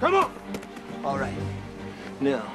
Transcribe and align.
Come 0.00 0.14
on. 0.14 0.32
All 1.04 1.18
right. 1.18 1.34
Now, 2.20 2.52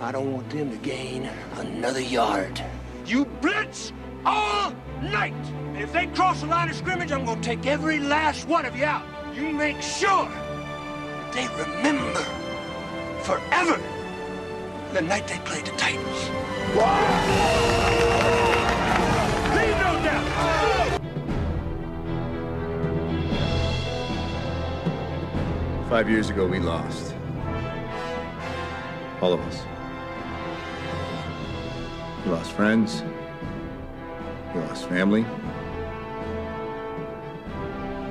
I 0.00 0.12
don't 0.12 0.32
want 0.32 0.48
them 0.50 0.70
to 0.70 0.76
gain 0.78 1.28
another 1.56 2.00
yard. 2.00 2.62
You 3.04 3.26
blitz 3.26 3.92
all 4.24 4.72
night. 5.02 5.34
And 5.74 5.78
if 5.78 5.92
they 5.92 6.06
cross 6.06 6.40
the 6.40 6.46
line 6.46 6.70
of 6.70 6.76
scrimmage, 6.76 7.12
I'm 7.12 7.26
gonna 7.26 7.42
take 7.42 7.66
every 7.66 8.00
last 8.00 8.48
one 8.48 8.64
of 8.64 8.76
you 8.76 8.84
out. 8.84 9.04
You 9.34 9.52
make 9.52 9.82
sure 9.82 10.28
that 10.28 11.32
they 11.32 11.48
remember 11.48 12.24
forever 13.22 13.80
the 14.94 15.02
night 15.02 15.28
they 15.28 15.38
played 15.40 15.66
the 15.66 15.72
Titans. 15.72 16.30
Leave 16.76 18.03
Five 25.94 26.10
years 26.10 26.28
ago, 26.28 26.44
we 26.44 26.58
lost. 26.58 27.14
All 29.20 29.32
of 29.32 29.38
us. 29.42 29.62
We 32.24 32.32
lost 32.32 32.50
friends. 32.50 33.04
We 34.52 34.60
lost 34.62 34.88
family. 34.88 35.24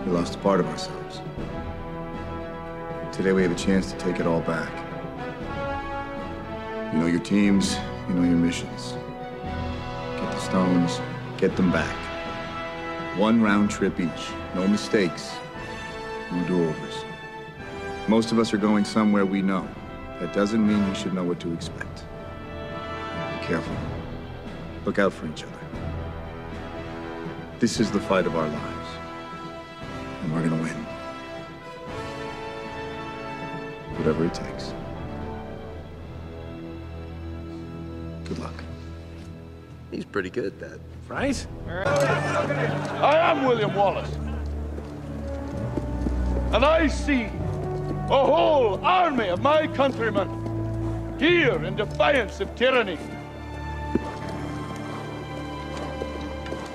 We 0.06 0.14
lost 0.14 0.36
a 0.36 0.38
part 0.38 0.62
of 0.62 0.68
ourselves. 0.68 1.20
Today, 3.12 3.34
we 3.34 3.42
have 3.42 3.52
a 3.52 3.56
chance 3.56 3.92
to 3.92 3.98
take 3.98 4.18
it 4.22 4.28
all 4.28 4.40
back. 4.40 4.72
You 6.94 7.00
know 7.00 7.08
your 7.08 7.20
teams, 7.20 7.76
you 8.08 8.14
know 8.14 8.24
your 8.24 8.38
missions. 8.38 8.94
Get 10.22 10.32
the 10.32 10.40
stones, 10.40 11.02
get 11.38 11.54
them 11.58 11.70
back. 11.70 11.98
One 13.18 13.42
round 13.42 13.70
trip 13.70 14.00
each. 14.00 14.30
No 14.56 14.66
mistakes, 14.70 15.34
no 16.32 16.48
do 16.48 16.64
overs. 16.64 17.13
Most 18.10 18.34
of 18.34 18.40
us 18.40 18.54
are 18.54 18.58
going 18.58 18.84
somewhere 18.84 19.26
we 19.26 19.42
know. 19.42 19.66
That 20.20 20.34
doesn't 20.34 20.66
mean 20.66 20.88
we 20.90 20.94
should 20.96 21.14
know 21.14 21.24
what 21.24 21.40
to 21.40 21.54
expect. 21.54 22.04
Be 23.40 23.46
careful. 23.46 23.76
Look 24.84 25.00
out 25.00 25.14
for 25.14 25.26
each 25.28 25.44
other. 25.44 25.58
This 27.60 27.80
is 27.80 27.90
the 27.92 28.02
fight 28.02 28.26
of 28.26 28.36
our 28.36 28.48
lives. 28.48 28.90
And 30.22 30.34
we're 30.34 30.44
gonna 30.44 30.62
win. 30.62 30.76
Whatever 33.96 34.26
it 34.26 34.34
takes. 34.34 34.74
Good 38.26 38.40
luck. 38.40 38.64
He's 39.92 40.04
pretty 40.04 40.30
good 40.30 40.46
at 40.46 40.60
that. 40.60 40.80
Right? 41.08 41.48
I 41.68 43.32
am 43.32 43.46
William 43.46 43.74
Wallace. 43.74 44.14
And 46.52 46.66
I 46.66 46.88
see 46.88 47.30
a 48.10 48.26
whole 48.26 48.84
army 48.84 49.30
of 49.30 49.42
my 49.42 49.68
countrymen 49.68 50.30
here 51.20 51.64
in 51.64 51.76
defiance 51.76 52.40
of 52.40 52.54
tyranny. 52.56 52.98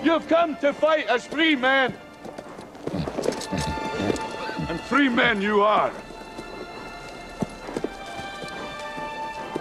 You've 0.02 0.26
come 0.28 0.56
to 0.56 0.72
fight 0.72 1.06
as 1.08 1.26
free 1.26 1.56
men. 1.56 1.94
And 4.68 4.78
free 4.80 5.08
men 5.08 5.40
you 5.40 5.62
are. 5.62 5.90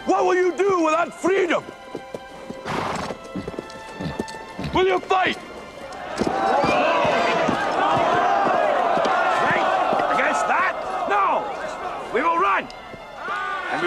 What 0.05 0.25
will 0.25 0.35
you 0.35 0.51
do 0.57 0.83
without 0.83 1.13
freedom? 1.13 1.63
Will 4.73 4.87
you 4.87 4.99
fight? 4.99 5.37
Fight 9.45 9.65
against 10.13 10.47
that? 10.47 10.73
No. 11.09 11.43
We 12.13 12.21
will 12.21 12.37
run. 12.37 12.67
and 13.71 13.81
we 13.81 13.86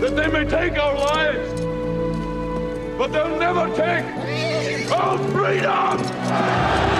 that 0.00 0.14
they 0.14 0.28
may 0.28 0.44
take 0.44 0.78
our 0.78 0.94
lives, 0.94 1.60
but 2.96 3.08
they'll 3.08 3.38
never 3.38 3.66
take 3.74 4.90
our 4.92 5.18
freedom! 5.30 6.97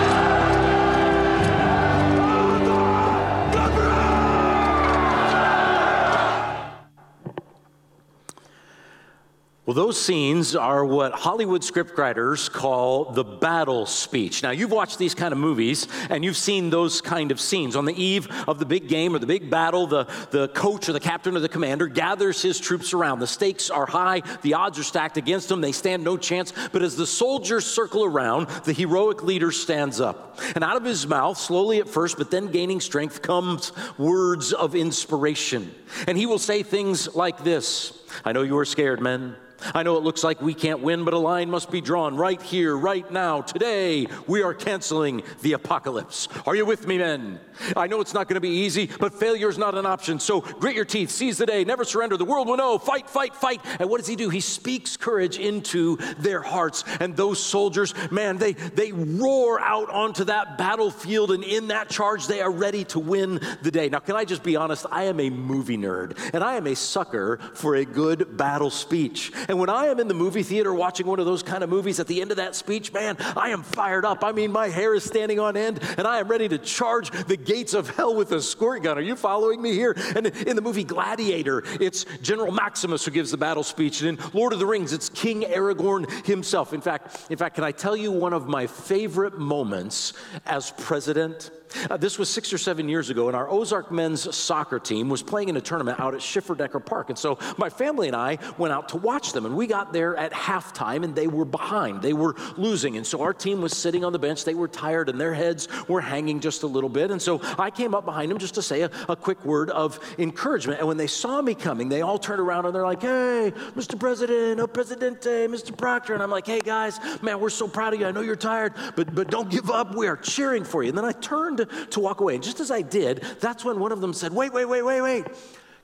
Well, 9.69 9.75
those 9.75 10.01
scenes 10.01 10.57
are 10.57 10.83
what 10.83 11.13
Hollywood 11.13 11.61
scriptwriters 11.61 12.51
call 12.51 13.13
the 13.13 13.23
battle 13.23 13.85
speech. 13.85 14.43
Now, 14.43 14.51
you've 14.51 14.71
watched 14.71 14.97
these 14.97 15.15
kind 15.15 15.31
of 15.31 15.39
movies 15.39 15.87
and 16.09 16.25
you've 16.25 16.39
seen 16.39 16.71
those 16.71 17.03
kind 17.03 17.31
of 17.31 17.39
scenes. 17.39 17.77
On 17.77 17.85
the 17.85 17.93
eve 17.93 18.29
of 18.49 18.59
the 18.59 18.65
big 18.65 18.89
game 18.89 19.15
or 19.15 19.19
the 19.19 19.27
big 19.27 19.51
battle, 19.51 19.87
the, 19.87 20.05
the 20.31 20.49
coach 20.49 20.89
or 20.89 20.95
the 20.95 21.01
captain 21.01 21.37
or 21.37 21.41
the 21.41 21.51
commander 21.51 21.87
gathers 21.87 22.41
his 22.41 22.59
troops 22.59 22.95
around. 22.95 23.19
The 23.19 23.27
stakes 23.27 23.69
are 23.69 23.85
high, 23.85 24.23
the 24.41 24.55
odds 24.55 24.79
are 24.79 24.83
stacked 24.83 25.19
against 25.19 25.51
them, 25.51 25.61
they 25.61 25.73
stand 25.73 26.03
no 26.03 26.17
chance. 26.17 26.51
But 26.73 26.81
as 26.81 26.97
the 26.97 27.07
soldiers 27.07 27.67
circle 27.67 28.07
around, 28.07 28.49
the 28.65 28.73
heroic 28.73 29.23
leader 29.23 29.53
stands 29.53 30.01
up. 30.01 30.41
And 30.55 30.65
out 30.65 30.79
of 30.79 30.85
his 30.85 31.07
mouth, 31.07 31.37
slowly 31.37 31.79
at 31.81 31.91
first, 31.91 32.17
but 32.17 32.31
then 32.31 32.47
gaining 32.47 32.81
strength, 32.81 33.21
comes 33.21 33.73
words 33.99 34.55
of 34.55 34.75
inspiration. 34.75 35.75
And 36.07 36.17
he 36.17 36.25
will 36.25 36.39
say 36.39 36.63
things 36.63 37.15
like 37.15 37.45
this 37.45 37.93
I 38.25 38.33
know 38.33 38.41
you 38.41 38.57
are 38.57 38.65
scared, 38.65 39.03
men. 39.03 39.37
I 39.75 39.83
know 39.83 39.97
it 39.97 40.03
looks 40.03 40.25
like 40.25 40.41
we 40.41 40.55
can't 40.55 40.81
win, 40.81 41.05
but 41.05 41.15
a 41.15 41.19
line 41.19 41.51
must 41.51 41.71
be 41.71 41.81
drawn 41.81 42.17
right 42.17 42.41
here, 42.41 42.77
right 42.77 43.11
now. 43.11 43.41
Today, 43.41 44.07
we 44.27 44.43
are 44.43 44.55
canceling 44.55 45.23
the 45.43 45.55
apocalypse. 45.55 46.29
Are 46.47 46.55
you 46.55 46.65
with 46.65 46.87
me, 46.87 46.99
men? 46.99 47.41
I 47.77 47.87
know 47.87 48.01
it's 48.01 48.15
not 48.15 48.29
going 48.29 48.35
to 48.35 48.41
be 48.41 48.49
easy, 48.49 48.89
but 49.01 49.15
failure 49.15 49.49
is 49.49 49.59
not 49.59 49.75
an 49.75 49.85
option. 49.87 50.21
So 50.21 50.41
grit 50.41 50.77
your 50.77 50.85
teeth, 50.85 51.11
seize 51.11 51.39
the 51.39 51.47
day, 51.47 51.65
never 51.65 51.85
surrender. 51.85 52.17
The 52.17 52.25
world 52.25 52.49
will 52.49 52.57
know. 52.57 52.79
Fight, 52.79 53.11
fight, 53.11 53.35
fight. 53.35 53.61
And 53.81 53.91
what 53.91 53.99
does 53.99 54.07
he 54.07 54.17
do? 54.17 54.31
He 54.31 54.41
speaks 54.41 54.97
courage 54.97 55.39
into 55.39 55.97
their 56.19 56.41
hearts. 56.41 56.85
And 57.01 57.17
those 57.17 57.43
soldiers, 57.43 57.95
man, 58.11 58.39
they, 58.39 58.53
they 58.53 58.93
roar 58.93 59.61
out 59.61 59.91
onto 59.91 60.25
that 60.25 60.59
battlefield, 60.59 61.33
and 61.33 61.43
in 61.43 61.69
that 61.69 61.89
charge, 61.89 62.27
they 62.27 62.41
are 62.41 62.51
ready 62.51 62.85
to 62.85 62.99
win 62.99 63.41
the 63.63 63.71
day. 63.71 63.89
Now, 63.89 63.99
can 63.99 64.17
I 64.17 64.25
just 64.25 64.43
be 64.43 64.57
honest? 64.57 64.87
I 64.91 65.05
am 65.05 65.21
a 65.21 65.31
movie 65.31 65.79
nerd, 65.79 66.19
and 66.33 66.45
I 66.45 66.55
am 66.55 66.67
a 66.67 66.77
sucker 66.77 67.39
for 67.55 67.77
a 67.77 67.85
good 67.85 68.37
battle 68.37 68.71
speech. 68.71 69.33
And 69.49 69.59
when 69.59 69.71
I 69.71 69.87
am 69.87 69.99
in 69.99 70.09
the 70.09 70.15
movie 70.15 70.43
theater 70.43 70.75
watching 70.75 71.07
one 71.07 71.19
of 71.19 71.27
those 71.27 71.43
kind 71.43 71.65
of 71.65 71.71
movies, 71.71 71.99
at 71.99 72.07
the 72.07 72.21
end 72.21 72.31
of 72.31 72.37
that 72.37 72.55
speech, 72.55 72.93
man, 72.93 73.17
I 73.35 73.49
am 73.49 73.63
fired 73.63 74.05
up. 74.05 74.23
I 74.23 74.33
mean, 74.33 74.53
my 74.53 74.69
hair 74.69 74.95
is 74.95 75.05
standing 75.05 75.41
on 75.41 75.57
end, 75.57 75.81
and 75.97 76.07
I 76.07 76.19
am 76.19 76.29
ready 76.29 76.49
to 76.49 76.59
charge 76.59 77.11
the 77.27 77.37
gates 77.37 77.73
of 77.73 77.89
hell 77.89 78.15
with 78.15 78.33
a 78.33 78.43
squirt 78.43 78.83
gun. 78.83 78.99
Are 78.99 79.03
you 79.03 79.17
following 79.17 79.63
me 79.63 79.73
here? 79.73 79.97
And 80.15 80.27
in 80.27 80.55
the 80.55 80.63
movie 80.63 80.85
Gladiator, 80.85 81.63
it's 81.81 82.05
General 82.21 82.53
Maximus 82.53 83.05
who 83.07 83.11
gives 83.11 83.31
the 83.31 83.39
battle 83.39 83.63
speech. 83.63 84.03
And 84.03 84.19
in 84.19 84.31
Lord 84.35 84.53
of 84.53 84.59
the 84.59 84.67
Rings, 84.67 84.93
it's 84.93 85.09
King 85.09 85.43
Aragorn 85.43 86.27
himself. 86.27 86.75
In 86.75 86.83
fact, 86.83 87.31
in 87.31 87.39
fact, 87.39 87.55
can 87.55 87.65
I 87.65 87.73
tell 87.73 87.97
you 87.97 88.13
one 88.13 88.35
of 88.35 88.49
my 88.49 88.67
favorite 88.67 89.39
moments 89.39 90.13
as 90.45 90.73
president? 90.73 91.51
Uh, 91.91 91.97
this 91.97 92.19
was 92.19 92.29
six 92.29 92.53
or 92.53 92.59
seven 92.59 92.89
years 92.89 93.11
ago, 93.11 93.29
and 93.29 93.37
our 93.37 93.49
Ozark 93.51 93.91
men's 93.91 94.35
soccer 94.35 94.79
team 94.79 95.09
was 95.09 95.23
playing 95.23 95.49
in 95.49 95.57
a 95.57 95.61
tournament 95.61 96.01
out 96.01 96.15
at 96.15 96.21
Schifferdecker 96.21 96.85
Park. 96.85 97.09
And 97.11 97.19
so 97.19 97.39
my 97.57 97.69
family 97.69 98.07
and 98.07 98.17
I 98.17 98.39
went 98.57 98.73
out 98.73 98.91
to 98.91 98.97
watch 98.97 99.33
them, 99.33 99.47
and 99.47 99.57
we 99.57 99.67
got 99.67 99.93
there 99.93 100.17
at 100.17 100.33
halftime, 100.33 101.05
and 101.05 101.15
they 101.15 101.27
were 101.27 101.45
behind. 101.45 102.03
They 102.03 102.13
were 102.13 102.35
losing. 102.57 102.97
And 102.97 103.07
so 103.07 103.23
our 103.23 103.35
team 103.35 103.61
was 103.61 103.77
sitting 103.77 104.05
on 104.05 104.13
the 104.13 104.19
bench. 104.19 104.45
They 104.45 104.55
were 104.55 104.69
tired, 104.69 105.09
and 105.09 105.21
their 105.21 105.35
heads 105.35 105.69
were 105.89 106.01
hanging 106.01 106.41
just 106.41 106.63
a 106.63 106.67
little 106.67 106.91
bit. 106.91 107.11
And 107.11 107.21
so 107.21 107.41
I 107.59 107.71
came 107.71 107.95
up 107.95 108.05
behind 108.05 108.31
them 108.31 108.39
just 108.39 108.55
to 108.55 108.63
say 108.63 108.83
a, 108.83 108.91
a 109.09 109.17
quick 109.17 109.45
word 109.45 109.71
of 109.71 109.99
encouragement. 110.19 110.81
And 110.81 110.89
when 110.89 110.97
they 110.97 111.07
saw 111.07 111.43
me 111.43 111.55
coming, 111.55 111.89
they 111.89 112.03
all 112.03 112.19
turned 112.19 112.41
around 112.41 112.67
and 112.67 112.75
they're 112.75 112.85
like, 112.85 113.03
hey, 113.03 113.53
Mr. 113.77 113.99
President, 113.99 114.61
oh, 114.61 114.67
Presidente, 114.67 115.47
Mr. 115.47 115.77
Proctor. 115.77 116.15
And 116.15 116.23
I'm 116.23 116.31
like, 116.31 116.47
hey, 116.47 116.61
guys, 116.61 116.99
man, 117.23 117.41
we're 117.41 117.51
so 117.51 117.69
proud 117.69 117.95
of 117.95 118.01
you. 118.01 118.07
I 118.07 118.11
know 118.11 118.21
you're 118.21 118.37
tired, 118.37 118.75
but, 118.97 119.15
but 119.15 119.29
don't 119.29 119.51
give 119.51 119.71
up. 119.71 119.95
We 119.95 120.07
are 120.07 120.17
cheering 120.17 120.65
for 120.65 120.83
you. 120.83 120.91
And 120.91 120.99
then 120.99 121.05
I 121.05 121.13
turned 121.13 121.58
to 121.67 122.01
walk 122.01 122.21
away. 122.21 122.35
And 122.35 122.45
just 122.45 122.61
as 122.61 122.71
I 122.71 122.83
did, 122.83 123.23
that's 123.41 123.65
when 123.65 123.79
one 123.79 123.93
of 123.93 124.01
them 124.01 124.13
said, 124.13 124.33
wait, 124.33 124.53
wait, 124.53 124.67
wait, 124.67 124.83
wait, 124.83 125.01
wait. 125.01 125.27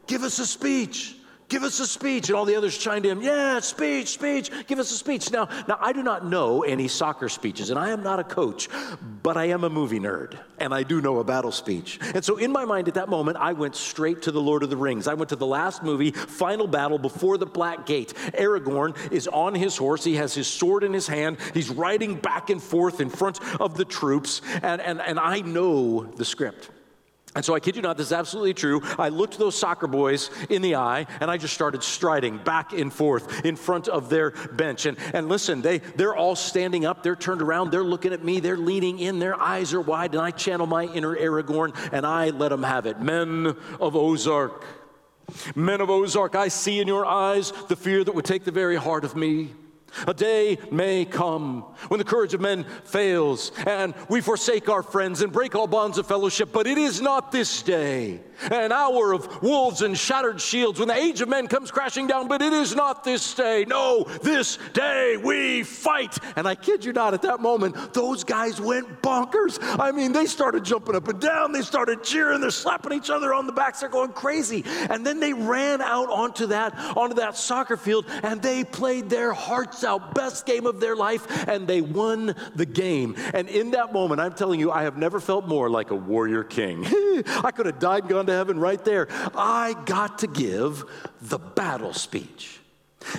Give 0.06 0.22
us 0.22 0.38
a 0.38 0.46
speech. 0.46 1.16
Give 1.48 1.62
us 1.62 1.78
a 1.80 1.86
speech. 1.86 2.28
And 2.28 2.36
all 2.36 2.44
the 2.44 2.56
others 2.56 2.76
chimed 2.76 3.06
in, 3.06 3.20
Yeah, 3.20 3.60
speech, 3.60 4.08
speech, 4.08 4.50
give 4.66 4.78
us 4.78 4.90
a 4.90 4.96
speech. 4.96 5.30
Now, 5.30 5.48
now, 5.68 5.78
I 5.80 5.92
do 5.92 6.02
not 6.02 6.26
know 6.26 6.62
any 6.62 6.88
soccer 6.88 7.28
speeches, 7.28 7.70
and 7.70 7.78
I 7.78 7.90
am 7.90 8.02
not 8.02 8.18
a 8.18 8.24
coach, 8.24 8.68
but 9.22 9.36
I 9.36 9.46
am 9.46 9.64
a 9.64 9.70
movie 9.70 10.00
nerd, 10.00 10.38
and 10.58 10.74
I 10.74 10.82
do 10.82 11.00
know 11.00 11.18
a 11.18 11.24
battle 11.24 11.52
speech. 11.52 11.98
And 12.14 12.24
so, 12.24 12.36
in 12.36 12.50
my 12.50 12.64
mind 12.64 12.88
at 12.88 12.94
that 12.94 13.08
moment, 13.08 13.36
I 13.36 13.52
went 13.52 13.76
straight 13.76 14.22
to 14.22 14.32
the 14.32 14.40
Lord 14.40 14.62
of 14.62 14.70
the 14.70 14.76
Rings. 14.76 15.06
I 15.06 15.14
went 15.14 15.28
to 15.30 15.36
the 15.36 15.46
last 15.46 15.82
movie, 15.82 16.12
Final 16.12 16.66
Battle 16.66 16.98
Before 16.98 17.36
the 17.36 17.46
Black 17.46 17.84
Gate. 17.84 18.14
Aragorn 18.38 18.96
is 19.12 19.28
on 19.28 19.54
his 19.54 19.76
horse, 19.76 20.02
he 20.02 20.16
has 20.16 20.34
his 20.34 20.46
sword 20.46 20.82
in 20.82 20.92
his 20.92 21.06
hand, 21.06 21.36
he's 21.52 21.70
riding 21.70 22.16
back 22.16 22.50
and 22.50 22.62
forth 22.62 23.00
in 23.00 23.10
front 23.10 23.38
of 23.60 23.76
the 23.76 23.84
troops, 23.84 24.40
and, 24.62 24.80
and, 24.80 25.00
and 25.00 25.18
I 25.18 25.40
know 25.40 26.04
the 26.04 26.24
script. 26.24 26.70
And 27.34 27.44
so 27.44 27.54
I 27.54 27.60
kid 27.60 27.74
you 27.74 27.82
not, 27.82 27.96
this 27.96 28.08
is 28.08 28.12
absolutely 28.12 28.54
true. 28.54 28.80
I 28.98 29.08
looked 29.08 29.38
those 29.38 29.56
soccer 29.56 29.88
boys 29.88 30.30
in 30.50 30.62
the 30.62 30.76
eye 30.76 31.06
and 31.20 31.30
I 31.30 31.36
just 31.36 31.54
started 31.54 31.82
striding 31.82 32.38
back 32.38 32.72
and 32.72 32.92
forth 32.92 33.44
in 33.44 33.56
front 33.56 33.88
of 33.88 34.08
their 34.08 34.30
bench. 34.30 34.86
And, 34.86 34.96
and 35.12 35.28
listen, 35.28 35.60
they, 35.60 35.78
they're 35.78 36.14
all 36.14 36.36
standing 36.36 36.86
up, 36.86 37.02
they're 37.02 37.16
turned 37.16 37.42
around, 37.42 37.72
they're 37.72 37.82
looking 37.82 38.12
at 38.12 38.24
me, 38.24 38.38
they're 38.38 38.56
leaning 38.56 39.00
in, 39.00 39.18
their 39.18 39.40
eyes 39.40 39.74
are 39.74 39.80
wide, 39.80 40.14
and 40.14 40.22
I 40.22 40.30
channel 40.30 40.66
my 40.66 40.84
inner 40.84 41.16
Aragorn 41.16 41.76
and 41.92 42.06
I 42.06 42.30
let 42.30 42.50
them 42.50 42.62
have 42.62 42.86
it. 42.86 43.00
Men 43.00 43.56
of 43.80 43.96
Ozark, 43.96 44.64
men 45.56 45.80
of 45.80 45.90
Ozark, 45.90 46.36
I 46.36 46.48
see 46.48 46.80
in 46.80 46.86
your 46.86 47.04
eyes 47.04 47.52
the 47.68 47.76
fear 47.76 48.04
that 48.04 48.14
would 48.14 48.24
take 48.24 48.44
the 48.44 48.52
very 48.52 48.76
heart 48.76 49.04
of 49.04 49.16
me. 49.16 49.50
A 50.06 50.14
day 50.14 50.58
may 50.70 51.04
come 51.04 51.62
when 51.88 51.98
the 51.98 52.04
courage 52.04 52.34
of 52.34 52.40
men 52.40 52.64
fails 52.84 53.52
and 53.66 53.94
we 54.08 54.20
forsake 54.20 54.68
our 54.68 54.82
friends 54.82 55.22
and 55.22 55.32
break 55.32 55.54
all 55.54 55.66
bonds 55.66 55.98
of 55.98 56.06
fellowship, 56.06 56.50
but 56.52 56.66
it 56.66 56.78
is 56.78 57.00
not 57.00 57.32
this 57.32 57.62
day 57.62 58.20
an 58.50 58.72
hour 58.72 59.12
of 59.12 59.42
wolves 59.42 59.82
and 59.82 59.96
shattered 59.96 60.40
shields 60.40 60.78
when 60.78 60.88
the 60.88 60.96
age 60.96 61.20
of 61.20 61.28
men 61.28 61.46
comes 61.46 61.70
crashing 61.70 62.06
down, 62.06 62.28
but 62.28 62.42
it 62.42 62.52
is 62.52 62.74
not 62.74 63.04
this 63.04 63.34
day. 63.34 63.64
No, 63.66 64.04
this 64.22 64.58
day 64.72 65.16
we 65.16 65.62
fight. 65.62 66.18
And 66.36 66.46
I 66.46 66.54
kid 66.54 66.84
you 66.84 66.92
not, 66.92 67.14
at 67.14 67.22
that 67.22 67.40
moment, 67.40 67.94
those 67.94 68.24
guys 68.24 68.60
went 68.60 69.02
bonkers. 69.02 69.58
I 69.78 69.92
mean, 69.92 70.12
they 70.12 70.26
started 70.26 70.64
jumping 70.64 70.96
up 70.96 71.08
and 71.08 71.20
down, 71.20 71.52
they 71.52 71.62
started 71.62 72.02
cheering, 72.02 72.40
they're 72.40 72.50
slapping 72.50 72.92
each 72.92 73.10
other 73.10 73.32
on 73.32 73.46
the 73.46 73.52
backs, 73.52 73.80
they're 73.80 73.88
going 73.88 74.12
crazy. 74.12 74.64
And 74.90 75.06
then 75.06 75.20
they 75.20 75.32
ran 75.32 75.80
out 75.80 76.10
onto 76.10 76.46
that, 76.48 76.74
onto 76.96 77.16
that 77.16 77.36
soccer 77.36 77.76
field 77.76 78.06
and 78.22 78.42
they 78.42 78.64
played 78.64 79.08
their 79.08 79.32
hearts 79.32 79.83
out, 79.84 80.14
best 80.14 80.46
game 80.46 80.66
of 80.66 80.80
their 80.80 80.96
life, 80.96 81.48
and 81.48 81.66
they 81.66 81.80
won 81.80 82.34
the 82.54 82.66
game. 82.66 83.16
And 83.32 83.48
in 83.48 83.70
that 83.72 83.92
moment, 83.92 84.20
I'm 84.20 84.34
telling 84.34 84.60
you, 84.60 84.70
I 84.70 84.82
have 84.82 84.96
never 84.96 85.20
felt 85.20 85.46
more 85.46 85.70
like 85.70 85.90
a 85.90 85.96
warrior 85.96 86.44
king. 86.44 86.84
I 87.44 87.50
could 87.54 87.66
have 87.66 87.78
died, 87.78 88.08
gone 88.08 88.26
to 88.26 88.32
heaven 88.32 88.58
right 88.58 88.82
there. 88.84 89.08
I 89.34 89.74
got 89.84 90.18
to 90.20 90.26
give 90.26 90.84
the 91.20 91.38
battle 91.38 91.92
speech. 91.92 92.60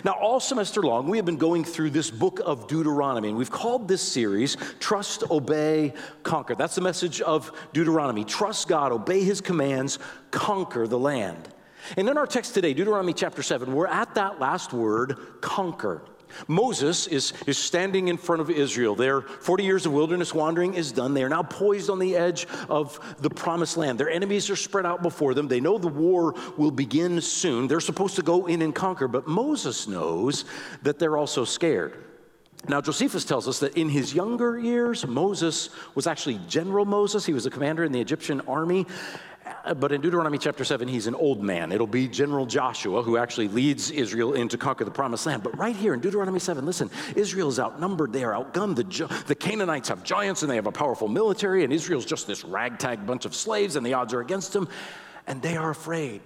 Now, 0.04 0.14
all 0.14 0.40
semester 0.40 0.82
long, 0.82 1.08
we 1.08 1.18
have 1.18 1.26
been 1.26 1.38
going 1.38 1.64
through 1.64 1.92
this 1.92 2.10
book 2.10 2.42
of 2.44 2.68
Deuteronomy, 2.68 3.30
and 3.30 3.38
we've 3.38 3.52
called 3.52 3.88
this 3.88 4.02
series 4.02 4.58
Trust, 4.80 5.24
Obey, 5.30 5.94
Conquer. 6.24 6.56
That's 6.56 6.76
the 6.76 6.82
message 6.82 7.22
of 7.22 7.52
Deuteronomy. 7.74 8.24
Trust 8.24 8.68
God, 8.68 8.92
obey 8.92 9.24
His 9.24 9.42
commands, 9.42 10.00
conquer 10.32 10.88
the 10.88 11.00
land. 11.00 11.50
And 11.98 12.10
in 12.10 12.18
our 12.18 12.26
text 12.26 12.54
today, 12.56 12.74
Deuteronomy 12.74 13.14
chapter 13.14 13.44
7, 13.44 13.74
we're 13.74 13.88
at 13.88 14.16
that 14.16 14.40
last 14.40 14.74
word, 14.74 15.18
conquer. 15.42 16.02
Moses 16.48 17.08
is, 17.08 17.34
is 17.48 17.58
standing 17.58 18.08
in 18.08 18.18
front 18.18 18.42
of 18.42 18.50
Israel. 18.50 18.96
Their 18.96 19.22
40 19.22 19.64
years 19.64 19.86
of 19.86 19.94
wilderness 19.94 20.34
wandering 20.34 20.74
is 20.74 20.92
done. 20.92 21.14
They 21.14 21.24
are 21.24 21.30
now 21.30 21.44
poised 21.44 21.90
on 21.90 22.00
the 22.00 22.16
edge 22.16 22.48
of 22.70 23.00
the 23.20 23.30
promised 23.30 23.78
land. 23.78 24.00
Their 24.00 24.10
enemies 24.10 24.50
are 24.50 24.56
spread 24.56 24.86
out 24.86 25.02
before 25.02 25.34
them. 25.34 25.48
They 25.48 25.60
know 25.60 25.78
the 25.78 25.88
war 25.88 26.36
will 26.58 26.72
begin 26.72 27.22
soon. 27.22 27.68
They're 27.68 27.80
supposed 27.80 28.16
to 28.16 28.22
go 28.22 28.46
in 28.48 28.62
and 28.62 28.74
conquer, 28.74 29.08
but 29.08 29.28
Moses 29.28 29.88
knows 29.88 30.46
that 30.84 31.00
they're 31.00 31.18
also 31.18 31.46
scared. 31.46 32.06
Now, 32.68 32.82
Josephus 32.82 33.26
tells 33.26 33.48
us 33.48 33.60
that 33.60 33.78
in 33.78 33.90
his 33.90 34.14
younger 34.14 34.58
years, 34.58 35.06
Moses 35.06 35.70
was 35.94 36.08
actually 36.08 36.40
General 36.48 36.86
Moses. 36.86 37.26
He 37.26 37.34
was 37.34 37.46
a 37.46 37.52
commander 37.52 37.84
in 37.84 37.92
the 37.92 38.02
Egyptian 38.02 38.42
army. 38.42 38.88
But 39.78 39.92
in 39.92 40.02
Deuteronomy 40.02 40.38
chapter 40.38 40.64
7, 40.64 40.88
he's 40.88 41.08
an 41.08 41.16
old 41.16 41.44
man. 41.44 41.72
It'll 41.72 41.88
be 41.88 42.08
General 42.08 42.46
Joshua 42.46 43.02
who 43.04 43.18
actually 43.18 43.48
leads 43.48 43.92
Israel 43.92 44.34
in 44.34 44.48
to 44.50 44.58
conquer 44.58 44.86
the 44.86 44.92
promised 44.92 45.26
land. 45.26 45.44
But 45.44 45.58
right 45.58 45.76
here 45.76 45.94
in 45.94 46.00
Deuteronomy 46.00 46.40
7, 46.40 46.66
listen, 46.66 46.90
Israel 47.16 47.50
is 47.50 47.60
outnumbered. 47.60 48.14
They 48.14 48.24
are 48.24 48.34
outgunned. 48.34 48.76
The, 48.76 49.24
the 49.28 49.36
Canaanites 49.36 49.90
have 49.90 50.04
giants 50.04 50.42
and 50.42 50.52
they 50.52 50.56
have 50.56 50.68
a 50.68 50.72
powerful 50.72 51.08
military, 51.08 51.64
and 51.64 51.74
Israel's 51.74 52.06
just 52.06 52.28
this 52.28 52.44
ragtag 52.44 53.06
bunch 53.06 53.26
of 53.26 53.36
slaves, 53.36 53.76
and 53.76 53.86
the 53.86 53.94
odds 53.94 54.14
are 54.14 54.22
against 54.22 54.54
them, 54.54 54.68
and 55.28 55.42
they 55.42 55.58
are 55.58 55.70
afraid. 55.70 56.22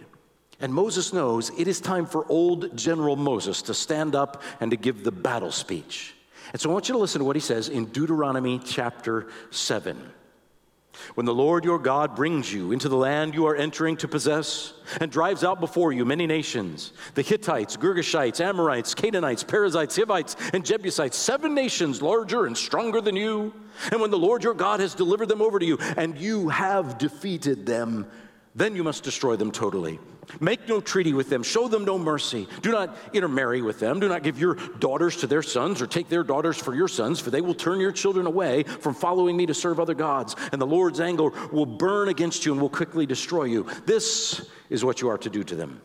And 0.62 0.74
Moses 0.74 1.14
knows 1.14 1.52
it 1.58 1.68
is 1.68 1.80
time 1.80 2.06
for 2.06 2.26
old 2.30 2.76
General 2.76 3.16
Moses 3.16 3.62
to 3.64 3.74
stand 3.74 4.16
up 4.16 4.44
and 4.60 4.72
to 4.72 4.78
give 4.78 5.04
the 5.04 5.12
battle 5.12 5.52
speech. 5.52 6.14
And 6.52 6.60
so 6.62 6.70
I 6.70 6.74
want 6.74 6.90
you 6.90 6.94
to 6.94 7.00
listen 7.00 7.20
to 7.20 7.26
what 7.26 7.36
he 7.36 7.42
says 7.42 7.70
in 7.70 7.86
Deuteronomy 7.86 8.60
chapter 8.60 9.28
7. 9.52 9.98
When 11.16 11.26
the 11.26 11.34
Lord 11.34 11.66
your 11.66 11.80
God 11.80 12.16
brings 12.16 12.54
you 12.54 12.72
into 12.72 12.90
the 12.90 12.98
land 12.98 13.34
you 13.34 13.48
are 13.48 13.56
entering 13.56 13.98
to 13.98 14.08
possess 14.08 14.74
and 15.00 15.12
drives 15.12 15.44
out 15.44 15.60
before 15.60 15.92
you 15.92 16.06
many 16.06 16.28
nations 16.28 16.94
the 17.16 17.22
Hittites, 17.22 17.78
Girgashites, 17.78 18.40
Amorites, 18.42 18.94
Canaanites, 18.94 19.44
Perizzites, 19.44 19.96
Hivites, 19.96 20.36
and 20.54 20.66
Jebusites, 20.66 21.18
seven 21.18 21.54
nations 21.54 22.02
larger 22.02 22.46
and 22.46 22.58
stronger 22.58 23.02
than 23.02 23.16
you. 23.16 23.54
And 23.92 24.02
when 24.02 24.12
the 24.12 24.18
Lord 24.18 24.44
your 24.44 24.54
God 24.54 24.80
has 24.80 24.94
delivered 24.94 25.30
them 25.30 25.42
over 25.42 25.60
to 25.60 25.66
you 25.66 25.78
and 25.98 26.18
you 26.18 26.50
have 26.50 26.98
defeated 26.98 27.66
them, 27.66 28.08
then 28.56 28.76
you 28.76 28.84
must 28.84 29.04
destroy 29.04 29.36
them 29.36 29.52
totally. 29.52 30.00
Make 30.40 30.68
no 30.68 30.80
treaty 30.80 31.14
with 31.14 31.30
them. 31.30 31.42
Show 31.42 31.68
them 31.68 31.86
no 31.86 31.98
mercy. 31.98 32.48
Do 32.62 32.72
not 32.72 32.96
intermarry 33.14 33.62
with 33.62 33.80
them. 33.80 34.00
Do 34.00 34.08
not 34.08 34.22
give 34.22 34.40
your 34.40 34.56
daughters 34.80 35.18
to 35.18 35.28
their 35.28 35.42
sons 35.42 35.82
or 35.82 35.88
take 35.88 36.08
their 36.08 36.24
daughters 36.24 36.58
for 36.58 36.76
your 36.76 36.88
sons, 36.88 37.20
for 37.20 37.32
they 37.32 37.42
will 37.42 37.56
turn 37.56 37.80
your 37.80 37.92
children 37.92 38.28
away 38.28 38.64
from 38.64 38.94
following 38.94 39.36
me 39.36 39.48
to 39.48 39.54
serve 39.54 39.80
other 39.80 39.96
gods. 39.96 40.36
And 40.52 40.62
the 40.62 40.68
Lord's 40.68 41.00
anger 41.00 41.30
will 41.52 41.66
burn 41.66 42.10
against 42.10 42.46
you 42.46 42.52
and 42.52 42.62
will 42.62 42.70
quickly 42.70 43.06
destroy 43.06 43.46
you. 43.46 43.66
This 43.86 44.48
is 44.70 44.86
what 44.86 45.02
you 45.02 45.10
are 45.10 45.18
to 45.18 45.30
do 45.30 45.44
to 45.44 45.56
them. 45.56 45.82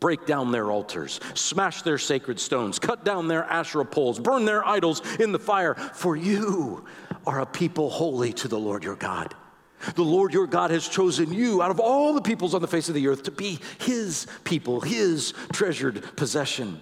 Break 0.00 0.26
down 0.26 0.50
their 0.50 0.70
altars, 0.70 1.20
smash 1.34 1.82
their 1.82 1.98
sacred 1.98 2.40
stones, 2.40 2.80
cut 2.80 3.04
down 3.04 3.28
their 3.28 3.44
Asherah 3.44 3.86
poles, 3.86 4.18
burn 4.18 4.44
their 4.44 4.66
idols 4.66 5.00
in 5.20 5.30
the 5.30 5.38
fire, 5.38 5.76
for 5.76 6.16
you 6.16 6.84
are 7.24 7.40
a 7.40 7.46
people 7.46 7.88
holy 7.88 8.32
to 8.34 8.48
the 8.48 8.58
Lord 8.58 8.82
your 8.82 8.96
God. 8.96 9.34
The 9.94 10.02
Lord 10.02 10.32
your 10.32 10.46
God 10.46 10.70
has 10.70 10.88
chosen 10.88 11.32
you 11.32 11.62
out 11.62 11.70
of 11.70 11.80
all 11.80 12.14
the 12.14 12.20
peoples 12.20 12.54
on 12.54 12.60
the 12.60 12.68
face 12.68 12.88
of 12.88 12.94
the 12.94 13.08
earth 13.08 13.24
to 13.24 13.30
be 13.30 13.58
his 13.78 14.26
people, 14.44 14.80
his 14.80 15.34
treasured 15.52 16.16
possession. 16.16 16.80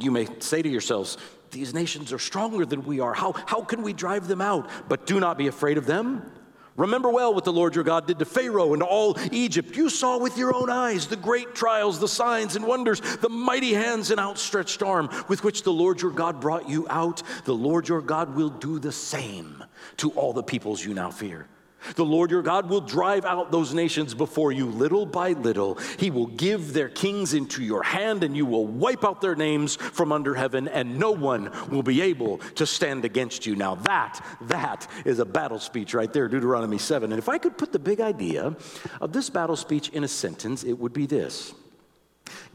You 0.00 0.10
may 0.10 0.26
say 0.40 0.62
to 0.62 0.68
yourselves, 0.68 1.18
These 1.50 1.74
nations 1.74 2.12
are 2.12 2.18
stronger 2.18 2.66
than 2.66 2.84
we 2.84 3.00
are. 3.00 3.14
How, 3.14 3.32
how 3.46 3.62
can 3.62 3.82
we 3.82 3.92
drive 3.92 4.28
them 4.28 4.40
out? 4.40 4.68
But 4.88 5.06
do 5.06 5.20
not 5.20 5.38
be 5.38 5.46
afraid 5.46 5.78
of 5.78 5.86
them. 5.86 6.30
Remember 6.76 7.08
well 7.08 7.34
what 7.34 7.44
the 7.44 7.52
Lord 7.52 7.74
your 7.74 7.84
God 7.84 8.06
did 8.06 8.18
to 8.18 8.26
Pharaoh 8.26 8.74
and 8.74 8.80
to 8.80 8.86
all 8.86 9.16
Egypt. 9.32 9.74
You 9.76 9.88
saw 9.88 10.18
with 10.18 10.36
your 10.36 10.54
own 10.54 10.68
eyes 10.68 11.06
the 11.06 11.16
great 11.16 11.54
trials, 11.54 11.98
the 11.98 12.08
signs 12.08 12.54
and 12.54 12.66
wonders, 12.66 13.00
the 13.00 13.30
mighty 13.30 13.72
hands 13.72 14.10
and 14.10 14.20
outstretched 14.20 14.82
arm 14.82 15.08
with 15.28 15.42
which 15.42 15.62
the 15.62 15.72
Lord 15.72 16.02
your 16.02 16.10
God 16.10 16.40
brought 16.40 16.68
you 16.68 16.86
out. 16.90 17.22
The 17.44 17.54
Lord 17.54 17.88
your 17.88 18.02
God 18.02 18.34
will 18.34 18.50
do 18.50 18.78
the 18.78 18.92
same 18.92 19.64
to 19.96 20.10
all 20.10 20.34
the 20.34 20.42
peoples 20.42 20.84
you 20.84 20.92
now 20.92 21.10
fear. 21.10 21.46
The 21.94 22.04
Lord 22.04 22.30
your 22.30 22.42
God 22.42 22.68
will 22.68 22.80
drive 22.80 23.24
out 23.24 23.52
those 23.52 23.72
nations 23.72 24.14
before 24.14 24.52
you 24.52 24.66
little 24.66 25.06
by 25.06 25.32
little. 25.32 25.76
He 25.98 26.10
will 26.10 26.26
give 26.26 26.72
their 26.72 26.88
kings 26.88 27.34
into 27.34 27.62
your 27.62 27.82
hand, 27.82 28.24
and 28.24 28.36
you 28.36 28.46
will 28.46 28.66
wipe 28.66 29.04
out 29.04 29.20
their 29.20 29.36
names 29.36 29.76
from 29.76 30.12
under 30.12 30.34
heaven, 30.34 30.68
and 30.68 30.98
no 30.98 31.12
one 31.12 31.50
will 31.70 31.82
be 31.82 32.02
able 32.02 32.38
to 32.56 32.66
stand 32.66 33.04
against 33.04 33.46
you. 33.46 33.56
Now, 33.56 33.76
that, 33.76 34.24
that 34.42 34.86
is 35.04 35.18
a 35.18 35.24
battle 35.24 35.58
speech 35.58 35.94
right 35.94 36.12
there, 36.12 36.28
Deuteronomy 36.28 36.78
7. 36.78 37.12
And 37.12 37.18
if 37.18 37.28
I 37.28 37.38
could 37.38 37.56
put 37.56 37.72
the 37.72 37.78
big 37.78 38.00
idea 38.00 38.56
of 39.00 39.12
this 39.12 39.30
battle 39.30 39.56
speech 39.56 39.88
in 39.90 40.04
a 40.04 40.08
sentence, 40.08 40.64
it 40.64 40.74
would 40.74 40.92
be 40.92 41.06
this 41.06 41.54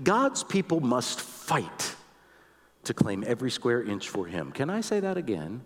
God's 0.03 0.43
people 0.43 0.79
must 0.79 1.21
fight 1.21 1.95
to 2.83 2.93
claim 2.93 3.23
every 3.25 3.51
square 3.51 3.83
inch 3.83 4.09
for 4.09 4.25
Him. 4.25 4.51
Can 4.51 4.69
I 4.69 4.81
say 4.81 4.99
that 4.99 5.17
again? 5.17 5.61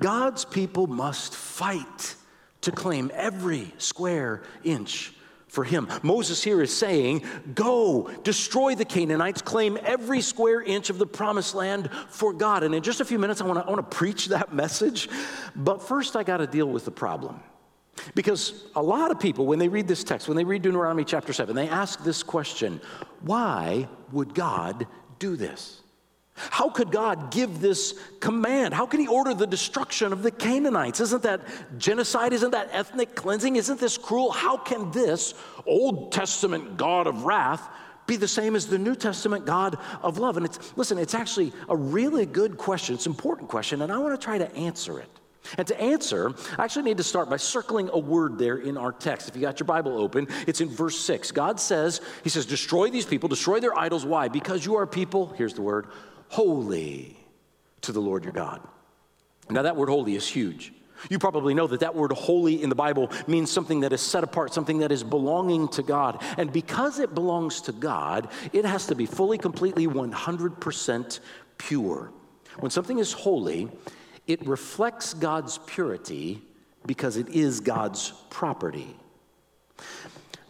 God's 0.00 0.44
people 0.44 0.86
must 0.86 1.34
fight 1.34 2.16
to 2.62 2.72
claim 2.72 3.10
every 3.14 3.72
square 3.78 4.42
inch 4.64 5.12
for 5.52 5.64
him. 5.64 5.86
Moses 6.02 6.42
here 6.42 6.62
is 6.62 6.74
saying, 6.74 7.24
Go, 7.54 8.10
destroy 8.24 8.74
the 8.74 8.86
Canaanites, 8.86 9.42
claim 9.42 9.78
every 9.84 10.22
square 10.22 10.62
inch 10.62 10.88
of 10.88 10.96
the 10.96 11.06
promised 11.06 11.54
land 11.54 11.90
for 12.08 12.32
God. 12.32 12.62
And 12.62 12.74
in 12.74 12.82
just 12.82 13.00
a 13.00 13.04
few 13.04 13.18
minutes, 13.18 13.42
I 13.42 13.44
wanna, 13.44 13.60
I 13.60 13.68
wanna 13.68 13.82
preach 13.82 14.28
that 14.28 14.54
message. 14.54 15.10
But 15.54 15.82
first, 15.82 16.16
I 16.16 16.22
gotta 16.22 16.46
deal 16.46 16.66
with 16.66 16.86
the 16.86 16.90
problem. 16.90 17.40
Because 18.14 18.64
a 18.74 18.82
lot 18.82 19.10
of 19.10 19.20
people, 19.20 19.44
when 19.44 19.58
they 19.58 19.68
read 19.68 19.86
this 19.86 20.02
text, 20.02 20.26
when 20.26 20.36
they 20.38 20.44
read 20.44 20.62
Deuteronomy 20.62 21.04
chapter 21.04 21.34
7, 21.34 21.54
they 21.54 21.68
ask 21.68 22.02
this 22.02 22.22
question 22.22 22.80
Why 23.20 23.88
would 24.10 24.34
God 24.34 24.86
do 25.18 25.36
this? 25.36 25.82
How 26.34 26.70
could 26.70 26.90
God 26.90 27.30
give 27.30 27.60
this 27.60 27.98
command? 28.20 28.72
How 28.72 28.86
can 28.86 29.00
He 29.00 29.06
order 29.06 29.34
the 29.34 29.46
destruction 29.46 30.12
of 30.12 30.22
the 30.22 30.30
Canaanites? 30.30 31.00
Isn't 31.00 31.22
that 31.22 31.42
genocide? 31.78 32.32
Isn't 32.32 32.52
that 32.52 32.70
ethnic 32.72 33.14
cleansing? 33.14 33.56
Isn't 33.56 33.78
this 33.78 33.98
cruel? 33.98 34.30
How 34.30 34.56
can 34.56 34.90
this 34.92 35.34
Old 35.66 36.12
Testament 36.12 36.76
God 36.76 37.06
of 37.06 37.24
wrath 37.24 37.68
be 38.06 38.16
the 38.16 38.28
same 38.28 38.56
as 38.56 38.66
the 38.66 38.78
New 38.78 38.94
Testament 38.94 39.44
God 39.44 39.76
of 40.02 40.18
love? 40.18 40.38
And 40.38 40.46
it's, 40.46 40.76
listen, 40.76 40.96
it's 40.96 41.14
actually 41.14 41.52
a 41.68 41.76
really 41.76 42.24
good 42.24 42.56
question. 42.56 42.94
It's 42.94 43.06
an 43.06 43.12
important 43.12 43.50
question, 43.50 43.82
and 43.82 43.92
I 43.92 43.98
want 43.98 44.18
to 44.18 44.24
try 44.24 44.38
to 44.38 44.52
answer 44.56 44.98
it. 44.98 45.08
And 45.58 45.66
to 45.66 45.80
answer, 45.80 46.32
I 46.56 46.64
actually 46.64 46.84
need 46.84 46.98
to 46.98 47.02
start 47.02 47.28
by 47.28 47.36
circling 47.36 47.90
a 47.92 47.98
word 47.98 48.38
there 48.38 48.56
in 48.56 48.76
our 48.76 48.92
text. 48.92 49.28
If 49.28 49.34
you 49.34 49.42
got 49.42 49.58
your 49.60 49.66
Bible 49.66 49.98
open, 49.98 50.28
it's 50.46 50.60
in 50.60 50.68
verse 50.68 50.98
6. 51.00 51.32
God 51.32 51.58
says, 51.60 52.00
He 52.22 52.30
says, 52.30 52.46
destroy 52.46 52.90
these 52.90 53.04
people, 53.04 53.28
destroy 53.28 53.60
their 53.60 53.76
idols. 53.76 54.06
Why? 54.06 54.28
Because 54.28 54.64
you 54.64 54.76
are 54.76 54.86
people, 54.86 55.34
here's 55.36 55.54
the 55.54 55.62
word, 55.62 55.88
holy 56.32 57.14
to 57.82 57.92
the 57.92 58.00
Lord 58.00 58.24
your 58.24 58.32
God. 58.32 58.66
Now, 59.50 59.60
that 59.62 59.76
word 59.76 59.90
holy 59.90 60.16
is 60.16 60.26
huge. 60.26 60.72
You 61.10 61.18
probably 61.18 61.52
know 61.52 61.66
that 61.66 61.80
that 61.80 61.94
word 61.94 62.10
holy 62.12 62.62
in 62.62 62.70
the 62.70 62.74
Bible 62.74 63.10
means 63.26 63.50
something 63.50 63.80
that 63.80 63.92
is 63.92 64.00
set 64.00 64.24
apart, 64.24 64.54
something 64.54 64.78
that 64.78 64.90
is 64.90 65.04
belonging 65.04 65.68
to 65.68 65.82
God. 65.82 66.22
And 66.38 66.50
because 66.50 67.00
it 67.00 67.14
belongs 67.14 67.60
to 67.62 67.72
God, 67.72 68.28
it 68.54 68.64
has 68.64 68.86
to 68.86 68.94
be 68.94 69.04
fully, 69.04 69.36
completely, 69.36 69.86
100% 69.86 71.20
pure. 71.58 72.12
When 72.60 72.70
something 72.70 72.98
is 72.98 73.12
holy, 73.12 73.68
it 74.26 74.46
reflects 74.46 75.12
God's 75.12 75.58
purity 75.58 76.40
because 76.86 77.18
it 77.18 77.28
is 77.28 77.60
God's 77.60 78.14
property. 78.30 78.96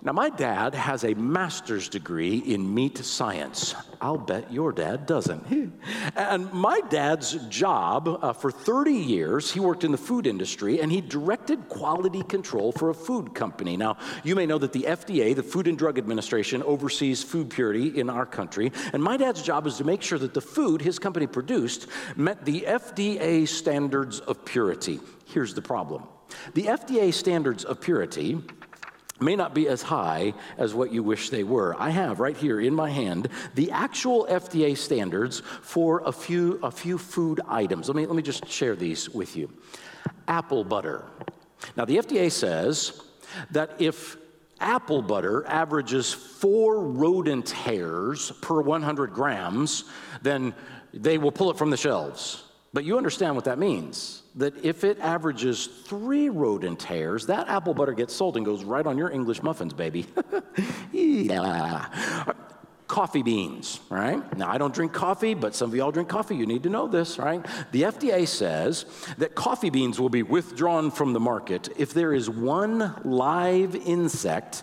Now, 0.05 0.11
my 0.11 0.31
dad 0.31 0.75
has 0.75 1.05
a 1.05 1.15
master's 1.15 1.89
degree 1.89 2.39
in 2.39 2.75
meat 2.75 2.99
science. 2.99 3.77
I'll 4.01 4.19
bet 4.19 4.53
your 4.53 4.73
dad 4.73 5.07
doesn't. 5.07 5.73
and 6.17 6.53
my 6.53 6.81
dad's 6.91 7.35
job 7.47 8.09
uh, 8.21 8.33
for 8.33 8.51
30 8.51 8.93
years, 8.93 9.53
he 9.53 9.61
worked 9.61 9.85
in 9.85 9.93
the 9.93 9.99
food 9.99 10.27
industry 10.27 10.81
and 10.81 10.91
he 10.91 11.01
directed 11.01 11.69
quality 11.69 12.25
control 12.25 12.73
for 12.73 12.91
a 12.91 12.95
food 12.95 13.33
company. 13.33 13.77
Now, 13.77 13.97
you 14.25 14.35
may 14.35 14.45
know 14.45 14.59
that 14.59 14.73
the 14.73 14.87
FDA, 14.89 15.37
the 15.37 15.43
Food 15.45 15.69
and 15.69 15.79
Drug 15.79 15.99
Administration, 15.99 16.65
oversees 16.65 17.23
food 17.23 17.49
purity 17.49 18.01
in 18.01 18.11
our 18.11 18.27
country. 18.27 18.73
And 18.93 19.01
my 19.01 19.17
dad's 19.17 19.41
job 19.41 19.69
is 19.69 19.77
to 19.77 19.85
make 19.85 20.03
sure 20.03 20.19
that 20.19 20.35
the 20.35 20.41
food 20.41 20.83
his 20.83 20.99
company 20.99 21.29
produced 21.29 21.87
met 22.17 22.45
the 22.45 22.63
FDA 22.63 23.47
standards 23.47 24.19
of 24.19 24.45
purity. 24.45 24.99
Here's 25.27 25.55
the 25.55 25.63
problem 25.63 26.09
the 26.55 26.65
FDA 26.65 27.15
standards 27.15 27.63
of 27.65 27.81
purity 27.81 28.43
may 29.23 29.37
not 29.37 29.55
be 29.55 29.69
as 29.69 29.83
high 29.83 30.35
as 30.59 30.75
what 30.75 30.93
you 30.93 31.03
wish 31.03 31.31
they 31.31 31.45
were. 31.45 31.75
I 31.79 31.91
have 31.91 32.21
right 32.21 32.37
here 32.37 32.61
in 32.61 32.75
my 32.75 32.91
hand 32.91 33.29
the 33.55 33.71
actual 33.71 34.27
FDA 34.27 34.77
standards 34.77 35.41
for 35.63 36.03
a 36.05 36.13
few, 36.13 36.59
a 36.63 36.71
few 36.71 36.99
food 36.99 37.41
items. 37.49 37.89
Let 37.89 37.97
me, 37.97 38.07
let 38.07 38.17
me 38.17 38.23
just 38.23 38.49
share 38.49 38.77
these 38.77 39.09
with 39.11 39.37
you. 39.37 39.51
Apple 40.29 40.65
butter. 40.65 41.05
Now, 41.77 41.85
the 41.85 41.99
FDA 41.99 42.31
says 42.31 43.01
that 43.51 43.81
if 43.81 44.17
apple 44.61 45.03
butter 45.03 45.45
averages 45.47 46.13
four 46.13 46.81
rodent 46.81 47.51
hairs 47.51 48.31
per 48.43 48.61
100 48.61 49.13
grams, 49.13 49.85
then 50.23 50.55
they 50.95 51.19
will 51.19 51.33
pull 51.33 51.51
it 51.51 51.59
from 51.59 51.71
the 51.71 51.77
shelves. 51.77 52.45
But 52.73 52.85
you 52.85 52.97
understand 52.97 53.35
what 53.35 53.45
that 53.47 53.59
means 53.59 54.22
that 54.37 54.65
if 54.65 54.85
it 54.85 54.99
averages 55.01 55.67
three 55.67 56.29
rodent 56.29 56.83
hairs, 56.83 57.27
that 57.27 57.49
apple 57.49 57.75
butter 57.75 57.93
gets 57.93 58.15
sold 58.15 58.37
and 58.37 58.47
goes 58.47 58.65
right 58.65 58.87
on 58.87 58.97
your 58.97 59.11
English 59.11 59.43
muffins, 59.43 59.75
baby. 59.75 60.07
coffee 62.93 63.23
beans, 63.23 63.81
right? 63.89 64.37
Now, 64.37 64.51
I 64.51 64.59
don't 64.59 64.75
drink 64.75 64.93
coffee, 64.93 65.33
but 65.33 65.55
some 65.55 65.71
of 65.71 65.75
y'all 65.75 65.91
drink 65.91 66.11
coffee. 66.11 66.37
You 66.37 66.45
need 66.45 66.63
to 66.65 66.69
know 66.69 66.87
this, 66.87 67.19
right? 67.19 67.43
The 67.73 67.85
FDA 67.85 68.29
says 68.29 68.85
that 69.17 69.35
coffee 69.35 69.71
beans 69.71 69.99
will 69.99 70.11
be 70.11 70.23
withdrawn 70.23 70.91
from 70.91 71.15
the 71.15 71.21
market 71.21 71.71
if 71.79 71.95
there 71.95 72.13
is 72.13 72.29
one 72.29 72.95
live 73.03 73.75
insect 73.75 74.63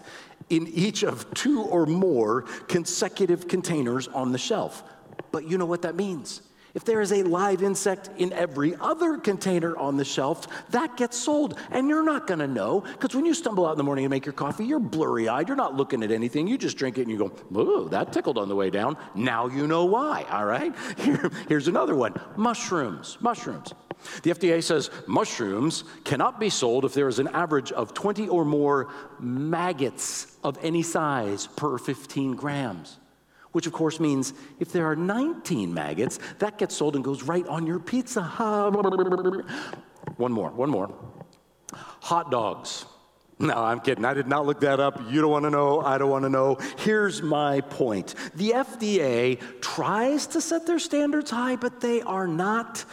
in 0.52 0.68
each 0.68 1.04
of 1.04 1.34
two 1.34 1.64
or 1.64 1.88
more 1.88 2.44
consecutive 2.68 3.48
containers 3.48 4.08
on 4.08 4.32
the 4.32 4.38
shelf. 4.38 4.84
But 5.32 5.48
you 5.50 5.58
know 5.58 5.66
what 5.66 5.82
that 5.82 5.96
means? 5.96 6.42
If 6.80 6.86
there 6.86 7.02
is 7.02 7.12
a 7.12 7.24
live 7.24 7.62
insect 7.62 8.10
in 8.20 8.32
every 8.32 8.74
other 8.74 9.18
container 9.18 9.76
on 9.76 9.98
the 9.98 10.06
shelf, 10.06 10.48
that 10.70 10.96
gets 10.96 11.18
sold. 11.18 11.60
And 11.72 11.90
you're 11.90 12.06
not 12.06 12.26
gonna 12.26 12.48
know, 12.48 12.80
because 12.80 13.14
when 13.14 13.26
you 13.26 13.34
stumble 13.34 13.66
out 13.66 13.74
in 13.74 13.78
the 13.78 13.84
morning 13.84 14.06
and 14.06 14.10
make 14.10 14.26
your 14.26 14.32
coffee, 14.32 14.64
you're 14.64 14.80
blurry 14.80 15.28
eyed, 15.28 15.50
you're 15.50 15.58
not 15.58 15.76
looking 15.76 16.04
at 16.04 16.10
anything. 16.10 16.48
You 16.48 16.58
just 16.58 16.78
drink 16.78 16.98
it 16.98 17.02
and 17.02 17.12
you 17.12 17.18
go, 17.18 17.60
ooh, 17.60 17.90
that 17.90 18.14
tickled 18.14 18.38
on 18.38 18.48
the 18.48 18.56
way 18.56 18.70
down. 18.70 18.96
Now 19.14 19.48
you 19.48 19.68
know 19.68 19.84
why, 19.84 20.26
all 20.32 20.46
right? 20.46 20.74
Here, 21.00 21.30
here's 21.50 21.68
another 21.68 21.96
one 21.96 22.14
mushrooms. 22.38 23.18
Mushrooms. 23.20 23.74
The 24.24 24.32
FDA 24.32 24.64
says 24.64 24.90
mushrooms 25.06 25.84
cannot 26.06 26.40
be 26.40 26.50
sold 26.50 26.86
if 26.86 26.94
there 26.94 27.10
is 27.10 27.20
an 27.20 27.28
average 27.28 27.74
of 27.74 27.94
20 27.94 28.30
or 28.30 28.46
more 28.46 28.88
maggots 29.20 30.38
of 30.46 30.58
any 30.64 30.84
size 30.84 31.46
per 31.46 31.78
15 31.78 32.38
grams 32.38 33.00
which 33.52 33.68
of 33.68 33.74
course 33.74 34.00
means 34.00 34.34
if 34.60 34.72
there 34.72 34.86
are 34.86 34.96
19 34.96 35.74
maggots, 35.74 36.20
that 36.40 36.58
gets 36.58 36.76
sold 36.76 36.96
and 36.96 37.04
goes 37.04 37.24
right 37.24 37.48
on 37.48 37.66
your 37.66 37.80
pizza. 37.80 38.22
One 40.18 40.32
more, 40.32 40.50
one 40.50 40.70
more. 40.70 40.94
Hot 41.74 42.32
dogs. 42.32 42.86
No, 43.42 43.54
I'm 43.54 43.80
kidding. 43.80 44.04
I 44.04 44.14
did 44.14 44.28
not 44.28 44.46
look 44.46 44.60
that 44.62 44.82
up. 44.82 45.02
You 45.10 45.22
don't 45.22 45.32
want 45.32 45.46
to 45.46 45.50
know. 45.50 45.80
I 45.80 45.98
don't 45.98 46.10
want 46.10 46.24
to 46.26 46.30
know. 46.30 46.58
Here's 46.80 47.22
my 47.22 47.62
point 47.62 48.16
the 48.36 48.52
FDA 48.52 49.40
tries 49.62 50.28
to 50.28 50.42
set 50.42 50.68
their 50.68 50.80
standards 50.80 51.32
high, 51.32 51.56
but 51.56 51.80
they 51.80 52.02
are 52.02 52.28
not 52.28 52.84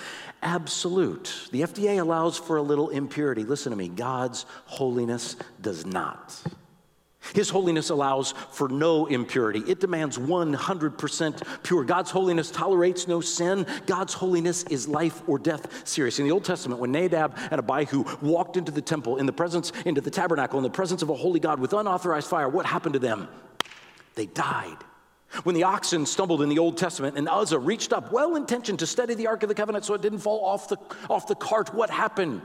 absolute. 0.43 1.49
The 1.51 1.63
FDA 1.63 2.01
allows 2.01 2.39
for 2.39 2.59
a 2.59 2.63
little 2.63 2.91
impurity. 2.91 3.43
Listen 3.43 3.71
to 3.71 3.77
me 3.77 3.89
God's 3.89 4.47
holiness 4.67 5.35
does 5.61 5.85
not. 5.85 6.41
His 7.35 7.51
holiness 7.51 7.91
allows 7.91 8.33
for 8.51 8.69
no 8.69 9.07
impurity. 9.07 9.63
It 9.67 9.81
demands 9.81 10.19
100% 10.19 11.63
pure. 11.63 11.85
God's 11.85 12.11
holiness 12.11 12.51
tolerates 12.51 13.09
no 13.09 13.21
sin. 13.21 13.67
God's 13.87 14.15
holiness 14.15 14.65
is 14.65 14.89
life 14.89 15.23
or 15.29 15.39
death 15.39 15.87
serious. 15.87 16.19
In 16.19 16.27
the 16.27 16.33
Old 16.33 16.45
Testament, 16.45 16.81
when 16.81 16.93
Nadab 16.93 17.37
and 17.51 17.59
Abihu 17.59 18.05
walked 18.21 18.57
into 18.57 18.73
the 18.73 18.83
temple, 18.83 19.17
in 19.17 19.27
the 19.27 19.33
presence, 19.33 19.73
into 19.85 20.01
the 20.01 20.11
tabernacle, 20.11 20.59
in 20.59 20.63
the 20.63 20.71
presence 20.71 21.03
of 21.03 21.11
a 21.11 21.15
holy 21.15 21.41
God 21.41 21.61
with 21.61 21.73
unauthorized 21.73 22.29
fire, 22.29 22.49
what 22.49 22.67
happened 22.67 22.95
to 22.95 22.99
them? 22.99 23.29
They 24.15 24.27
died. 24.27 24.79
When 25.43 25.55
the 25.55 25.65
oxen 25.65 26.07
stumbled 26.07 26.41
in 26.43 26.49
the 26.49 26.59
Old 26.59 26.79
Testament 26.79 27.19
and 27.19 27.29
Uzzah 27.29 27.59
reached 27.59 27.93
up, 27.93 28.13
well 28.13 28.37
intentioned, 28.37 28.79
to 28.79 28.87
steady 28.87 29.15
the 29.15 29.27
Ark 29.27 29.43
of 29.43 29.49
the 29.49 29.55
Covenant 29.55 29.85
so 29.85 29.95
it 29.95 30.03
didn't 30.03 30.21
fall 30.21 30.45
off 30.45 30.69
the, 30.69 30.79
off 31.11 31.27
the 31.27 31.35
cart, 31.35 31.75
what 31.75 31.91
happened? 31.91 32.43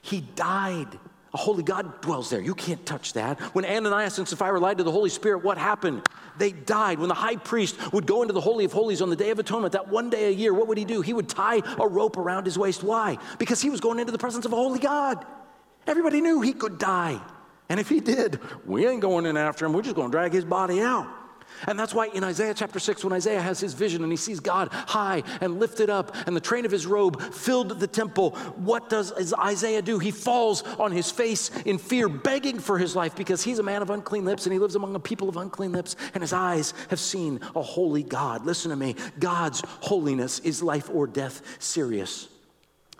He 0.00 0.20
died. 0.20 0.98
A 1.34 1.38
holy 1.38 1.62
God 1.62 2.02
dwells 2.02 2.28
there. 2.28 2.40
You 2.40 2.54
can't 2.54 2.84
touch 2.84 3.14
that. 3.14 3.40
When 3.54 3.64
Ananias 3.64 4.18
and 4.18 4.28
Sapphira 4.28 4.60
lied 4.60 4.78
to 4.78 4.84
the 4.84 4.92
Holy 4.92 5.08
Spirit, 5.08 5.42
what 5.42 5.56
happened? 5.56 6.02
They 6.36 6.52
died. 6.52 6.98
When 6.98 7.08
the 7.08 7.14
high 7.14 7.36
priest 7.36 7.92
would 7.92 8.06
go 8.06 8.20
into 8.20 8.34
the 8.34 8.40
Holy 8.40 8.66
of 8.66 8.72
Holies 8.72 9.00
on 9.00 9.08
the 9.08 9.16
Day 9.16 9.30
of 9.30 9.38
Atonement, 9.38 9.72
that 9.72 9.88
one 9.88 10.10
day 10.10 10.28
a 10.28 10.30
year, 10.30 10.52
what 10.52 10.68
would 10.68 10.76
he 10.76 10.84
do? 10.84 11.00
He 11.00 11.14
would 11.14 11.30
tie 11.30 11.62
a 11.78 11.88
rope 11.88 12.18
around 12.18 12.44
his 12.44 12.58
waist. 12.58 12.82
Why? 12.82 13.16
Because 13.38 13.62
he 13.62 13.70
was 13.70 13.80
going 13.80 13.98
into 13.98 14.12
the 14.12 14.18
presence 14.18 14.44
of 14.44 14.52
a 14.52 14.56
holy 14.56 14.78
God. 14.78 15.24
Everybody 15.86 16.20
knew 16.20 16.42
he 16.42 16.52
could 16.52 16.78
die. 16.78 17.20
And 17.70 17.80
if 17.80 17.88
he 17.88 18.00
did, 18.00 18.38
we 18.66 18.86
ain't 18.86 19.00
going 19.00 19.24
in 19.24 19.38
after 19.38 19.64
him. 19.64 19.72
We're 19.72 19.82
just 19.82 19.96
going 19.96 20.10
to 20.10 20.12
drag 20.12 20.32
his 20.32 20.44
body 20.44 20.82
out. 20.82 21.06
And 21.66 21.78
that's 21.78 21.94
why 21.94 22.08
in 22.08 22.24
Isaiah 22.24 22.54
chapter 22.54 22.78
6, 22.78 23.04
when 23.04 23.12
Isaiah 23.12 23.40
has 23.40 23.60
his 23.60 23.74
vision 23.74 24.02
and 24.02 24.12
he 24.12 24.16
sees 24.16 24.40
God 24.40 24.68
high 24.72 25.22
and 25.40 25.60
lifted 25.60 25.90
up, 25.90 26.14
and 26.26 26.34
the 26.34 26.40
train 26.40 26.64
of 26.64 26.70
his 26.70 26.86
robe 26.86 27.20
filled 27.32 27.80
the 27.80 27.86
temple, 27.86 28.30
what 28.56 28.88
does 28.88 29.32
Isaiah 29.34 29.82
do? 29.82 29.98
He 29.98 30.10
falls 30.10 30.62
on 30.62 30.92
his 30.92 31.10
face 31.10 31.50
in 31.64 31.78
fear, 31.78 32.08
begging 32.08 32.58
for 32.58 32.78
his 32.78 32.96
life 32.96 33.14
because 33.16 33.42
he's 33.42 33.58
a 33.58 33.62
man 33.62 33.82
of 33.82 33.90
unclean 33.90 34.24
lips 34.24 34.46
and 34.46 34.52
he 34.52 34.58
lives 34.58 34.74
among 34.74 34.94
a 34.94 35.00
people 35.00 35.28
of 35.28 35.36
unclean 35.36 35.72
lips, 35.72 35.96
and 36.14 36.22
his 36.22 36.32
eyes 36.32 36.74
have 36.88 37.00
seen 37.00 37.40
a 37.54 37.62
holy 37.62 38.02
God. 38.02 38.44
Listen 38.44 38.70
to 38.70 38.76
me 38.76 38.96
God's 39.18 39.62
holiness 39.80 40.38
is 40.40 40.62
life 40.62 40.90
or 40.92 41.06
death 41.06 41.42
serious. 41.58 42.28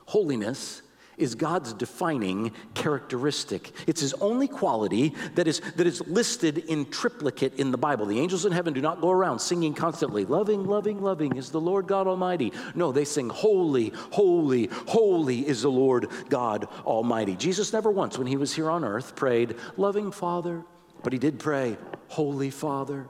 Holiness 0.06 0.82
is 1.16 1.34
God's 1.34 1.72
defining 1.72 2.52
characteristic. 2.74 3.72
It's 3.86 4.00
his 4.00 4.14
only 4.14 4.48
quality 4.48 5.14
that 5.34 5.46
is, 5.46 5.60
that 5.76 5.86
is 5.86 6.00
listed 6.06 6.58
in 6.58 6.90
triplicate 6.90 7.54
in 7.54 7.70
the 7.70 7.78
Bible. 7.78 8.06
The 8.06 8.20
angels 8.20 8.46
in 8.46 8.52
heaven 8.52 8.72
do 8.72 8.80
not 8.80 9.00
go 9.00 9.10
around 9.10 9.38
singing 9.38 9.74
constantly, 9.74 10.24
loving, 10.24 10.64
loving, 10.64 11.02
loving 11.02 11.36
is 11.36 11.50
the 11.50 11.60
Lord 11.60 11.86
God 11.86 12.06
Almighty. 12.06 12.52
No, 12.74 12.92
they 12.92 13.04
sing, 13.04 13.28
holy, 13.28 13.92
holy, 14.10 14.68
holy 14.88 15.46
is 15.46 15.62
the 15.62 15.70
Lord 15.70 16.08
God 16.28 16.68
Almighty. 16.84 17.36
Jesus 17.36 17.72
never 17.72 17.90
once, 17.90 18.18
when 18.18 18.26
he 18.26 18.36
was 18.36 18.54
here 18.54 18.70
on 18.70 18.84
earth, 18.84 19.14
prayed, 19.14 19.56
loving 19.76 20.12
Father, 20.12 20.64
but 21.02 21.12
he 21.12 21.18
did 21.18 21.38
pray, 21.38 21.76
Holy 22.08 22.50
Father. 22.50 23.08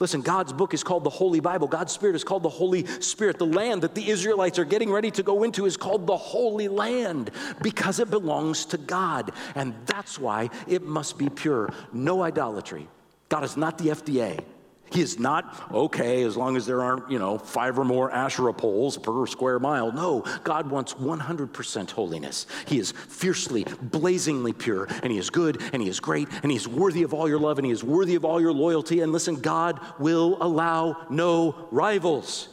Listen, 0.00 0.20
God's 0.20 0.52
book 0.52 0.74
is 0.74 0.84
called 0.84 1.02
the 1.02 1.10
Holy 1.10 1.40
Bible. 1.40 1.66
God's 1.66 1.92
Spirit 1.92 2.14
is 2.14 2.22
called 2.22 2.44
the 2.44 2.48
Holy 2.48 2.86
Spirit. 3.00 3.38
The 3.38 3.46
land 3.46 3.82
that 3.82 3.94
the 3.94 4.08
Israelites 4.08 4.58
are 4.58 4.64
getting 4.64 4.90
ready 4.90 5.10
to 5.12 5.22
go 5.24 5.42
into 5.42 5.66
is 5.66 5.76
called 5.76 6.06
the 6.06 6.16
Holy 6.16 6.68
Land 6.68 7.32
because 7.62 7.98
it 7.98 8.08
belongs 8.08 8.64
to 8.66 8.78
God. 8.78 9.32
And 9.56 9.74
that's 9.86 10.18
why 10.18 10.50
it 10.68 10.82
must 10.82 11.18
be 11.18 11.28
pure. 11.28 11.72
No 11.92 12.22
idolatry. 12.22 12.86
God 13.28 13.42
is 13.42 13.56
not 13.56 13.78
the 13.78 13.88
FDA. 13.88 14.44
He 14.90 15.00
is 15.00 15.18
not 15.18 15.70
okay 15.72 16.22
as 16.22 16.36
long 16.36 16.56
as 16.56 16.66
there 16.66 16.82
aren't, 16.82 17.10
you 17.10 17.18
know, 17.18 17.38
five 17.38 17.78
or 17.78 17.84
more 17.84 18.10
Asherah 18.10 18.54
poles 18.54 18.96
per 18.96 19.26
square 19.26 19.58
mile. 19.58 19.92
No, 19.92 20.24
God 20.44 20.70
wants 20.70 20.94
100% 20.94 21.90
holiness. 21.90 22.46
He 22.66 22.78
is 22.78 22.92
fiercely, 22.92 23.64
blazingly 23.82 24.52
pure, 24.52 24.88
and 25.02 25.12
He 25.12 25.18
is 25.18 25.30
good, 25.30 25.62
and 25.72 25.82
He 25.82 25.88
is 25.88 26.00
great, 26.00 26.28
and 26.42 26.50
He 26.50 26.56
is 26.56 26.66
worthy 26.66 27.02
of 27.02 27.12
all 27.12 27.28
your 27.28 27.38
love, 27.38 27.58
and 27.58 27.66
He 27.66 27.72
is 27.72 27.84
worthy 27.84 28.14
of 28.14 28.24
all 28.24 28.40
your 28.40 28.52
loyalty. 28.52 29.00
And 29.00 29.12
listen, 29.12 29.36
God 29.36 29.80
will 29.98 30.38
allow 30.40 31.06
no 31.10 31.68
rivals. 31.70 32.48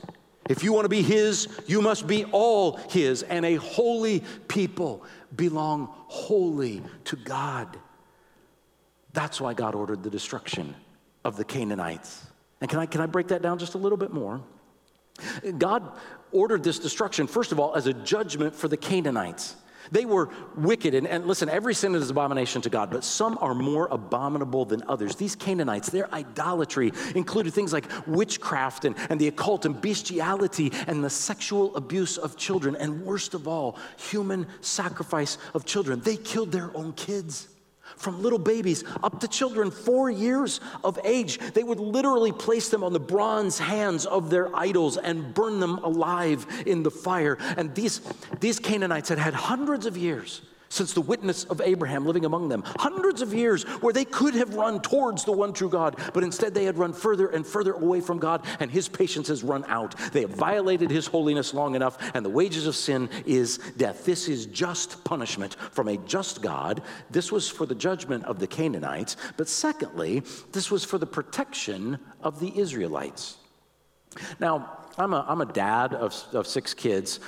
If 0.50 0.64
you 0.64 0.74
want 0.74 0.86
to 0.86 0.90
be 0.90 1.02
His, 1.02 1.48
you 1.68 1.82
must 1.82 2.06
be 2.06 2.26
all 2.26 2.78
His, 2.90 3.24
and 3.24 3.46
a 3.46 3.56
holy 3.56 4.24
people 4.48 5.04
belong 5.36 5.90
wholly 6.08 6.82
to 7.06 7.16
God. 7.16 7.78
That's 9.14 9.40
why 9.40 9.54
God 9.54 9.76
ordered 9.76 10.04
the 10.04 10.10
destruction 10.10 10.76
of 11.26 11.36
the 11.36 11.44
Canaanites. 11.44 12.26
And 12.62 12.70
can 12.70 12.80
I, 12.80 12.86
can 12.86 13.02
I 13.02 13.08
break 13.08 13.28
that 13.30 13.42
down 13.42 13.60
just 13.60 13.74
a 13.74 13.78
little 13.78 13.98
bit 13.98 14.14
more? 14.14 14.42
God 15.58 15.92
ordered 16.32 16.64
this 16.64 16.80
destruction, 16.80 17.28
first 17.28 17.52
of 17.52 17.60
all, 17.60 17.76
as 17.76 17.88
a 17.88 17.94
judgment 17.94 18.56
for 18.56 18.68
the 18.68 18.78
Canaanites. 18.78 19.56
They 19.92 20.06
were 20.06 20.30
wicked. 20.56 20.96
And, 20.96 21.08
and, 21.08 21.28
listen, 21.28 21.48
every 21.48 21.74
sin 21.74 21.94
is 21.96 22.06
an 22.06 22.12
abomination 22.12 22.62
to 22.64 22.70
God, 22.70 22.90
but 22.90 23.04
some 23.04 23.38
are 23.40 23.54
more 23.54 23.88
abominable 23.92 24.66
than 24.66 24.84
others. 24.88 25.16
These 25.16 25.36
Canaanites, 25.36 25.90
their 25.90 26.12
idolatry 26.14 26.92
included 27.14 27.54
things 27.54 27.72
like 27.72 27.86
witchcraft 28.08 28.86
and, 28.86 28.96
and 29.10 29.20
the 29.20 29.28
occult 29.28 29.66
and 29.66 29.80
bestiality 29.80 30.72
and 30.88 31.04
the 31.04 31.10
sexual 31.10 31.76
abuse 31.76 32.18
of 32.18 32.36
children. 32.36 32.76
And 32.76 33.06
worst 33.06 33.34
of 33.34 33.48
all, 33.48 33.78
human 33.98 34.48
sacrifice 34.62 35.38
of 35.54 35.66
children. 35.66 36.02
They 36.02 36.18
killed 36.18 36.52
their 36.52 36.76
own 36.76 36.94
kids 36.94 37.48
from 37.98 38.22
little 38.22 38.40
babies 38.40 38.84
up 39.04 39.20
to 39.22 39.28
children 39.28 39.72
four 39.72 40.10
years 40.10 40.60
of 40.84 41.00
age. 41.04 41.40
They 41.54 41.64
would 41.64 41.80
literally 41.80 42.32
place 42.32 42.70
them 42.70 42.84
on 42.84 42.94
the 42.94 43.00
bronze 43.00 43.60
hands 43.60 44.06
of 44.06 44.30
their 44.30 44.56
idols 44.56 44.98
and 44.98 45.34
burn 45.34 45.60
them 45.60 45.78
alive 45.80 46.46
in 46.66 46.84
the 46.84 46.92
fire. 46.92 47.38
And 47.58 47.74
these, 47.76 48.02
these 48.40 48.60
Canaanites 48.60 49.10
had 49.10 49.20
had 49.20 49.34
hundreds 49.34 49.86
of 49.86 49.98
years 49.98 50.42
since 50.70 50.94
the 50.94 51.02
witness 51.02 51.44
of 51.46 51.62
Abraham 51.62 52.06
living 52.06 52.26
among 52.26 52.50
them. 52.50 52.64
Hundreds 52.80 53.22
of 53.22 53.34
years 53.34 53.64
where 53.82 53.94
they 53.94 54.06
could 54.06 54.36
have 54.36 54.56
run 54.56 54.82
towards 54.82 55.24
the 55.24 55.32
one 55.32 55.54
true 55.54 55.70
God, 55.70 55.98
but 56.14 56.24
instead 56.24 56.54
they 56.54 56.66
had 56.66 56.78
run 56.78 56.94
further 56.94 57.28
and 57.28 57.46
further 57.46 57.74
away 57.74 58.02
from 58.02 58.20
God, 58.20 58.46
and 58.60 58.70
his 58.70 58.88
patience 58.88 59.28
has 59.28 59.44
run 59.44 59.64
out. 59.68 59.96
They 60.12 60.22
have 60.22 60.32
violated 60.32 60.92
his 60.92 61.08
holiness 61.08 61.54
long 61.54 61.76
enough, 61.76 61.98
and 62.14 62.26
the 62.26 62.30
wages 62.30 62.68
of 62.68 62.76
sin 62.76 63.10
is 63.26 63.60
death. 63.78 64.06
This 64.06 64.28
is 64.28 64.46
just 64.48 65.04
punishment 65.04 65.56
from 65.72 65.88
a 65.88 65.98
just 65.98 66.42
God. 66.42 66.82
This 67.10 67.32
was 67.32 67.50
for 67.50 67.66
the 67.66 67.76
judgment 67.76 68.26
of 68.26 68.40
the 68.40 68.48
Canaanites, 68.48 69.18
but 69.38 69.48
secondly, 69.48 70.24
this 70.52 70.72
was 70.72 70.84
for 70.84 70.98
the 70.98 71.06
protection 71.06 72.00
of 72.22 72.40
the 72.40 72.58
Israelites. 72.58 73.38
Now, 74.40 74.80
I'm 74.98 75.14
a, 75.14 75.26
I'm 75.28 75.42
a 75.42 75.46
dad 75.46 75.94
of, 75.94 76.16
of 76.34 76.48
six 76.48 76.74
kids. 76.74 77.20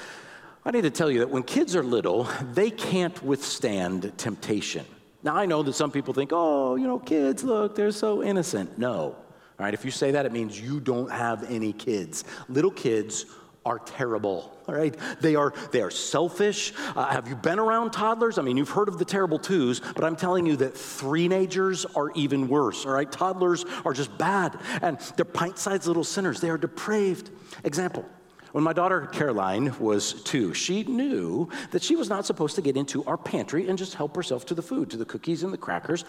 I 0.67 0.71
need 0.71 0.81
to 0.81 0.89
tell 0.89 1.09
you 1.09 1.19
that 1.19 1.29
when 1.29 1.43
kids 1.43 1.77
are 1.77 1.83
little, 1.83 2.27
they 2.51 2.69
can't 2.69 3.23
withstand 3.23 4.11
temptation. 4.17 4.85
Now, 5.23 5.33
I 5.33 5.45
know 5.45 5.63
that 5.63 5.71
some 5.75 5.91
people 5.91 6.13
think, 6.13 6.31
oh, 6.33 6.75
you 6.75 6.85
know, 6.85 6.99
kids, 6.99 7.41
look, 7.41 7.73
they're 7.73 7.89
so 7.89 8.21
innocent. 8.21 8.77
No. 8.77 9.15
All 9.15 9.15
right, 9.59 9.73
if 9.73 9.85
you 9.85 9.91
say 9.91 10.11
that, 10.11 10.25
it 10.25 10.33
means 10.33 10.59
you 10.59 10.81
don't 10.81 11.09
have 11.09 11.49
any 11.49 11.71
kids. 11.71 12.25
Little 12.49 12.71
kids 12.71 13.27
are 13.65 13.79
terrible 13.79 14.57
all 14.69 14.75
right 14.75 14.95
they 15.19 15.35
are 15.35 15.53
they 15.73 15.81
are 15.81 15.91
selfish 15.91 16.71
uh, 16.95 17.05
have 17.07 17.27
you 17.27 17.35
been 17.35 17.59
around 17.59 17.91
toddlers 17.91 18.37
i 18.37 18.41
mean 18.41 18.55
you've 18.55 18.69
heard 18.69 18.87
of 18.87 18.97
the 18.97 19.03
terrible 19.03 19.37
twos 19.37 19.81
but 19.93 20.05
i'm 20.05 20.15
telling 20.15 20.45
you 20.45 20.55
that 20.55 20.73
three-nagers 20.73 21.85
are 21.97 22.09
even 22.11 22.47
worse 22.47 22.85
all 22.85 22.93
right 22.93 23.11
toddlers 23.11 23.65
are 23.83 23.91
just 23.91 24.17
bad 24.17 24.57
and 24.81 24.97
they're 25.17 25.25
pint-sized 25.25 25.85
little 25.85 26.05
sinners 26.05 26.39
they 26.39 26.49
are 26.49 26.57
depraved 26.57 27.29
example 27.65 28.05
when 28.51 28.63
my 28.63 28.73
daughter 28.73 29.07
Caroline 29.07 29.77
was 29.79 30.21
two, 30.23 30.53
she 30.53 30.83
knew 30.83 31.49
that 31.71 31.83
she 31.83 31.95
was 31.95 32.09
not 32.09 32.25
supposed 32.25 32.55
to 32.55 32.61
get 32.61 32.77
into 32.77 33.03
our 33.05 33.17
pantry 33.17 33.69
and 33.69 33.77
just 33.77 33.93
help 33.95 34.15
herself 34.15 34.45
to 34.47 34.55
the 34.55 34.61
food, 34.61 34.89
to 34.91 34.97
the 34.97 35.05
cookies 35.05 35.43
and 35.43 35.53
the 35.53 35.57
crackers. 35.57 36.05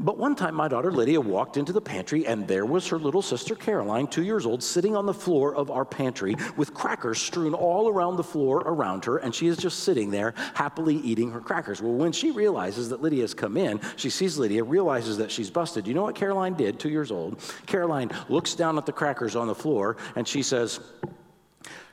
But 0.00 0.16
one 0.16 0.36
time, 0.36 0.54
my 0.54 0.68
daughter 0.68 0.92
Lydia 0.92 1.20
walked 1.20 1.56
into 1.56 1.72
the 1.72 1.80
pantry, 1.80 2.24
and 2.24 2.46
there 2.46 2.64
was 2.64 2.86
her 2.86 3.00
little 3.00 3.20
sister 3.20 3.56
Caroline, 3.56 4.06
two 4.06 4.22
years 4.22 4.46
old, 4.46 4.62
sitting 4.62 4.94
on 4.94 5.06
the 5.06 5.14
floor 5.14 5.56
of 5.56 5.72
our 5.72 5.84
pantry 5.84 6.36
with 6.56 6.72
crackers 6.72 7.20
strewn 7.20 7.52
all 7.52 7.88
around 7.88 8.16
the 8.16 8.22
floor 8.22 8.58
around 8.58 9.04
her, 9.06 9.16
and 9.16 9.34
she 9.34 9.48
is 9.48 9.56
just 9.56 9.80
sitting 9.80 10.12
there 10.12 10.34
happily 10.54 10.94
eating 10.98 11.32
her 11.32 11.40
crackers. 11.40 11.82
Well, 11.82 11.94
when 11.94 12.12
she 12.12 12.30
realizes 12.30 12.88
that 12.90 13.02
Lydia 13.02 13.22
has 13.22 13.34
come 13.34 13.56
in, 13.56 13.80
she 13.96 14.08
sees 14.08 14.38
Lydia, 14.38 14.62
realizes 14.62 15.18
that 15.18 15.32
she's 15.32 15.50
busted. 15.50 15.88
You 15.88 15.94
know 15.94 16.02
what 16.02 16.14
Caroline 16.14 16.54
did, 16.54 16.78
two 16.78 16.90
years 16.90 17.10
old? 17.10 17.40
Caroline 17.66 18.12
looks 18.28 18.54
down 18.54 18.78
at 18.78 18.86
the 18.86 18.92
crackers 18.92 19.34
on 19.34 19.48
the 19.48 19.54
floor, 19.54 19.96
and 20.14 20.28
she 20.28 20.44
says, 20.44 20.78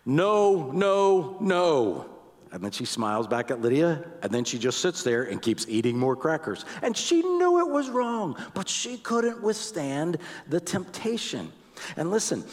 no, 0.06 0.72
no, 0.72 1.38
no. 1.40 2.10
And 2.52 2.64
then 2.64 2.72
she 2.72 2.86
smiles 2.86 3.28
back 3.28 3.52
at 3.52 3.62
Lydia, 3.62 4.06
and 4.22 4.32
then 4.32 4.46
she 4.46 4.58
just 4.58 4.80
sits 4.80 5.04
there 5.04 5.24
and 5.24 5.42
keeps 5.42 5.66
eating 5.68 5.98
more 5.98 6.16
crackers. 6.16 6.64
And 6.82 6.96
she 6.96 7.22
knew 7.22 7.60
it 7.60 7.70
was 7.70 7.90
wrong, 7.90 8.38
but 8.54 8.70
she 8.70 8.98
couldn't 8.98 9.44
withstand 9.44 10.18
the 10.48 10.62
temptation. 10.62 11.52
And 11.98 12.12
listen, 12.12 12.46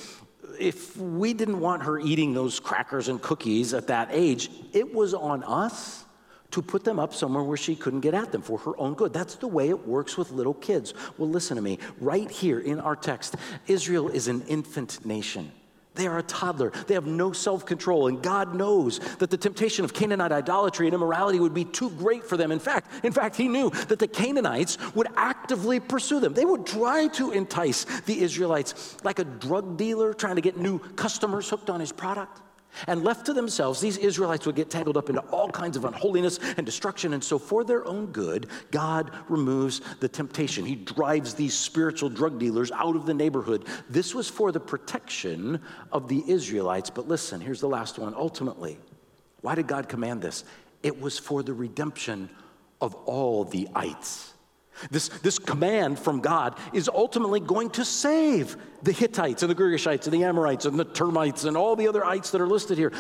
if 0.59 0.97
we 0.97 1.35
didn't 1.35 1.61
want 1.61 1.85
her 1.85 2.01
eating 2.01 2.35
those 2.35 2.59
crackers 2.59 3.09
and 3.09 3.23
cookies 3.23 3.75
at 3.75 3.87
that 3.87 4.09
age, 4.11 4.51
it 4.73 4.93
was 4.93 5.15
on 5.15 5.45
us 5.45 6.05
to 6.51 6.63
put 6.63 6.85
them 6.85 6.99
up 6.99 7.15
somewhere 7.15 7.43
where 7.43 7.57
she 7.57 7.75
couldn't 7.75 8.01
get 8.01 8.13
at 8.13 8.33
them 8.33 8.43
for 8.43 8.59
her 8.59 8.79
own 8.79 8.95
good. 8.95 9.13
That's 9.13 9.37
the 9.37 9.47
way 9.47 9.69
it 9.69 9.87
works 9.87 10.19
with 10.19 10.33
little 10.33 10.55
kids. 10.55 10.95
Well, 11.17 11.29
listen 11.29 11.57
to 11.57 11.63
me. 11.63 11.79
Right 12.01 12.31
here 12.31 12.61
in 12.61 12.81
our 12.81 12.97
text, 12.97 13.37
Israel 13.67 14.09
is 14.09 14.29
an 14.29 14.43
infant 14.43 15.05
nation. 15.07 15.53
They 15.95 16.07
are 16.07 16.19
a 16.19 16.23
toddler. 16.23 16.71
They 16.87 16.95
have 16.95 17.07
no 17.07 17.33
self 17.33 17.67
control. 17.67 18.07
And 18.07 18.23
God 18.23 18.55
knows 18.55 18.99
that 19.19 19.31
the 19.31 19.37
temptation 19.37 19.85
of 19.85 19.93
Canaanite 19.93 20.33
idolatry 20.33 20.87
and 20.87 20.95
immorality 20.95 21.39
would 21.39 21.53
be 21.53 21.67
too 21.67 21.91
great 21.91 22.25
for 22.25 22.37
them. 22.37 22.51
In 22.51 22.59
fact, 22.59 23.05
in 23.05 23.13
fact, 23.13 23.37
he 23.37 23.47
knew 23.49 23.71
that 23.89 23.99
the 23.99 24.09
Canaanites 24.09 24.79
would 24.95 25.09
actively 25.17 25.81
pursue 25.81 26.21
them. 26.21 26.33
They 26.33 26.47
would 26.47 26.67
try 26.67 27.09
to 27.09 27.33
entice 27.33 27.85
the 28.03 28.21
Israelites 28.21 28.97
like 29.05 29.19
a 29.19 29.25
drug 29.25 29.77
dealer 29.77 30.15
trying 30.15 30.37
to 30.37 30.43
get 30.43 30.57
new 30.57 30.79
customers 30.79 31.49
hooked 31.49 31.69
on 31.69 31.81
his 31.81 31.93
product. 31.93 32.41
And 32.87 33.05
left 33.05 33.27
to 33.27 33.33
themselves, 33.33 33.81
these 33.81 33.99
Israelites 33.99 34.47
would 34.47 34.57
get 34.57 34.71
tangled 34.71 34.97
up 34.97 35.09
into 35.09 35.21
all 35.23 35.51
kinds 35.51 35.77
of 35.77 35.85
unholiness 35.85 36.39
and 36.57 36.65
destruction. 36.65 37.13
And 37.13 37.23
so, 37.23 37.39
for 37.39 37.65
their 37.65 37.87
own 37.87 38.07
good, 38.07 38.49
God 38.71 39.11
removes 39.29 39.81
the 40.01 40.09
temptation. 40.09 40.65
He 40.65 40.77
drives 40.77 41.35
these 41.35 41.55
spiritual 41.55 42.09
drug 42.09 42.39
dealers 42.39 42.73
out 42.73 42.97
of 42.97 43.07
the 43.07 43.15
neighborhood. 43.15 43.67
This 43.89 44.15
was 44.15 44.29
for 44.29 44.53
the 44.53 44.61
protection 44.61 45.61
of 45.91 46.09
the 46.09 46.25
Israelites. 46.27 46.91
But 46.91 47.09
listen, 47.09 47.41
here's 47.41 47.61
the 47.61 47.69
last 47.69 47.99
one. 47.99 48.15
Ultimately, 48.15 48.79
why 49.43 49.55
did 49.55 49.67
God 49.67 49.89
command 49.89 50.23
this? 50.23 50.45
It 50.83 51.01
was 51.01 51.19
for 51.19 51.43
the 51.43 51.55
redemption 51.55 52.31
of 52.81 52.95
all 53.07 53.45
the 53.45 53.69
ites. 53.75 54.32
This, 54.91 55.09
this 55.09 55.39
command 55.39 55.99
from 55.99 56.21
God 56.21 56.59
is 56.73 56.89
ultimately 56.89 57.41
going 57.41 57.71
to 57.71 57.85
save 57.85 58.57
the 58.83 58.93
Hittites 58.93 59.43
and 59.43 59.51
the 59.51 59.55
Girgashites 59.55 60.05
and 60.05 60.13
the 60.13 60.25
Amorites 60.25 60.65
and 60.65 60.79
the 60.79 60.85
termites 60.85 61.45
and 61.45 61.57
all 61.57 61.77
the 61.77 61.89
other 61.89 62.05
ites 62.05 62.31
that 62.31 62.41
are 62.41 62.47
listed 62.47 62.79
here. 62.79 62.93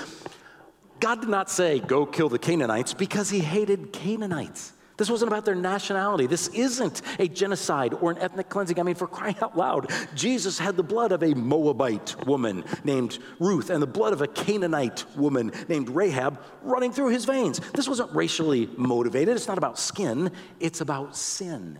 God 1.01 1.21
did 1.21 1.31
not 1.31 1.51
say, 1.51 1.81
go 1.81 2.07
kill 2.07 2.29
the 2.29 2.39
Canaanites 2.39 2.95
because 2.95 3.29
he 3.29 3.41
hated 3.41 3.93
Canaanites. 3.93 4.73
This 4.97 5.11
wasn't 5.11 5.31
about 5.31 5.45
their 5.45 5.55
nationality. 5.55 6.27
This 6.27 6.49
isn't 6.49 7.03
a 7.19 7.29
genocide 7.29 7.95
or 7.95 8.11
an 8.11 8.19
ethnic 8.19 8.49
cleansing. 8.49 8.79
I 8.79 8.83
mean, 8.83 8.95
for 8.95 9.07
crying 9.07 9.37
out 9.41 9.57
loud, 9.57 9.91
Jesus 10.15 10.59
had 10.59 10.77
the 10.77 10.83
blood 10.83 11.13
of 11.13 11.23
a 11.23 11.35
Moabite 11.35 12.27
woman 12.27 12.65
named 12.85 13.19
Ruth 13.39 13.71
and 13.71 13.83
the 13.83 13.87
blood 13.87 14.13
of 14.13 14.23
a 14.23 14.29
Canaanite 14.29 15.05
woman 15.17 15.53
named 15.69 15.89
Rahab 15.89 16.41
running 16.63 16.93
through 16.93 17.09
his 17.09 17.25
veins. 17.25 17.61
This 17.75 17.89
wasn't 17.89 18.15
racially 18.15 18.69
motivated. 18.77 19.37
It's 19.37 19.49
not 19.49 19.59
about 19.59 19.79
skin, 19.79 20.31
it's 20.61 20.81
about 20.81 21.17
sin. 21.17 21.79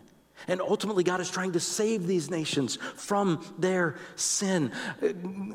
And 0.49 0.61
ultimately, 0.61 1.05
God 1.05 1.21
is 1.21 1.31
trying 1.31 1.53
to 1.53 1.61
save 1.61 2.07
these 2.07 2.31
nations 2.31 2.77
from 2.97 3.45
their 3.59 3.97
sin. 4.17 4.73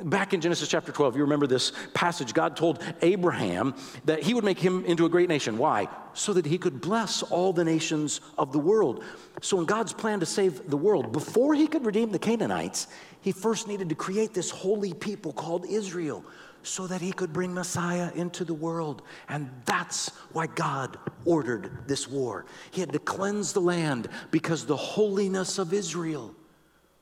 Back 0.04 0.34
in 0.34 0.42
Genesis 0.42 0.68
chapter 0.68 0.92
12, 0.92 1.16
you 1.16 1.22
remember 1.24 1.48
this 1.48 1.72
passage. 1.94 2.34
God 2.34 2.56
told 2.56 2.84
Abraham 3.02 3.76
that 4.06 4.24
he 4.24 4.34
would 4.34 4.44
make 4.44 4.60
him 4.60 4.86
into 4.86 5.06
a 5.06 5.10
great 5.10 5.30
nation. 5.30 5.58
Why? 5.58 5.88
So 6.14 6.34
that 6.34 6.46
he 6.46 6.58
could 6.58 6.82
bless 6.82 7.24
all 7.24 7.54
the 7.54 7.64
nations 7.64 8.22
of 8.38 8.52
the 8.52 8.60
world. 8.60 9.04
So, 9.42 9.60
in 9.60 9.66
God's 9.66 9.94
plan 9.94 10.20
to 10.20 10.26
save 10.26 10.70
the 10.70 10.78
world, 10.78 11.12
before 11.12 11.54
he 11.54 11.68
could 11.68 11.86
redeem 11.86 12.12
the 12.12 12.20
Canaanites, 12.20 12.88
he 13.22 13.32
first 13.32 13.68
needed 13.68 13.90
to 13.90 13.96
create 13.96 14.34
this 14.34 14.50
holy 14.50 14.94
people 14.94 15.34
called 15.34 15.66
Israel 15.66 16.24
so 16.64 16.88
that 16.88 17.02
he 17.02 17.12
could 17.12 17.34
bring 17.34 17.54
Messiah 17.54 18.12
into 18.16 18.46
the 18.46 18.54
world. 18.54 19.02
And 19.28 19.50
that's 19.66 20.10
why 20.32 20.48
God 20.48 20.98
ordered 21.26 21.88
this 21.88 22.08
war. 22.08 22.46
He 22.72 22.80
had 22.80 22.94
to 22.94 23.00
cleanse 23.00 23.54
the 23.54 23.60
land 23.60 24.08
because 24.32 24.66
the 24.66 24.78
holiness 24.78 25.58
of 25.58 25.74
Israel 25.74 26.34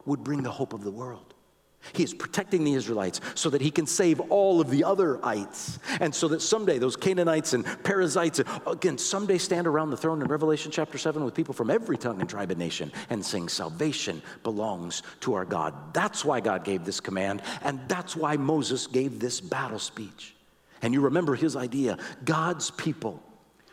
would 0.05 0.23
bring 0.23 0.41
the 0.41 0.51
hope 0.51 0.73
of 0.73 0.83
the 0.83 0.91
world. 0.91 1.34
He 1.93 2.03
is 2.03 2.13
protecting 2.13 2.63
the 2.63 2.73
Israelites 2.73 3.21
so 3.35 3.49
that 3.49 3.61
he 3.61 3.71
can 3.71 3.85
save 3.85 4.19
all 4.31 4.61
of 4.61 4.69
the 4.69 4.83
other 4.83 5.23
ites. 5.25 5.79
And 5.99 6.13
so 6.13 6.27
that 6.29 6.41
someday 6.41 6.77
those 6.77 6.95
Canaanites 6.95 7.53
and 7.53 7.65
Perizzites, 7.83 8.41
again, 8.67 8.97
someday 8.97 9.37
stand 9.37 9.67
around 9.67 9.89
the 9.89 9.97
throne 9.97 10.21
in 10.21 10.27
Revelation 10.27 10.71
chapter 10.71 10.97
7 10.97 11.23
with 11.23 11.33
people 11.33 11.53
from 11.53 11.69
every 11.69 11.97
tongue 11.97 12.19
and 12.19 12.29
tribe 12.29 12.51
and 12.51 12.59
nation 12.59 12.91
and 13.09 13.23
sing, 13.25 13.47
Salvation 13.47 14.21
belongs 14.43 15.03
to 15.21 15.33
our 15.33 15.45
God. 15.45 15.93
That's 15.93 16.25
why 16.25 16.39
God 16.39 16.63
gave 16.63 16.85
this 16.85 16.99
command, 16.99 17.41
and 17.63 17.79
that's 17.87 18.15
why 18.15 18.37
Moses 18.37 18.87
gave 18.87 19.19
this 19.19 19.41
battle 19.41 19.79
speech. 19.79 20.35
And 20.81 20.93
you 20.93 21.01
remember 21.01 21.35
his 21.35 21.55
idea 21.55 21.97
God's 22.23 22.71
people 22.71 23.21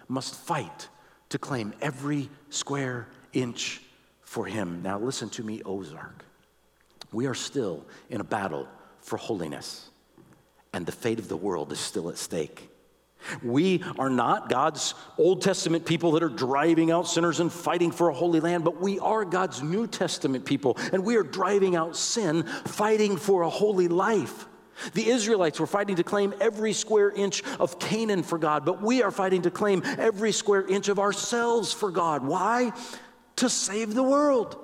must 0.09 0.35
fight 0.35 0.88
to 1.31 1.38
claim 1.38 1.72
every 1.81 2.29
square 2.51 3.09
inch 3.33 3.81
for 4.20 4.46
him. 4.46 4.83
Now, 4.83 4.98
listen 4.98 5.29
to 5.31 5.42
me, 5.42 5.62
Ozark. 5.64 6.25
We 7.12 7.27
are 7.27 7.35
still 7.35 7.85
in 8.11 8.20
a 8.20 8.25
battle 8.25 8.66
for 9.01 9.16
holiness, 9.16 9.90
and 10.72 10.87
the 10.87 10.92
fate 10.92 11.18
of 11.18 11.29
the 11.29 11.37
world 11.37 11.72
is 11.72 11.81
still 11.81 12.09
at 12.09 12.18
stake. 12.18 12.70
We 13.42 13.85
are 13.98 14.11
not 14.11 14.48
God's 14.48 14.94
Old 15.16 15.42
Testament 15.42 15.87
people 15.87 16.12
that 16.12 16.22
are 16.22 16.29
driving 16.29 16.90
out 16.90 17.07
sinners 17.07 17.40
and 17.40 17.53
fighting 17.53 17.92
for 17.92 18.09
a 18.09 18.14
holy 18.14 18.40
land, 18.40 18.64
but 18.64 18.81
we 18.81 18.98
are 18.98 19.25
God's 19.25 19.62
New 19.62 19.87
Testament 19.87 20.44
people, 20.44 20.77
and 20.92 21.05
we 21.05 21.16
are 21.16 21.22
driving 21.22 21.77
out 21.77 21.96
sin, 21.96 22.42
fighting 22.42 23.16
for 23.16 23.42
a 23.42 23.51
holy 23.51 23.88
life. 23.88 24.46
The 24.94 25.09
Israelites 25.09 25.61
were 25.61 25.66
fighting 25.66 25.96
to 25.96 26.05
claim 26.05 26.35
every 26.40 26.72
square 26.72 27.11
inch 27.11 27.44
of 27.61 27.79
Canaan 27.79 28.22
for 28.22 28.38
God, 28.38 28.64
but 28.64 28.83
we 28.83 29.03
are 29.03 29.11
fighting 29.11 29.42
to 29.42 29.51
claim 29.51 29.83
every 29.85 30.33
square 30.33 30.66
inch 30.66 30.88
of 30.88 30.98
ourselves 30.98 31.72
for 31.72 31.90
God. 31.90 32.25
Why? 32.25 32.72
To 33.37 33.48
save 33.48 33.94
the 33.94 34.03
world. 34.03 34.57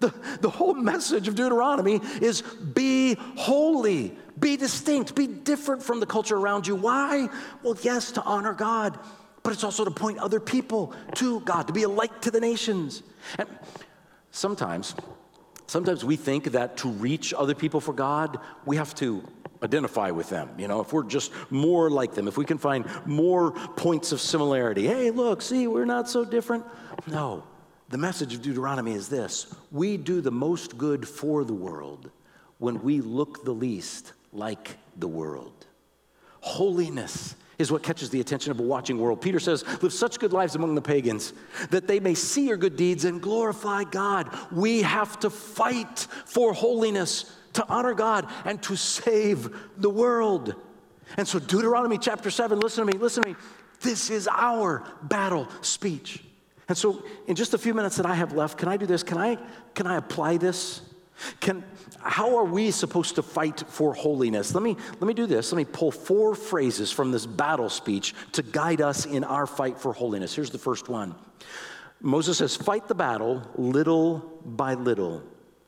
The, 0.00 0.12
the 0.40 0.50
whole 0.50 0.74
message 0.74 1.28
of 1.28 1.34
Deuteronomy 1.34 2.00
is 2.20 2.40
be 2.42 3.16
holy, 3.36 4.16
be 4.38 4.56
distinct, 4.56 5.14
be 5.14 5.26
different 5.26 5.82
from 5.82 6.00
the 6.00 6.06
culture 6.06 6.36
around 6.36 6.66
you. 6.66 6.74
Why? 6.74 7.28
Well, 7.62 7.76
yes, 7.82 8.12
to 8.12 8.22
honor 8.22 8.54
God, 8.54 8.98
but 9.42 9.52
it's 9.52 9.62
also 9.62 9.84
to 9.84 9.90
point 9.90 10.18
other 10.18 10.40
people 10.40 10.94
to 11.16 11.40
God, 11.40 11.66
to 11.66 11.74
be 11.74 11.82
a 11.82 11.88
light 11.88 12.22
to 12.22 12.30
the 12.30 12.40
nations. 12.40 13.02
And 13.38 13.48
sometimes, 14.30 14.94
sometimes 15.66 16.02
we 16.02 16.16
think 16.16 16.44
that 16.52 16.78
to 16.78 16.88
reach 16.88 17.34
other 17.34 17.54
people 17.54 17.80
for 17.80 17.92
God, 17.92 18.38
we 18.64 18.76
have 18.76 18.94
to 18.96 19.22
identify 19.62 20.10
with 20.10 20.30
them. 20.30 20.48
You 20.56 20.68
know, 20.68 20.80
if 20.80 20.94
we're 20.94 21.04
just 21.04 21.32
more 21.50 21.90
like 21.90 22.14
them, 22.14 22.26
if 22.26 22.38
we 22.38 22.46
can 22.46 22.56
find 22.56 22.86
more 23.04 23.52
points 23.52 24.12
of 24.12 24.20
similarity. 24.20 24.86
Hey, 24.86 25.10
look, 25.10 25.42
see, 25.42 25.66
we're 25.66 25.84
not 25.84 26.08
so 26.08 26.24
different. 26.24 26.64
No. 27.06 27.44
The 27.90 27.98
message 27.98 28.34
of 28.34 28.42
Deuteronomy 28.42 28.92
is 28.92 29.08
this 29.08 29.52
we 29.72 29.96
do 29.96 30.20
the 30.20 30.30
most 30.30 30.78
good 30.78 31.06
for 31.06 31.44
the 31.44 31.52
world 31.52 32.10
when 32.58 32.82
we 32.82 33.00
look 33.00 33.44
the 33.44 33.52
least 33.52 34.12
like 34.32 34.76
the 34.96 35.08
world. 35.08 35.66
Holiness 36.40 37.34
is 37.58 37.72
what 37.72 37.82
catches 37.82 38.08
the 38.08 38.20
attention 38.20 38.52
of 38.52 38.60
a 38.60 38.62
watching 38.62 38.96
world. 38.96 39.20
Peter 39.20 39.40
says, 39.40 39.64
Live 39.82 39.92
such 39.92 40.20
good 40.20 40.32
lives 40.32 40.54
among 40.54 40.76
the 40.76 40.80
pagans 40.80 41.32
that 41.70 41.88
they 41.88 41.98
may 41.98 42.14
see 42.14 42.46
your 42.46 42.56
good 42.56 42.76
deeds 42.76 43.04
and 43.04 43.20
glorify 43.20 43.82
God. 43.82 44.30
We 44.52 44.82
have 44.82 45.18
to 45.20 45.28
fight 45.28 46.06
for 46.26 46.52
holiness 46.54 47.36
to 47.54 47.66
honor 47.68 47.92
God 47.92 48.28
and 48.44 48.62
to 48.62 48.76
save 48.76 49.52
the 49.78 49.90
world. 49.90 50.54
And 51.16 51.26
so, 51.26 51.40
Deuteronomy 51.40 51.98
chapter 51.98 52.30
7, 52.30 52.60
listen 52.60 52.86
to 52.86 52.92
me, 52.92 52.98
listen 52.98 53.24
to 53.24 53.30
me. 53.30 53.36
This 53.80 54.10
is 54.10 54.28
our 54.30 54.84
battle 55.02 55.48
speech. 55.60 56.22
And 56.70 56.78
so, 56.78 57.02
in 57.26 57.34
just 57.34 57.52
a 57.52 57.58
few 57.58 57.74
minutes 57.74 57.96
that 57.96 58.06
I 58.06 58.14
have 58.14 58.32
left, 58.32 58.56
can 58.56 58.68
I 58.68 58.76
do 58.76 58.86
this? 58.86 59.02
Can 59.02 59.18
I, 59.18 59.38
can 59.74 59.88
I 59.88 59.96
apply 59.96 60.36
this? 60.36 60.82
Can, 61.40 61.64
how 61.98 62.36
are 62.38 62.44
we 62.44 62.70
supposed 62.70 63.16
to 63.16 63.24
fight 63.24 63.64
for 63.66 63.92
holiness? 63.92 64.54
Let 64.54 64.62
me, 64.62 64.76
let 64.92 65.02
me 65.02 65.12
do 65.12 65.26
this. 65.26 65.50
Let 65.50 65.56
me 65.56 65.64
pull 65.64 65.90
four 65.90 66.36
phrases 66.36 66.92
from 66.92 67.10
this 67.10 67.26
battle 67.26 67.70
speech 67.70 68.14
to 68.34 68.44
guide 68.44 68.80
us 68.80 69.04
in 69.04 69.24
our 69.24 69.48
fight 69.48 69.80
for 69.80 69.92
holiness. 69.92 70.32
Here's 70.32 70.50
the 70.50 70.58
first 70.58 70.88
one 70.88 71.16
Moses 72.00 72.38
says, 72.38 72.54
Fight 72.54 72.86
the 72.86 72.94
battle 72.94 73.42
little 73.56 74.40
by 74.46 74.74
little. 74.74 75.24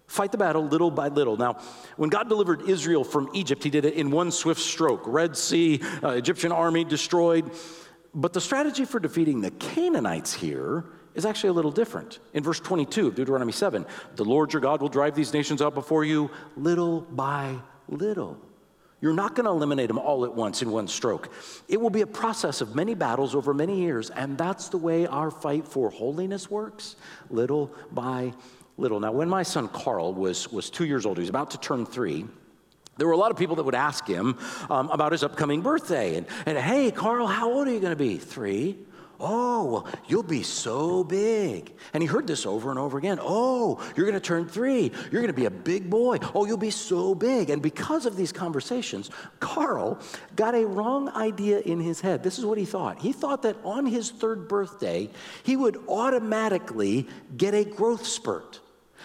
Fight 0.06 0.30
the 0.30 0.38
battle 0.38 0.64
little 0.64 0.92
by 0.92 1.08
little. 1.08 1.36
Now, 1.36 1.54
when 1.96 2.10
God 2.10 2.28
delivered 2.28 2.68
Israel 2.68 3.02
from 3.02 3.28
Egypt, 3.34 3.64
he 3.64 3.70
did 3.70 3.84
it 3.84 3.94
in 3.94 4.12
one 4.12 4.30
swift 4.30 4.60
stroke 4.60 5.02
Red 5.06 5.36
Sea, 5.36 5.80
uh, 6.00 6.10
Egyptian 6.10 6.52
army 6.52 6.84
destroyed. 6.84 7.50
But 8.14 8.32
the 8.32 8.40
strategy 8.40 8.84
for 8.84 9.00
defeating 9.00 9.40
the 9.40 9.50
Canaanites 9.52 10.34
here 10.34 10.84
is 11.14 11.24
actually 11.24 11.50
a 11.50 11.54
little 11.54 11.70
different. 11.70 12.20
In 12.34 12.42
verse 12.42 12.60
22 12.60 13.08
of 13.08 13.14
Deuteronomy 13.14 13.52
7, 13.52 13.86
the 14.16 14.24
Lord 14.24 14.52
your 14.52 14.60
God 14.60 14.80
will 14.80 14.88
drive 14.88 15.14
these 15.14 15.32
nations 15.32 15.62
out 15.62 15.74
before 15.74 16.04
you 16.04 16.30
little 16.56 17.02
by 17.02 17.56
little. 17.88 18.38
You're 19.00 19.14
not 19.14 19.34
going 19.34 19.46
to 19.46 19.50
eliminate 19.50 19.88
them 19.88 19.98
all 19.98 20.24
at 20.24 20.32
once 20.32 20.62
in 20.62 20.70
one 20.70 20.86
stroke. 20.86 21.32
It 21.68 21.80
will 21.80 21.90
be 21.90 22.02
a 22.02 22.06
process 22.06 22.60
of 22.60 22.76
many 22.76 22.94
battles 22.94 23.34
over 23.34 23.52
many 23.52 23.80
years, 23.80 24.10
and 24.10 24.38
that's 24.38 24.68
the 24.68 24.78
way 24.78 25.06
our 25.06 25.30
fight 25.30 25.66
for 25.66 25.90
holiness 25.90 26.48
works, 26.50 26.96
little 27.28 27.74
by 27.90 28.32
little. 28.76 29.00
Now, 29.00 29.10
when 29.10 29.28
my 29.28 29.42
son 29.42 29.68
Carl 29.68 30.14
was, 30.14 30.52
was 30.52 30.70
two 30.70 30.84
years 30.84 31.04
old, 31.04 31.16
he 31.16 31.22
was 31.22 31.30
about 31.30 31.50
to 31.50 31.58
turn 31.58 31.84
three, 31.84 32.26
there 32.96 33.06
were 33.06 33.14
a 33.14 33.18
lot 33.18 33.30
of 33.30 33.36
people 33.36 33.56
that 33.56 33.64
would 33.64 33.74
ask 33.74 34.06
him 34.06 34.38
um, 34.70 34.90
about 34.90 35.12
his 35.12 35.22
upcoming 35.22 35.62
birthday. 35.62 36.16
And, 36.16 36.26
and 36.46 36.58
hey, 36.58 36.90
Carl, 36.90 37.26
how 37.26 37.50
old 37.50 37.68
are 37.68 37.72
you 37.72 37.80
going 37.80 37.92
to 37.92 37.96
be? 37.96 38.18
Three. 38.18 38.78
Oh, 39.24 39.64
well, 39.64 39.88
you'll 40.08 40.24
be 40.24 40.42
so 40.42 41.04
big. 41.04 41.72
And 41.94 42.02
he 42.02 42.08
heard 42.08 42.26
this 42.26 42.44
over 42.44 42.70
and 42.70 42.78
over 42.78 42.98
again. 42.98 43.20
Oh, 43.22 43.80
you're 43.96 44.04
going 44.04 44.20
to 44.20 44.20
turn 44.20 44.48
three. 44.48 44.90
You're 45.12 45.22
going 45.22 45.28
to 45.28 45.32
be 45.32 45.44
a 45.44 45.50
big 45.50 45.88
boy. 45.88 46.18
Oh, 46.34 46.44
you'll 46.44 46.56
be 46.56 46.70
so 46.70 47.14
big. 47.14 47.48
And 47.48 47.62
because 47.62 48.04
of 48.04 48.16
these 48.16 48.32
conversations, 48.32 49.10
Carl 49.38 50.00
got 50.34 50.56
a 50.56 50.66
wrong 50.66 51.08
idea 51.10 51.60
in 51.60 51.78
his 51.78 52.00
head. 52.00 52.24
This 52.24 52.36
is 52.36 52.44
what 52.44 52.58
he 52.58 52.64
thought. 52.64 53.00
He 53.00 53.12
thought 53.12 53.42
that 53.42 53.56
on 53.62 53.86
his 53.86 54.10
third 54.10 54.48
birthday, 54.48 55.08
he 55.44 55.54
would 55.54 55.76
automatically 55.88 57.06
get 57.36 57.54
a 57.54 57.64
growth 57.64 58.04
spurt. 58.04 58.58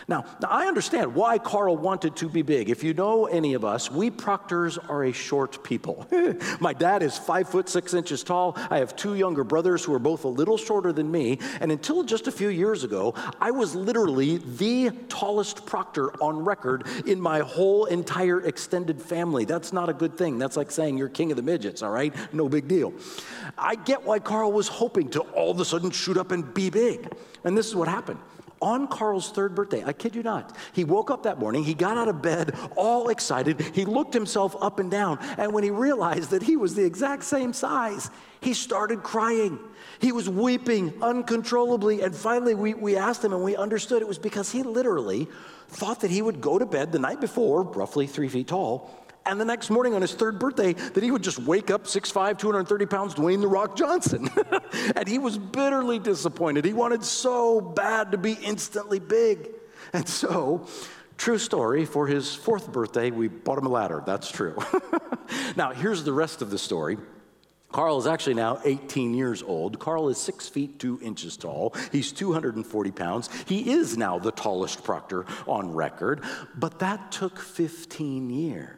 Now, 0.07 0.25
now, 0.41 0.49
I 0.49 0.67
understand 0.67 1.15
why 1.15 1.37
Carl 1.37 1.77
wanted 1.77 2.15
to 2.17 2.29
be 2.29 2.41
big. 2.41 2.69
If 2.69 2.83
you 2.83 2.93
know 2.93 3.25
any 3.25 3.53
of 3.53 3.65
us, 3.65 3.91
we 3.91 4.09
Proctors 4.09 4.77
are 4.77 5.05
a 5.05 5.11
short 5.11 5.63
people. 5.63 6.07
My 6.59 6.73
dad 6.73 7.03
is 7.03 7.17
five 7.17 7.49
foot 7.49 7.69
six 7.69 7.93
inches 7.93 8.23
tall. 8.23 8.57
I 8.69 8.79
have 8.79 8.95
two 8.95 9.15
younger 9.15 9.43
brothers 9.43 9.83
who 9.83 9.93
are 9.93 9.99
both 9.99 10.23
a 10.23 10.27
little 10.27 10.57
shorter 10.57 10.91
than 10.91 11.09
me. 11.11 11.39
And 11.61 11.71
until 11.71 12.03
just 12.03 12.27
a 12.27 12.31
few 12.31 12.49
years 12.49 12.83
ago, 12.83 13.13
I 13.39 13.51
was 13.51 13.75
literally 13.75 14.37
the 14.37 14.91
tallest 15.09 15.65
Proctor 15.65 16.11
on 16.21 16.43
record 16.43 16.85
in 17.05 17.19
my 17.19 17.39
whole 17.39 17.85
entire 17.85 18.41
extended 18.41 19.01
family. 19.01 19.45
That's 19.45 19.73
not 19.73 19.89
a 19.89 19.93
good 19.93 20.17
thing. 20.17 20.37
That's 20.37 20.57
like 20.57 20.71
saying 20.71 20.97
you're 20.97 21.09
king 21.09 21.31
of 21.31 21.37
the 21.37 21.43
midgets, 21.43 21.81
all 21.81 21.91
right? 21.91 22.13
No 22.33 22.49
big 22.49 22.67
deal. 22.67 22.93
I 23.57 23.75
get 23.75 24.03
why 24.03 24.19
Carl 24.19 24.51
was 24.51 24.67
hoping 24.67 25.09
to 25.09 25.21
all 25.21 25.51
of 25.51 25.59
a 25.59 25.65
sudden 25.65 25.91
shoot 25.91 26.17
up 26.17 26.31
and 26.31 26.53
be 26.53 26.69
big. 26.69 27.11
And 27.43 27.57
this 27.57 27.67
is 27.67 27.75
what 27.75 27.87
happened 27.87 28.19
on 28.61 28.87
Carl's 28.87 29.31
third 29.31 29.55
birthday, 29.55 29.83
I 29.83 29.93
kid 29.93 30.15
you 30.15 30.23
not, 30.23 30.55
he 30.73 30.83
woke 30.83 31.11
up 31.11 31.23
that 31.23 31.39
morning, 31.39 31.63
he 31.63 31.73
got 31.73 31.97
out 31.97 32.07
of 32.07 32.21
bed 32.21 32.55
all 32.75 33.09
excited, 33.09 33.59
he 33.73 33.85
looked 33.85 34.13
himself 34.13 34.55
up 34.61 34.79
and 34.79 34.89
down, 34.89 35.19
and 35.37 35.53
when 35.53 35.63
he 35.63 35.69
realized 35.69 36.31
that 36.31 36.43
he 36.43 36.55
was 36.55 36.75
the 36.75 36.85
exact 36.85 37.23
same 37.23 37.53
size, 37.53 38.09
he 38.41 38.53
started 38.53 39.03
crying. 39.03 39.59
He 39.99 40.11
was 40.11 40.29
weeping 40.29 40.93
uncontrollably, 41.01 42.01
and 42.01 42.15
finally 42.15 42.53
we, 42.53 42.73
we 42.73 42.95
asked 42.95 43.23
him 43.23 43.33
and 43.33 43.43
we 43.43 43.55
understood 43.55 44.01
it 44.01 44.07
was 44.07 44.19
because 44.19 44.51
he 44.51 44.63
literally 44.63 45.27
thought 45.69 46.01
that 46.01 46.11
he 46.11 46.21
would 46.21 46.39
go 46.39 46.59
to 46.59 46.65
bed 46.65 46.91
the 46.91 46.99
night 46.99 47.19
before, 47.19 47.63
roughly 47.63 48.07
three 48.07 48.29
feet 48.29 48.47
tall, 48.47 48.89
and 49.27 49.39
the 49.39 49.45
next 49.45 49.69
morning 49.69 49.93
on 49.93 50.01
his 50.01 50.13
third 50.13 50.39
birthday, 50.39 50.73
that 50.73 51.03
he 51.03 51.11
would 51.11 51.23
just 51.23 51.39
wake 51.39 51.69
up 51.69 51.83
6'5, 51.83 52.37
230 52.37 52.85
pounds, 52.85 53.15
Dwayne 53.15 53.41
The 53.41 53.47
Rock 53.47 53.75
Johnson. 53.75 54.29
and 54.95 55.07
he 55.07 55.17
was 55.17 55.37
bitterly 55.37 55.99
disappointed. 55.99 56.65
He 56.65 56.73
wanted 56.73 57.03
so 57.03 57.61
bad 57.61 58.11
to 58.11 58.17
be 58.17 58.33
instantly 58.33 58.99
big. 58.99 59.49
And 59.93 60.07
so, 60.07 60.67
true 61.17 61.37
story, 61.37 61.85
for 61.85 62.07
his 62.07 62.33
fourth 62.33 62.71
birthday, 62.71 63.11
we 63.11 63.27
bought 63.27 63.57
him 63.57 63.65
a 63.65 63.69
ladder. 63.69 64.03
That's 64.05 64.31
true. 64.31 64.57
now, 65.55 65.71
here's 65.71 66.03
the 66.03 66.13
rest 66.13 66.41
of 66.41 66.49
the 66.49 66.57
story. 66.57 66.97
Carl 67.71 67.97
is 67.97 68.07
actually 68.07 68.35
now 68.35 68.59
18 68.63 69.13
years 69.13 69.43
old. 69.43 69.77
Carl 69.77 70.07
is 70.07 70.17
six 70.17 70.47
feet 70.47 70.79
two 70.79 70.99
inches 71.03 71.35
tall. 71.35 71.75
He's 71.91 72.13
240 72.13 72.91
pounds. 72.91 73.29
He 73.45 73.71
is 73.71 73.97
now 73.97 74.17
the 74.19 74.31
tallest 74.31 74.83
proctor 74.83 75.25
on 75.45 75.73
record, 75.73 76.23
but 76.55 76.79
that 76.79 77.11
took 77.11 77.39
15 77.39 78.29
years. 78.29 78.77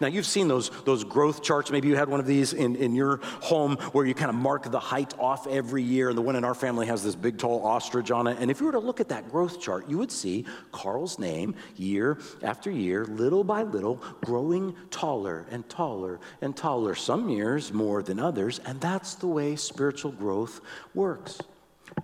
Now, 0.00 0.06
you've 0.06 0.26
seen 0.26 0.48
those, 0.48 0.70
those 0.84 1.04
growth 1.04 1.42
charts. 1.42 1.70
Maybe 1.70 1.88
you 1.88 1.96
had 1.96 2.08
one 2.08 2.20
of 2.20 2.26
these 2.26 2.52
in, 2.52 2.76
in 2.76 2.94
your 2.94 3.18
home 3.22 3.76
where 3.92 4.06
you 4.06 4.14
kind 4.14 4.30
of 4.30 4.36
mark 4.36 4.70
the 4.70 4.80
height 4.80 5.18
off 5.18 5.46
every 5.46 5.82
year. 5.82 6.08
And 6.08 6.18
the 6.18 6.22
one 6.22 6.36
in 6.36 6.44
our 6.44 6.54
family 6.54 6.86
has 6.86 7.02
this 7.02 7.14
big, 7.14 7.38
tall 7.38 7.64
ostrich 7.64 8.10
on 8.10 8.26
it. 8.26 8.38
And 8.40 8.50
if 8.50 8.60
you 8.60 8.66
were 8.66 8.72
to 8.72 8.78
look 8.78 9.00
at 9.00 9.08
that 9.08 9.30
growth 9.30 9.60
chart, 9.60 9.88
you 9.88 9.98
would 9.98 10.12
see 10.12 10.44
Carl's 10.72 11.18
name 11.18 11.54
year 11.76 12.18
after 12.42 12.70
year, 12.70 13.04
little 13.06 13.44
by 13.44 13.62
little, 13.62 14.02
growing 14.24 14.74
taller 14.90 15.46
and 15.50 15.68
taller 15.68 16.20
and 16.40 16.56
taller. 16.56 16.94
Some 16.94 17.28
years 17.28 17.72
more 17.72 18.02
than 18.02 18.18
others. 18.18 18.60
And 18.64 18.80
that's 18.80 19.14
the 19.14 19.26
way 19.26 19.56
spiritual 19.56 20.12
growth 20.12 20.60
works. 20.94 21.38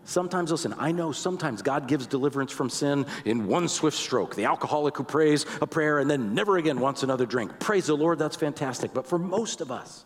Sometimes, 0.04 0.50
listen, 0.50 0.74
I 0.78 0.92
know 0.92 1.12
sometimes 1.12 1.62
God 1.62 1.88
gives 1.88 2.06
deliverance 2.06 2.52
from 2.52 2.68
sin 2.68 3.06
in 3.24 3.46
one 3.46 3.68
swift 3.68 3.96
stroke. 3.96 4.34
The 4.34 4.44
alcoholic 4.44 4.96
who 4.96 5.04
prays 5.04 5.46
a 5.60 5.66
prayer 5.66 5.98
and 5.98 6.10
then 6.10 6.34
never 6.34 6.58
again 6.58 6.80
wants 6.80 7.02
another 7.02 7.26
drink. 7.26 7.58
Praise 7.58 7.86
the 7.86 7.96
Lord, 7.96 8.18
that's 8.18 8.36
fantastic. 8.36 8.92
But 8.92 9.06
for 9.06 9.18
most 9.18 9.60
of 9.60 9.70
us, 9.70 10.04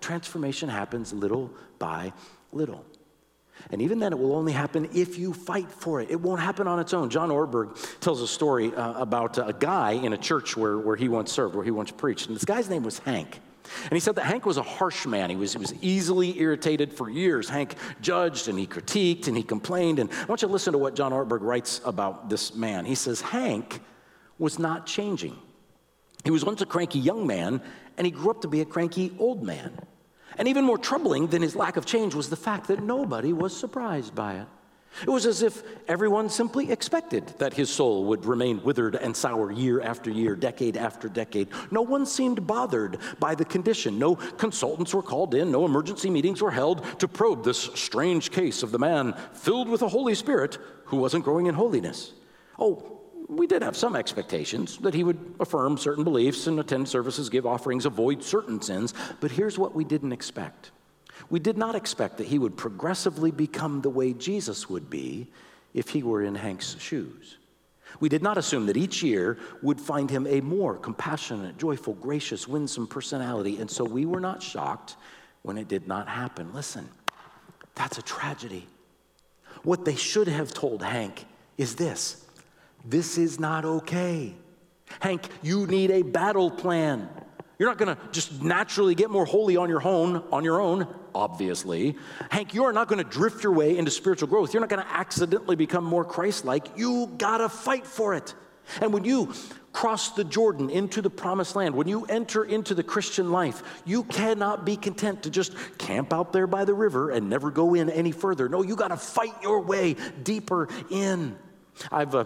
transformation 0.00 0.68
happens 0.68 1.12
little 1.12 1.50
by 1.78 2.12
little. 2.52 2.84
And 3.70 3.82
even 3.82 3.98
then, 3.98 4.12
it 4.12 4.18
will 4.18 4.34
only 4.34 4.52
happen 4.52 4.88
if 4.94 5.18
you 5.18 5.34
fight 5.34 5.70
for 5.70 6.00
it. 6.00 6.10
It 6.10 6.20
won't 6.20 6.40
happen 6.40 6.66
on 6.66 6.80
its 6.80 6.94
own. 6.94 7.10
John 7.10 7.28
Ortberg 7.28 7.76
tells 8.00 8.22
a 8.22 8.28
story 8.28 8.74
uh, 8.74 8.94
about 8.94 9.36
a 9.36 9.52
guy 9.52 9.92
in 9.92 10.12
a 10.14 10.18
church 10.18 10.56
where, 10.56 10.78
where 10.78 10.96
he 10.96 11.08
once 11.08 11.30
served, 11.30 11.54
where 11.54 11.64
he 11.64 11.70
once 11.70 11.90
preached. 11.90 12.26
And 12.28 12.36
this 12.36 12.44
guy's 12.44 12.70
name 12.70 12.82
was 12.82 12.98
Hank. 13.00 13.40
And 13.84 13.92
he 13.92 14.00
said 14.00 14.16
that 14.16 14.24
Hank 14.24 14.46
was 14.46 14.56
a 14.56 14.62
harsh 14.62 15.06
man. 15.06 15.30
He 15.30 15.36
was, 15.36 15.52
he 15.52 15.58
was 15.58 15.74
easily 15.80 16.38
irritated 16.40 16.92
for 16.92 17.08
years. 17.08 17.48
Hank 17.48 17.74
judged 18.00 18.48
and 18.48 18.58
he 18.58 18.66
critiqued 18.66 19.28
and 19.28 19.36
he 19.36 19.42
complained. 19.42 19.98
And 19.98 20.10
I 20.10 20.24
want 20.26 20.42
you 20.42 20.48
to 20.48 20.52
listen 20.52 20.72
to 20.72 20.78
what 20.78 20.94
John 20.94 21.12
Ortberg 21.12 21.40
writes 21.42 21.80
about 21.84 22.28
this 22.28 22.54
man. 22.54 22.84
He 22.84 22.94
says, 22.94 23.20
Hank 23.20 23.80
was 24.38 24.58
not 24.58 24.86
changing. 24.86 25.36
He 26.24 26.30
was 26.30 26.44
once 26.44 26.60
a 26.60 26.66
cranky 26.66 26.98
young 26.98 27.26
man, 27.26 27.62
and 27.96 28.06
he 28.06 28.10
grew 28.10 28.30
up 28.30 28.42
to 28.42 28.48
be 28.48 28.60
a 28.60 28.64
cranky 28.64 29.12
old 29.18 29.42
man. 29.42 29.78
And 30.36 30.48
even 30.48 30.64
more 30.64 30.78
troubling 30.78 31.26
than 31.26 31.42
his 31.42 31.56
lack 31.56 31.76
of 31.76 31.86
change 31.86 32.14
was 32.14 32.28
the 32.28 32.36
fact 32.36 32.68
that 32.68 32.82
nobody 32.82 33.32
was 33.32 33.56
surprised 33.56 34.14
by 34.14 34.34
it. 34.34 34.46
It 35.02 35.08
was 35.08 35.24
as 35.24 35.42
if 35.42 35.62
everyone 35.88 36.28
simply 36.28 36.70
expected 36.70 37.26
that 37.38 37.54
his 37.54 37.70
soul 37.70 38.04
would 38.06 38.26
remain 38.26 38.62
withered 38.62 38.96
and 38.96 39.16
sour 39.16 39.50
year 39.50 39.80
after 39.80 40.10
year, 40.10 40.36
decade 40.36 40.76
after 40.76 41.08
decade. 41.08 41.48
No 41.70 41.80
one 41.80 42.04
seemed 42.04 42.46
bothered 42.46 42.98
by 43.18 43.34
the 43.34 43.44
condition. 43.44 43.98
No 43.98 44.16
consultants 44.16 44.92
were 44.92 45.02
called 45.02 45.34
in, 45.34 45.50
no 45.50 45.64
emergency 45.64 46.10
meetings 46.10 46.42
were 46.42 46.50
held 46.50 46.84
to 47.00 47.08
probe 47.08 47.44
this 47.44 47.70
strange 47.74 48.30
case 48.30 48.62
of 48.62 48.72
the 48.72 48.78
man 48.78 49.14
filled 49.32 49.68
with 49.68 49.80
the 49.80 49.88
Holy 49.88 50.14
Spirit 50.14 50.58
who 50.84 50.98
wasn't 50.98 51.24
growing 51.24 51.46
in 51.46 51.54
holiness. 51.54 52.12
Oh, 52.58 53.00
we 53.28 53.46
did 53.46 53.62
have 53.62 53.76
some 53.76 53.94
expectations 53.94 54.76
that 54.78 54.92
he 54.92 55.04
would 55.04 55.36
affirm 55.38 55.78
certain 55.78 56.04
beliefs 56.04 56.46
and 56.46 56.58
attend 56.58 56.88
services, 56.88 57.30
give 57.30 57.46
offerings, 57.46 57.86
avoid 57.86 58.22
certain 58.22 58.60
sins, 58.60 58.92
but 59.20 59.30
here's 59.30 59.56
what 59.56 59.74
we 59.74 59.84
didn't 59.84 60.12
expect. 60.12 60.72
We 61.28 61.40
did 61.40 61.58
not 61.58 61.74
expect 61.74 62.18
that 62.18 62.26
he 62.26 62.38
would 62.38 62.56
progressively 62.56 63.30
become 63.30 63.82
the 63.82 63.90
way 63.90 64.12
Jesus 64.12 64.68
would 64.68 64.88
be 64.88 65.28
if 65.74 65.90
he 65.90 66.02
were 66.02 66.22
in 66.22 66.34
Hank's 66.34 66.76
shoes. 66.78 67.36
We 67.98 68.08
did 68.08 68.22
not 68.22 68.38
assume 68.38 68.66
that 68.66 68.76
each 68.76 69.02
year 69.02 69.38
would 69.62 69.80
find 69.80 70.08
him 70.08 70.26
a 70.26 70.40
more 70.40 70.76
compassionate, 70.76 71.58
joyful, 71.58 71.94
gracious, 71.94 72.46
winsome 72.46 72.86
personality, 72.86 73.60
and 73.60 73.70
so 73.70 73.84
we 73.84 74.06
were 74.06 74.20
not 74.20 74.42
shocked 74.42 74.96
when 75.42 75.58
it 75.58 75.66
did 75.66 75.88
not 75.88 76.08
happen. 76.08 76.52
Listen, 76.54 76.88
that's 77.74 77.98
a 77.98 78.02
tragedy. 78.02 78.66
What 79.64 79.84
they 79.84 79.96
should 79.96 80.28
have 80.28 80.52
told 80.52 80.82
Hank 80.82 81.26
is 81.58 81.74
this 81.74 82.24
this 82.84 83.18
is 83.18 83.40
not 83.40 83.64
okay. 83.64 84.34
Hank, 85.00 85.28
you 85.42 85.66
need 85.66 85.90
a 85.90 86.02
battle 86.02 86.50
plan. 86.50 87.08
You're 87.58 87.68
not 87.68 87.78
going 87.78 87.94
to 87.94 88.02
just 88.10 88.42
naturally 88.42 88.94
get 88.94 89.10
more 89.10 89.26
holy 89.26 89.56
on 89.56 89.68
your 89.68 89.86
own, 89.86 90.24
on 90.32 90.44
your 90.44 90.60
own, 90.60 90.86
obviously. 91.14 91.96
Hank, 92.30 92.54
you 92.54 92.64
are 92.64 92.72
not 92.72 92.88
going 92.88 93.02
to 93.02 93.10
drift 93.10 93.44
your 93.44 93.52
way 93.52 93.76
into 93.76 93.90
spiritual 93.90 94.28
growth. 94.28 94.52
You're 94.52 94.60
not 94.60 94.70
going 94.70 94.82
to 94.82 94.92
accidentally 94.92 95.56
become 95.56 95.84
more 95.84 96.04
Christ-like. 96.04 96.76
You 96.76 97.12
got 97.18 97.38
to 97.38 97.48
fight 97.48 97.86
for 97.86 98.14
it. 98.14 98.34
And 98.80 98.92
when 98.92 99.04
you 99.04 99.32
cross 99.72 100.10
the 100.10 100.24
Jordan 100.24 100.70
into 100.70 101.02
the 101.02 101.10
promised 101.10 101.56
land, 101.56 101.74
when 101.74 101.88
you 101.88 102.04
enter 102.04 102.44
into 102.44 102.74
the 102.74 102.82
Christian 102.82 103.30
life, 103.30 103.62
you 103.84 104.04
cannot 104.04 104.64
be 104.64 104.76
content 104.76 105.24
to 105.24 105.30
just 105.30 105.54
camp 105.78 106.12
out 106.12 106.32
there 106.32 106.46
by 106.46 106.64
the 106.64 106.74
river 106.74 107.10
and 107.10 107.28
never 107.28 107.50
go 107.50 107.74
in 107.74 107.90
any 107.90 108.12
further. 108.12 108.48
No, 108.48 108.62
you 108.62 108.76
got 108.76 108.88
to 108.88 108.96
fight 108.96 109.34
your 109.42 109.60
way 109.60 109.96
deeper 110.22 110.68
in. 110.90 111.36
I've 111.90 112.14
uh, 112.14 112.24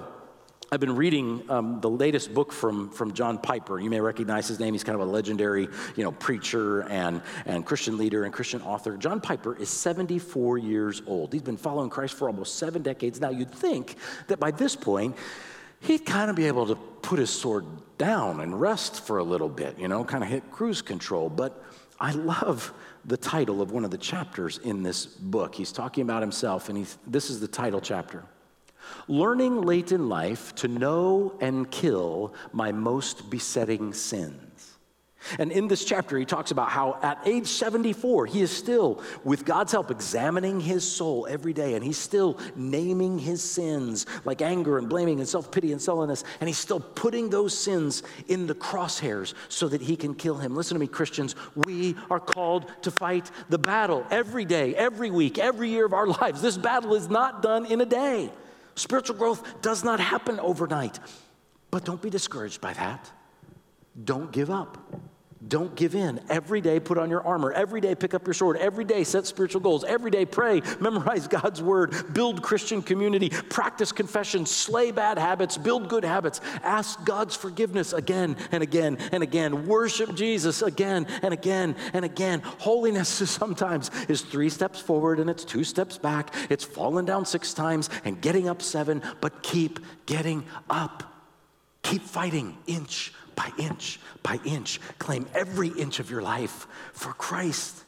I've 0.75 0.81
been 0.81 0.97
reading 0.97 1.49
um, 1.49 1.81
the 1.81 1.89
latest 1.89 2.35
book 2.35 2.53
from, 2.53 2.91
from 2.91 3.13
John 3.13 3.39
Piper. 3.39 3.79
You 3.79 3.89
may 3.89 4.01
recognize 4.01 4.49
his 4.49 4.59
name. 4.59 4.75
He's 4.75 4.83
kind 4.83 5.01
of 5.01 5.07
a 5.07 5.09
legendary, 5.09 5.69
you 5.95 6.03
know, 6.03 6.11
preacher 6.11 6.81
and, 6.89 7.23
and 7.47 7.65
Christian 7.65 7.97
leader 7.97 8.25
and 8.25 8.35
Christian 8.35 8.61
author. 8.61 8.97
John 8.97 9.21
Piper 9.21 9.55
is 9.55 9.69
74 9.69 10.59
years 10.59 11.01
old. 11.07 11.33
He's 11.33 11.43
been 11.43 11.57
following 11.57 11.91
Christ 11.91 12.15
for 12.15 12.29
almost 12.29 12.57
seven 12.57 12.83
decades. 12.83 13.21
Now, 13.21 13.31
you'd 13.31 13.53
think 13.53 13.95
that 14.27 14.41
by 14.41 14.51
this 14.51 14.75
point, 14.75 15.15
he'd 15.79 16.05
kind 16.05 16.29
of 16.29 16.35
be 16.35 16.49
able 16.49 16.67
to 16.67 16.75
put 16.75 17.21
his 17.21 17.31
sword 17.31 17.67
down 17.97 18.41
and 18.41 18.61
rest 18.61 19.07
for 19.07 19.19
a 19.19 19.25
little 19.25 19.49
bit, 19.49 19.79
you 19.79 19.87
know, 19.87 20.03
kind 20.03 20.25
of 20.25 20.29
hit 20.29 20.51
cruise 20.51 20.83
control. 20.83 21.31
But 21.31 21.63
I 22.01 22.11
love 22.11 22.75
the 23.05 23.17
title 23.17 23.63
of 23.63 23.71
one 23.71 23.85
of 23.85 23.93
the 23.93 23.99
chapters 23.99 24.59
in 24.59 24.83
this 24.83 25.07
book. 25.07 25.55
He's 25.55 25.71
talking 25.71 26.03
about 26.03 26.21
himself, 26.21 26.69
and 26.69 26.85
this 27.07 27.31
is 27.31 27.39
the 27.39 27.47
title 27.47 27.81
chapter 27.81 28.25
learning 29.09 29.63
late 29.63 29.93
in 29.93 30.09
life 30.09 30.55
to 30.57 30.69
know 30.69 31.37
and 31.41 31.71
kill 31.71 32.35
my 32.53 32.73
most 32.73 33.31
besetting 33.31 33.93
sins. 33.93 34.45
And 35.39 35.51
in 35.51 35.69
this 35.69 35.85
chapter, 35.85 36.19
he 36.19 36.25
talks 36.25 36.51
about 36.51 36.69
how 36.69 36.99
at 37.03 37.19
age 37.27 37.47
74, 37.47 38.27
he 38.27 38.43
is 38.43 38.51
still, 38.51 39.03
with 39.25 39.45
God's 39.45 39.73
help, 39.73 39.91
examining 39.91 40.61
his 40.61 40.91
soul 40.91 41.27
every 41.29 41.53
day, 41.53 41.75
and 41.75 41.85
he's 41.85 41.99
still 41.99 42.39
naming 42.55 43.19
his 43.19 43.43
sins 43.43 44.07
like 44.25 44.43
anger 44.43 44.79
and 44.79 44.89
blaming 44.89 45.21
and 45.21 45.29
self 45.29 45.51
pity 45.51 45.73
and 45.73 45.81
sullenness, 45.81 46.25
and 46.41 46.49
he's 46.49 46.59
still 46.59 46.81
putting 46.81 47.31
those 47.31 47.57
sins 47.57 48.03
in 48.29 48.47
the 48.47 48.55
crosshairs 48.55 49.35
so 49.49 49.69
that 49.69 49.81
he 49.81 49.97
can 49.97 50.15
kill 50.15 50.37
him. 50.37 50.55
Listen 50.55 50.75
to 50.75 50.81
me, 50.81 50.87
Christians. 50.87 51.35
We 51.55 51.97
are 52.11 52.21
called 52.21 52.71
to 52.83 52.91
fight 52.91 53.31
the 53.49 53.59
battle 53.59 54.07
every 54.11 54.45
day, 54.45 54.75
every 54.75 55.11
week, 55.11 55.39
every 55.39 55.71
year 55.71 55.87
of 55.87 55.93
our 55.93 56.07
lives. 56.21 56.43
This 56.43 56.59
battle 56.59 56.95
is 56.95 57.09
not 57.09 57.43
done 57.43 57.67
in 57.67 57.81
a 57.81 57.87
day. 57.87 58.31
Spiritual 58.75 59.17
growth 59.17 59.63
does 59.63 59.85
not 59.85 60.01
happen 60.01 60.41
overnight. 60.41 60.99
But 61.71 61.85
don't 61.85 62.01
be 62.01 62.11
discouraged 62.11 62.61
by 62.61 62.73
that. 62.75 63.11
Don't 64.05 64.31
give 64.33 64.51
up. 64.51 64.79
Don't 65.49 65.75
give 65.75 65.95
in. 65.95 66.21
Every 66.31 66.61
day, 66.61 66.81
put 66.81 66.97
on 66.97 67.11
your 67.11 67.23
armor. 67.23 67.53
Every 67.53 67.81
day, 67.81 67.95
pick 67.95 68.15
up 68.15 68.27
your 68.27 68.35
sword. 68.35 68.57
Every 68.57 68.85
day, 68.85 69.05
set 69.05 69.27
spiritual 69.27 69.61
goals. 69.61 69.85
Every 69.85 70.11
day, 70.11 70.25
pray, 70.25 70.63
memorize 70.81 71.29
God's 71.29 71.61
word, 71.61 72.15
build 72.15 72.43
Christian 72.43 72.83
community, 72.83 73.29
practice 73.29 73.93
confession, 73.93 74.47
slay 74.47 74.91
bad 74.91 75.19
habits, 75.19 75.59
build 75.59 75.89
good 75.89 76.05
habits, 76.05 76.41
ask 76.63 77.05
God's 77.05 77.37
forgiveness 77.37 77.93
again 77.93 78.37
and 78.53 78.63
again 78.63 78.97
and 79.13 79.23
again, 79.23 79.67
worship 79.67 80.15
Jesus 80.15 80.63
again 80.63 81.07
and 81.23 81.35
again 81.35 81.77
and 81.93 82.05
again. 82.05 82.41
Holiness 82.41 83.09
sometimes 83.31 83.91
is 84.09 84.23
three 84.23 84.49
steps 84.49 84.81
forward 84.81 85.19
and 85.21 85.29
it's 85.29 85.45
two 85.45 85.65
steps 85.65 85.99
back. 85.99 86.35
It's 86.49 86.65
falling 86.65 87.05
down 87.05 87.27
six 87.27 87.53
times 87.53 87.91
and 88.05 88.21
getting 88.21 88.49
up 88.49 88.63
seven, 88.63 89.03
but 89.21 89.43
keep 89.43 89.81
getting 90.07 90.45
up. 90.71 91.03
Keep 91.83 92.03
fighting 92.03 92.57
inch 92.67 93.13
by 93.35 93.51
inch 93.59 94.01
by 94.25 94.41
inch. 94.45 94.81
Claim 94.99 95.27
every 95.35 95.69
inch 95.69 96.01
of 96.01 96.11
your 96.11 96.23
life 96.23 96.67
for 96.93 97.13
Christ. 97.13 97.85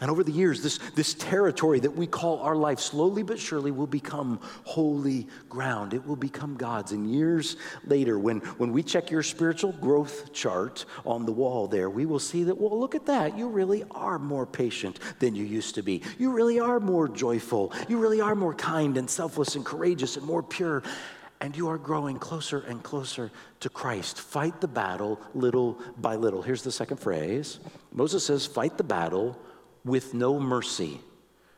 And 0.00 0.10
over 0.10 0.24
the 0.24 0.32
years, 0.32 0.60
this, 0.62 0.78
this 0.96 1.14
territory 1.14 1.80
that 1.80 1.96
we 1.96 2.06
call 2.06 2.40
our 2.40 2.56
life, 2.56 2.80
slowly 2.80 3.22
but 3.22 3.38
surely, 3.38 3.70
will 3.70 3.86
become 3.86 4.40
holy 4.64 5.28
ground. 5.48 5.94
It 5.94 6.04
will 6.04 6.16
become 6.16 6.56
God's. 6.56 6.92
And 6.92 7.10
years 7.10 7.56
later, 7.86 8.18
when, 8.18 8.40
when 8.58 8.72
we 8.72 8.82
check 8.82 9.10
your 9.10 9.22
spiritual 9.22 9.72
growth 9.72 10.32
chart 10.32 10.84
on 11.06 11.24
the 11.24 11.32
wall 11.32 11.68
there, 11.68 11.88
we 11.88 12.06
will 12.06 12.18
see 12.18 12.42
that, 12.44 12.58
well, 12.58 12.78
look 12.78 12.94
at 12.94 13.06
that. 13.06 13.38
You 13.38 13.48
really 13.48 13.84
are 13.92 14.18
more 14.18 14.46
patient 14.46 14.98
than 15.20 15.34
you 15.34 15.44
used 15.44 15.76
to 15.76 15.82
be. 15.82 16.02
You 16.18 16.32
really 16.32 16.58
are 16.58 16.80
more 16.80 17.08
joyful. 17.08 17.72
You 17.88 17.98
really 17.98 18.20
are 18.20 18.34
more 18.34 18.54
kind 18.54 18.98
and 18.98 19.08
selfless 19.08 19.54
and 19.54 19.64
courageous 19.64 20.16
and 20.16 20.26
more 20.26 20.42
pure 20.42 20.82
and 21.44 21.54
you 21.54 21.68
are 21.68 21.76
growing 21.76 22.18
closer 22.18 22.60
and 22.60 22.82
closer 22.82 23.30
to 23.60 23.68
Christ. 23.68 24.18
Fight 24.18 24.62
the 24.62 24.66
battle 24.66 25.20
little 25.34 25.78
by 25.98 26.14
little. 26.14 26.40
Here's 26.40 26.62
the 26.62 26.72
second 26.72 26.96
phrase 26.96 27.60
Moses 27.92 28.24
says, 28.24 28.46
Fight 28.46 28.78
the 28.78 28.84
battle 28.84 29.38
with 29.84 30.14
no 30.14 30.40
mercy. 30.40 31.00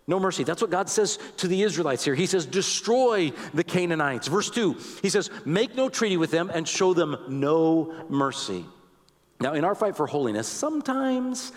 No 0.09 0.18
mercy. 0.18 0.42
That's 0.42 0.61
what 0.61 0.72
God 0.72 0.90
says 0.90 1.20
to 1.37 1.46
the 1.46 1.62
Israelites 1.62 2.05
here. 2.05 2.16
He 2.16 2.27
says, 2.27 2.46
Destroy 2.46 3.31
the 3.55 3.62
Canaanites. 3.62 4.27
Verse 4.27 4.51
2, 4.51 4.77
he 5.03 5.09
says, 5.09 5.31
Make 5.44 5.77
no 5.77 5.88
treaty 5.88 6.16
with 6.16 6.33
them 6.33 6.51
and 6.53 6.66
show 6.66 6.92
them 6.92 7.16
no 7.29 7.94
mercy. 8.09 8.66
Now, 9.38 9.55
in 9.55 9.62
our 9.62 9.77
fight 9.77 9.96
for 9.96 10.09
holiness, 10.09 10.49
sometimes 10.49 11.53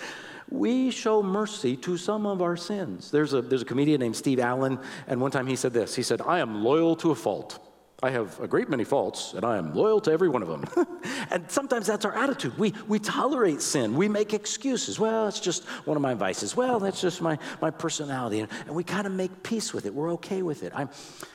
we 0.52 0.92
show 0.92 1.24
mercy 1.24 1.76
to 1.78 1.98
some 1.98 2.28
of 2.28 2.44
our 2.44 2.58
sins. 2.58 3.10
There's 3.10 3.34
a, 3.34 3.42
there's 3.42 3.64
a 3.64 3.66
comedian 3.66 4.00
named 4.02 4.16
Steve 4.16 4.40
Allen, 4.40 4.78
and 5.08 5.20
one 5.20 5.32
time 5.32 5.48
he 5.48 5.56
said 5.56 5.74
this 5.74 5.96
He 5.96 6.04
said, 6.04 6.22
I 6.22 6.38
am 6.42 6.64
loyal 6.64 6.96
to 6.98 7.10
a 7.10 7.16
fault. 7.16 7.66
I 8.02 8.12
have 8.12 8.40
a 8.40 8.48
great 8.48 8.70
many 8.70 8.86
faults, 8.86 9.34
and 9.34 9.44
I 9.44 9.58
am 9.58 9.74
loyal 9.74 10.00
to 10.02 10.12
every 10.12 10.30
one 10.30 10.42
of 10.42 10.48
them. 10.48 10.88
and 11.32 11.52
sometimes 11.52 11.86
that's 11.86 12.06
our 12.06 12.16
attitude. 12.16 12.58
We, 12.58 12.74
we 12.88 12.98
tolerate 12.98 13.62
sin. 13.62 13.96
We 13.96 14.08
make 14.08 14.34
excuses. 14.34 14.98
Well, 14.98 15.28
it's 15.28 15.42
just 15.42 15.66
one 15.86 15.98
of 15.98 16.02
my 16.02 16.14
vices. 16.14 16.56
Well, 16.56 16.80
that's 16.80 17.02
just 17.02 17.22
my, 17.22 17.38
my 17.62 17.72
personality. 17.72 18.40
And, 18.40 18.50
and 18.68 18.74
we 18.74 18.86
kind 18.86 19.06
of 19.06 19.12
make 19.12 19.44
peace 19.44 19.74
with 19.74 19.86
it. 19.86 19.94
We're 19.94 20.14
okay 20.14 20.44
with 20.44 20.64
it. 20.64 20.72
I'm, 20.74 20.90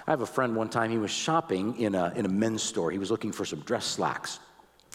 I 0.07 0.13
have 0.13 0.23
a 0.23 0.27
friend 0.27 0.57
one 0.57 0.71
time, 0.71 0.91
he 0.91 0.97
was 0.97 1.11
shopping 1.11 1.79
in 1.79 1.95
a, 1.95 2.15
in 2.17 2.25
a 2.25 2.31
men's 2.31 2.63
store. 2.63 2.91
He 2.91 2.99
was 2.99 3.11
looking 3.11 3.33
for 3.33 3.45
some 3.45 3.61
dress 3.61 3.85
slacks. 3.85 4.39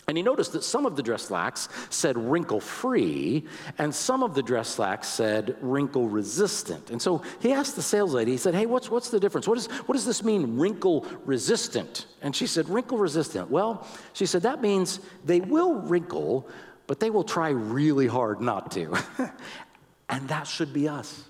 And 0.09 0.17
he 0.17 0.23
noticed 0.23 0.53
that 0.53 0.63
some 0.63 0.87
of 0.87 0.95
the 0.95 1.03
dress 1.03 1.21
slacks 1.25 1.69
said 1.91 2.17
wrinkle 2.17 2.59
free, 2.59 3.45
and 3.77 3.93
some 3.93 4.23
of 4.23 4.33
the 4.33 4.41
dress 4.41 4.67
slacks 4.67 5.07
said 5.07 5.55
wrinkle 5.61 6.09
resistant. 6.09 6.89
And 6.89 6.99
so 6.99 7.21
he 7.39 7.51
asked 7.51 7.75
the 7.75 7.83
sales 7.83 8.15
lady, 8.15 8.31
he 8.31 8.37
said, 8.37 8.55
Hey, 8.55 8.65
what's, 8.65 8.89
what's 8.89 9.11
the 9.11 9.19
difference? 9.19 9.47
What, 9.47 9.59
is, 9.59 9.67
what 9.67 9.93
does 9.93 10.07
this 10.07 10.23
mean, 10.23 10.57
wrinkle 10.57 11.05
resistant? 11.25 12.07
And 12.23 12.35
she 12.35 12.47
said, 12.47 12.67
Wrinkle 12.69 12.97
resistant. 12.97 13.51
Well, 13.51 13.85
she 14.13 14.25
said, 14.25 14.41
that 14.41 14.63
means 14.63 14.99
they 15.25 15.41
will 15.41 15.75
wrinkle, 15.75 16.49
but 16.87 16.99
they 16.99 17.11
will 17.11 17.23
try 17.23 17.49
really 17.49 18.07
hard 18.07 18.41
not 18.41 18.71
to. 18.71 18.97
and 20.09 20.27
that 20.27 20.47
should 20.47 20.73
be 20.73 20.89
us. 20.89 21.23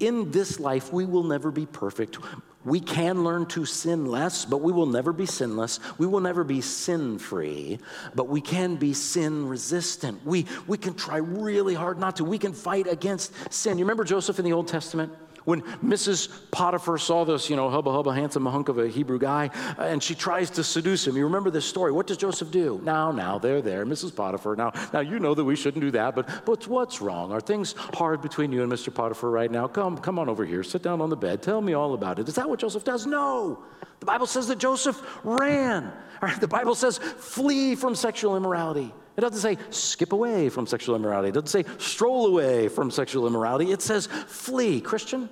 In 0.00 0.32
this 0.32 0.58
life, 0.58 0.92
we 0.92 1.06
will 1.06 1.22
never 1.22 1.52
be 1.52 1.64
perfect. 1.64 2.18
We 2.64 2.80
can 2.80 3.24
learn 3.24 3.46
to 3.46 3.64
sin 3.64 4.04
less, 4.06 4.44
but 4.44 4.58
we 4.58 4.70
will 4.70 4.86
never 4.86 5.12
be 5.12 5.24
sinless. 5.24 5.80
We 5.96 6.06
will 6.06 6.20
never 6.20 6.44
be 6.44 6.60
sin 6.60 7.18
free, 7.18 7.78
but 8.14 8.28
we 8.28 8.42
can 8.42 8.76
be 8.76 8.92
sin 8.92 9.48
resistant. 9.48 10.24
We, 10.26 10.46
we 10.66 10.76
can 10.76 10.92
try 10.92 11.16
really 11.16 11.74
hard 11.74 11.98
not 11.98 12.16
to. 12.16 12.24
We 12.24 12.38
can 12.38 12.52
fight 12.52 12.86
against 12.86 13.32
sin. 13.52 13.78
You 13.78 13.84
remember 13.84 14.04
Joseph 14.04 14.38
in 14.38 14.44
the 14.44 14.52
Old 14.52 14.68
Testament? 14.68 15.12
When 15.50 15.62
Mrs. 15.84 16.28
Potiphar 16.52 16.96
saw 16.96 17.24
this, 17.24 17.50
you 17.50 17.56
know, 17.56 17.68
hubba 17.68 17.90
hubba, 17.90 18.14
handsome 18.14 18.46
hunk 18.46 18.68
of 18.68 18.78
a 18.78 18.86
Hebrew 18.86 19.18
guy, 19.18 19.50
uh, 19.76 19.82
and 19.82 20.00
she 20.00 20.14
tries 20.14 20.48
to 20.50 20.62
seduce 20.62 21.04
him. 21.04 21.16
You 21.16 21.24
remember 21.24 21.50
this 21.50 21.64
story. 21.64 21.90
What 21.90 22.06
does 22.06 22.18
Joseph 22.18 22.52
do? 22.52 22.80
Now, 22.84 23.10
now, 23.10 23.36
there, 23.36 23.60
there, 23.60 23.84
Mrs. 23.84 24.14
Potiphar. 24.14 24.54
Now, 24.54 24.70
now 24.92 25.00
you 25.00 25.18
know 25.18 25.34
that 25.34 25.42
we 25.42 25.56
shouldn't 25.56 25.80
do 25.80 25.90
that, 25.90 26.14
but, 26.14 26.44
but 26.46 26.68
what's 26.68 27.00
wrong? 27.00 27.32
Are 27.32 27.40
things 27.40 27.72
hard 27.72 28.22
between 28.22 28.52
you 28.52 28.62
and 28.62 28.70
Mr. 28.70 28.94
Potiphar 28.94 29.28
right 29.28 29.50
now? 29.50 29.66
Come, 29.66 29.98
come 29.98 30.20
on 30.20 30.28
over 30.28 30.44
here. 30.44 30.62
Sit 30.62 30.84
down 30.84 31.00
on 31.00 31.10
the 31.10 31.16
bed. 31.16 31.42
Tell 31.42 31.60
me 31.60 31.72
all 31.72 31.94
about 31.94 32.20
it. 32.20 32.28
Is 32.28 32.36
that 32.36 32.48
what 32.48 32.60
Joseph 32.60 32.84
does? 32.84 33.04
No. 33.04 33.58
The 33.98 34.06
Bible 34.06 34.28
says 34.28 34.46
that 34.46 34.58
Joseph 34.58 35.02
ran. 35.24 35.90
The 36.38 36.46
Bible 36.46 36.76
says 36.76 36.98
flee 36.98 37.74
from 37.74 37.96
sexual 37.96 38.36
immorality. 38.36 38.94
It 39.16 39.22
doesn't 39.22 39.40
say 39.40 39.58
skip 39.70 40.12
away 40.12 40.48
from 40.48 40.66
sexual 40.66 40.94
immorality. 40.94 41.30
It 41.30 41.34
doesn't 41.34 41.48
say 41.48 41.64
stroll 41.78 42.26
away 42.26 42.68
from 42.68 42.90
sexual 42.90 43.26
immorality. 43.26 43.72
It 43.72 43.82
says 43.82 44.06
flee. 44.06 44.80
Christian, 44.80 45.28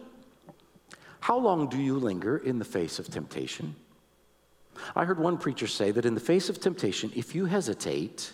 how 1.20 1.38
long 1.38 1.68
do 1.68 1.78
you 1.78 1.98
linger 1.98 2.38
in 2.38 2.58
the 2.58 2.64
face 2.64 2.98
of 2.98 3.08
temptation? 3.08 3.74
I 4.94 5.04
heard 5.04 5.18
one 5.18 5.38
preacher 5.38 5.66
say 5.66 5.90
that 5.90 6.04
in 6.04 6.14
the 6.14 6.20
face 6.20 6.48
of 6.48 6.60
temptation, 6.60 7.12
if 7.16 7.34
you 7.34 7.46
hesitate, 7.46 8.32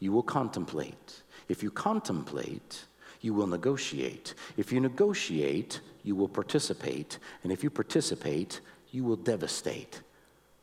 you 0.00 0.12
will 0.12 0.22
contemplate. 0.22 1.22
If 1.48 1.62
you 1.62 1.70
contemplate, 1.70 2.84
you 3.20 3.32
will 3.32 3.46
negotiate. 3.46 4.34
If 4.56 4.72
you 4.72 4.80
negotiate, 4.80 5.80
you 6.02 6.14
will 6.16 6.28
participate. 6.28 7.18
And 7.42 7.52
if 7.52 7.62
you 7.62 7.70
participate, 7.70 8.60
you 8.90 9.04
will 9.04 9.16
devastate. 9.16 10.00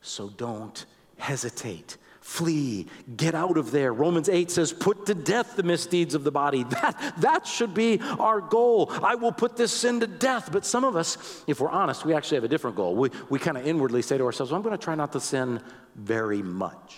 So 0.01 0.29
don't 0.29 0.85
hesitate. 1.17 1.97
Flee, 2.21 2.85
get 3.17 3.33
out 3.33 3.57
of 3.57 3.71
there. 3.71 3.91
Romans 3.91 4.29
8 4.29 4.51
says, 4.51 4.71
Put 4.71 5.07
to 5.07 5.15
death 5.15 5.55
the 5.55 5.63
misdeeds 5.63 6.13
of 6.13 6.23
the 6.23 6.31
body. 6.31 6.65
That, 6.81 7.13
that 7.17 7.47
should 7.47 7.73
be 7.73 7.99
our 8.19 8.41
goal. 8.41 8.91
I 9.03 9.15
will 9.15 9.31
put 9.31 9.57
this 9.57 9.71
sin 9.71 9.99
to 9.99 10.07
death. 10.07 10.51
But 10.51 10.65
some 10.65 10.83
of 10.83 10.95
us, 10.95 11.43
if 11.47 11.59
we're 11.59 11.69
honest, 11.69 12.05
we 12.05 12.13
actually 12.13 12.37
have 12.37 12.43
a 12.43 12.47
different 12.47 12.75
goal. 12.75 12.95
We, 12.95 13.09
we 13.29 13.39
kind 13.39 13.57
of 13.57 13.67
inwardly 13.67 14.01
say 14.01 14.17
to 14.17 14.23
ourselves, 14.23 14.51
well, 14.51 14.57
I'm 14.57 14.63
going 14.63 14.77
to 14.77 14.83
try 14.83 14.95
not 14.95 15.11
to 15.13 15.19
sin 15.19 15.61
very 15.95 16.41
much, 16.41 16.95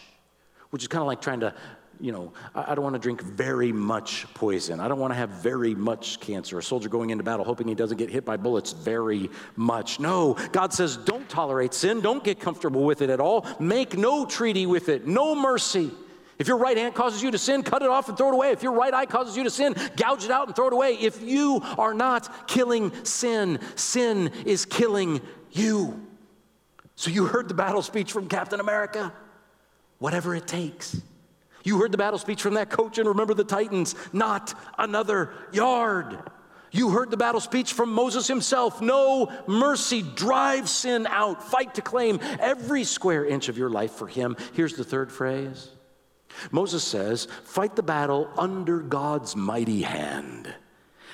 which 0.70 0.84
is 0.84 0.88
kind 0.88 1.02
of 1.02 1.08
like 1.08 1.22
trying 1.22 1.40
to 1.42 1.54
you 2.00 2.12
know, 2.12 2.34
I, 2.54 2.76
don't 2.76 2.84
want 2.84 2.96
to 2.96 3.00
drink 3.00 3.22
very 3.22 3.72
much 3.72 4.26
poison. 4.34 4.80
I 4.80 4.88
don't 4.88 5.00
want 5.00 5.12
to 5.12 5.16
have 5.16 5.30
very 5.30 5.74
much 5.74 6.20
cancer. 6.20 6.58
A 6.58 6.64
soldier 6.64 6.90
going 6.90 7.12
into 7.12 7.24
battle 7.24 7.46
hoping 7.46 7.68
he 7.68 7.76
doesn't 7.76 7.98
get 7.98 8.10
hit 8.10 8.26
by 8.26 8.38
bullets 8.38 8.74
very 8.74 9.30
much. 9.56 10.00
No, 10.00 10.36
God 10.52 10.74
says, 10.74 10.98
don't 10.98 11.28
tolerate 11.30 11.74
sin. 11.74 12.02
Don't 12.02 12.24
get 12.24 12.40
comfortable 12.40 12.84
with 12.84 13.02
it 13.02 13.10
at 13.10 13.20
all. 13.20 13.46
Make 13.60 13.98
no 13.98 14.26
treaty 14.26 14.66
with 14.66 14.90
it, 14.90 15.08
no 15.08 15.36
mercy. 15.36 15.92
If 16.40 16.48
your 16.48 16.58
right 16.58 16.76
hand 16.76 16.96
causes 16.96 17.22
you 17.22 17.32
to 17.32 17.38
sin, 17.38 17.64
cut 17.64 17.84
it 17.84 17.90
off 17.90 18.10
and 18.10 18.18
throw 18.18 18.30
it 18.30 18.34
away. 18.34 18.52
If 18.52 18.64
your 18.64 18.74
right 18.74 18.94
eye 18.94 19.06
causes 19.06 19.38
you 19.38 19.44
to 19.44 19.50
sin, 19.50 19.76
gouge 19.96 20.26
it 20.26 20.32
out 20.32 20.48
and 20.48 20.56
throw 20.56 20.68
it 20.68 20.74
away. 20.74 20.94
If 20.96 21.22
you 21.22 21.62
are 21.78 21.94
not 21.94 22.48
killing 22.48 22.92
sin, 23.06 23.60
sin 23.76 24.32
is 24.46 24.66
killing 24.66 25.22
you. 25.52 26.06
So 26.96 27.12
you 27.12 27.26
heard 27.26 27.48
the 27.48 27.54
battle 27.54 27.82
speech 27.82 28.12
from 28.12 28.28
Captain 28.28 28.60
America. 28.60 29.14
Whatever 30.00 30.36
it 30.36 30.48
takes. 30.48 31.02
You 31.64 31.80
heard 31.80 31.92
the 31.92 31.98
battle 31.98 32.20
speech 32.20 32.42
from 32.42 32.56
that 32.56 32.70
coach 32.70 32.98
and 32.98 33.08
remember 33.08 33.34
the 33.34 33.44
Titans, 33.44 33.96
not 34.12 34.54
another 34.78 35.32
yard. 35.52 36.20
You 36.72 36.90
heard 36.90 37.12
the 37.12 37.18
battle 37.18 37.40
speech 37.40 37.74
from 37.74 37.94
Moses 37.94 38.28
himself. 38.28 38.82
No 38.82 39.32
mercy, 39.48 40.02
drive 40.02 40.68
sin 40.68 41.08
out, 41.08 41.44
fight 41.44 41.76
to 41.76 41.82
claim 41.82 42.20
every 42.40 42.84
square 42.84 43.26
inch 43.26 43.48
of 43.48 43.58
your 43.58 43.70
life 43.70 43.92
for 43.92 44.08
him. 44.08 44.36
Here's 44.54 44.74
the 44.74 44.84
third 44.84 45.12
phrase 45.12 45.70
Moses 46.52 46.84
says, 46.84 47.28
fight 47.44 47.76
the 47.76 47.84
battle 47.84 48.28
under 48.38 48.80
God's 48.80 49.36
mighty 49.36 49.84
hand. 49.84 50.54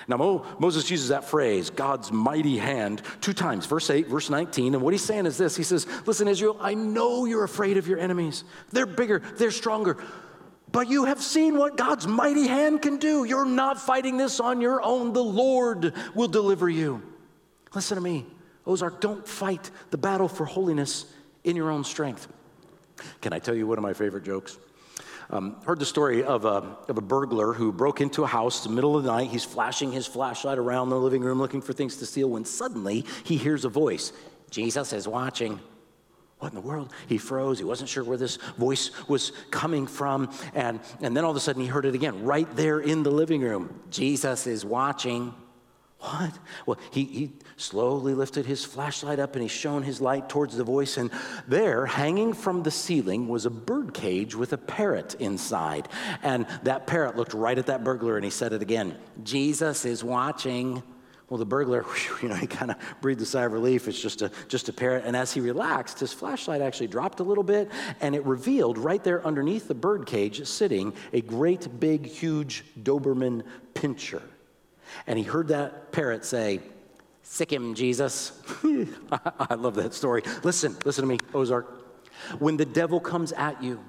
Now, 0.07 0.17
Mo, 0.17 0.45
Moses 0.57 0.89
uses 0.89 1.09
that 1.09 1.25
phrase, 1.25 1.69
God's 1.69 2.11
mighty 2.11 2.57
hand, 2.57 3.03
two 3.21 3.33
times, 3.33 3.67
verse 3.67 3.91
8, 3.91 4.07
verse 4.07 4.29
19. 4.29 4.73
And 4.73 4.81
what 4.81 4.93
he's 4.93 5.03
saying 5.03 5.27
is 5.27 5.37
this 5.37 5.55
He 5.55 5.63
says, 5.63 5.85
Listen, 6.07 6.27
Israel, 6.27 6.57
I 6.59 6.73
know 6.73 7.25
you're 7.25 7.43
afraid 7.43 7.77
of 7.77 7.87
your 7.87 7.99
enemies. 7.99 8.43
They're 8.71 8.87
bigger, 8.87 9.21
they're 9.37 9.51
stronger. 9.51 9.97
But 10.71 10.89
you 10.89 11.05
have 11.05 11.21
seen 11.21 11.57
what 11.57 11.77
God's 11.77 12.05
mighty 12.05 12.47
hand 12.47 12.81
can 12.81 12.97
do. 12.97 13.23
You're 13.23 13.45
not 13.45 13.79
fighting 13.79 14.17
this 14.17 14.39
on 14.39 14.61
your 14.61 14.81
own. 14.83 15.13
The 15.13 15.23
Lord 15.23 15.93
will 16.13 16.27
deliver 16.27 16.69
you. 16.69 17.01
Listen 17.73 17.95
to 17.95 18.01
me, 18.01 18.25
Ozark, 18.65 19.01
don't 19.01 19.27
fight 19.27 19.71
the 19.89 19.97
battle 19.97 20.27
for 20.27 20.45
holiness 20.45 21.05
in 21.43 21.55
your 21.55 21.71
own 21.71 21.83
strength. 21.83 22.27
Can 23.21 23.33
I 23.33 23.39
tell 23.39 23.55
you 23.55 23.65
one 23.65 23.77
of 23.77 23.83
my 23.83 23.93
favorite 23.93 24.23
jokes? 24.23 24.57
Um, 25.31 25.57
heard 25.63 25.79
the 25.79 25.85
story 25.85 26.23
of 26.23 26.45
a, 26.45 26.77
of 26.87 26.97
a 26.97 27.01
burglar 27.01 27.53
who 27.53 27.71
broke 27.71 28.01
into 28.01 28.23
a 28.23 28.27
house 28.27 28.65
in 28.65 28.71
the 28.71 28.75
middle 28.75 28.97
of 28.97 29.03
the 29.03 29.11
night. 29.11 29.29
He's 29.29 29.43
flashing 29.43 29.91
his 29.91 30.07
flashlight 30.07 30.57
around 30.57 30.89
the 30.89 30.99
living 30.99 31.21
room 31.21 31.37
looking 31.37 31.61
for 31.61 31.71
things 31.71 31.97
to 31.97 32.05
steal 32.07 32.29
when 32.29 32.45
suddenly 32.45 33.05
he 33.23 33.37
hears 33.37 33.63
a 33.63 33.69
voice 33.69 34.11
Jesus 34.49 34.91
is 34.93 35.07
watching. 35.07 35.59
What 36.39 36.49
in 36.49 36.55
the 36.55 36.61
world? 36.61 36.93
He 37.07 37.17
froze. 37.17 37.59
He 37.59 37.65
wasn't 37.65 37.89
sure 37.89 38.03
where 38.03 38.17
this 38.17 38.37
voice 38.57 38.91
was 39.09 39.33
coming 39.51 39.87
from. 39.87 40.31
And, 40.53 40.79
and 41.01 41.15
then 41.15 41.25
all 41.25 41.31
of 41.31 41.37
a 41.37 41.41
sudden 41.41 41.61
he 41.61 41.67
heard 41.67 41.85
it 41.85 41.95
again, 41.95 42.23
right 42.23 42.47
there 42.55 42.79
in 42.79 43.03
the 43.03 43.11
living 43.11 43.41
room. 43.41 43.81
Jesus 43.89 44.47
is 44.47 44.63
watching. 44.63 45.33
What? 45.99 46.39
Well, 46.65 46.79
he, 46.91 47.03
he 47.03 47.31
slowly 47.57 48.13
lifted 48.13 48.45
his 48.45 48.63
flashlight 48.63 49.19
up 49.19 49.35
and 49.35 49.43
he 49.43 49.49
shone 49.49 49.83
his 49.83 49.99
light 49.99 50.29
towards 50.29 50.55
the 50.55 50.63
voice. 50.63 50.95
And 50.95 51.11
there, 51.45 51.85
hanging 51.85 52.31
from 52.31 52.63
the 52.63 52.71
ceiling, 52.71 53.27
was 53.27 53.45
a 53.45 53.49
bird 53.49 53.93
cage 53.93 54.33
with 54.33 54.53
a 54.53 54.57
parrot 54.57 55.15
inside. 55.15 55.89
And 56.23 56.47
that 56.63 56.87
parrot 56.87 57.17
looked 57.17 57.33
right 57.33 57.57
at 57.57 57.65
that 57.65 57.83
burglar 57.83 58.15
and 58.15 58.23
he 58.23 58.31
said 58.31 58.53
it 58.53 58.61
again 58.61 58.97
Jesus 59.23 59.83
is 59.83 60.05
watching. 60.05 60.83
Well, 61.29 61.37
the 61.37 61.45
burglar, 61.45 61.83
whew, 61.83 62.17
you 62.23 62.29
know, 62.29 62.35
he 62.35 62.47
kind 62.47 62.71
of 62.71 62.77
breathed 63.01 63.21
a 63.21 63.25
sigh 63.25 63.43
of 63.43 63.53
relief. 63.53 63.87
It's 63.87 64.01
just 64.01 64.21
a, 64.21 64.31
just 64.47 64.69
a 64.69 64.73
parrot. 64.73 65.03
And 65.05 65.15
as 65.15 65.33
he 65.33 65.41
relaxed, 65.41 65.99
his 65.99 66.11
flashlight 66.11 66.61
actually 66.61 66.87
dropped 66.87 67.19
a 67.19 67.23
little 67.23 67.43
bit, 67.43 67.71
and 68.01 68.15
it 68.15 68.25
revealed 68.25 68.77
right 68.77 69.03
there 69.03 69.25
underneath 69.25 69.67
the 69.67 69.75
bird 69.75 70.05
cage 70.05 70.45
sitting 70.47 70.93
a 71.13 71.21
great 71.21 71.79
big, 71.79 72.05
huge 72.05 72.63
Doberman 72.81 73.43
pinscher. 73.73 74.21
And 75.05 75.19
he 75.19 75.23
heard 75.23 75.49
that 75.49 75.91
parrot 75.91 76.25
say, 76.25 76.61
Sick 77.21 77.53
him, 77.53 77.75
Jesus. 77.75 78.31
I 79.39 79.53
love 79.53 79.75
that 79.75 79.93
story. 79.93 80.23
Listen, 80.43 80.75
listen 80.83 81.03
to 81.03 81.07
me, 81.07 81.19
Ozark. 81.31 81.67
When 82.39 82.57
the 82.57 82.65
devil 82.65 82.99
comes 82.99 83.31
at 83.33 83.61
you, 83.61 83.79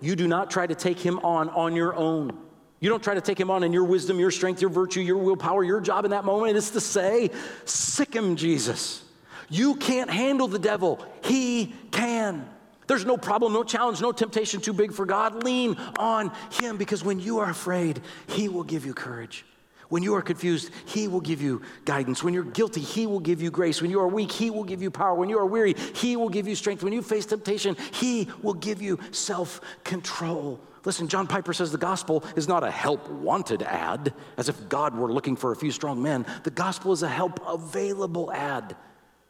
you 0.00 0.16
do 0.16 0.26
not 0.26 0.50
try 0.50 0.66
to 0.66 0.74
take 0.74 0.98
him 0.98 1.20
on 1.20 1.48
on 1.50 1.76
your 1.76 1.94
own. 1.94 2.36
You 2.82 2.88
don't 2.88 3.02
try 3.02 3.14
to 3.14 3.20
take 3.20 3.38
him 3.38 3.48
on 3.48 3.62
in 3.62 3.72
your 3.72 3.84
wisdom, 3.84 4.18
your 4.18 4.32
strength, 4.32 4.60
your 4.60 4.68
virtue, 4.68 5.00
your 5.00 5.16
willpower. 5.16 5.62
Your 5.62 5.80
job 5.80 6.04
in 6.04 6.10
that 6.10 6.24
moment 6.24 6.56
is 6.56 6.72
to 6.72 6.80
say, 6.80 7.30
Sick 7.64 8.12
him, 8.12 8.34
Jesus. 8.34 9.04
You 9.48 9.76
can't 9.76 10.10
handle 10.10 10.48
the 10.48 10.58
devil, 10.58 11.00
he 11.22 11.76
can. 11.92 12.44
There's 12.88 13.04
no 13.04 13.16
problem, 13.16 13.52
no 13.52 13.62
challenge, 13.62 14.00
no 14.00 14.10
temptation 14.10 14.60
too 14.60 14.72
big 14.72 14.92
for 14.92 15.06
God. 15.06 15.44
Lean 15.44 15.76
on 15.96 16.32
him 16.50 16.76
because 16.76 17.04
when 17.04 17.20
you 17.20 17.38
are 17.38 17.48
afraid, 17.48 18.02
he 18.26 18.48
will 18.48 18.64
give 18.64 18.84
you 18.84 18.94
courage. 18.94 19.44
When 19.92 20.02
you 20.02 20.14
are 20.14 20.22
confused, 20.22 20.70
He 20.86 21.06
will 21.06 21.20
give 21.20 21.42
you 21.42 21.60
guidance. 21.84 22.24
When 22.24 22.32
you're 22.32 22.44
guilty, 22.44 22.80
He 22.80 23.06
will 23.06 23.20
give 23.20 23.42
you 23.42 23.50
grace. 23.50 23.82
When 23.82 23.90
you 23.90 24.00
are 24.00 24.08
weak, 24.08 24.32
He 24.32 24.48
will 24.48 24.64
give 24.64 24.80
you 24.80 24.90
power. 24.90 25.14
When 25.14 25.28
you 25.28 25.38
are 25.38 25.44
weary, 25.44 25.74
He 25.94 26.16
will 26.16 26.30
give 26.30 26.48
you 26.48 26.54
strength. 26.54 26.82
When 26.82 26.94
you 26.94 27.02
face 27.02 27.26
temptation, 27.26 27.76
He 27.92 28.30
will 28.40 28.54
give 28.54 28.80
you 28.80 28.98
self 29.10 29.60
control. 29.84 30.58
Listen, 30.86 31.08
John 31.08 31.26
Piper 31.26 31.52
says 31.52 31.70
the 31.70 31.76
gospel 31.76 32.24
is 32.36 32.48
not 32.48 32.64
a 32.64 32.70
help 32.70 33.06
wanted 33.10 33.62
ad, 33.64 34.14
as 34.38 34.48
if 34.48 34.66
God 34.70 34.96
were 34.96 35.12
looking 35.12 35.36
for 35.36 35.52
a 35.52 35.56
few 35.56 35.70
strong 35.70 36.00
men. 36.00 36.24
The 36.44 36.50
gospel 36.50 36.92
is 36.92 37.02
a 37.02 37.08
help 37.10 37.46
available 37.46 38.32
ad. 38.32 38.74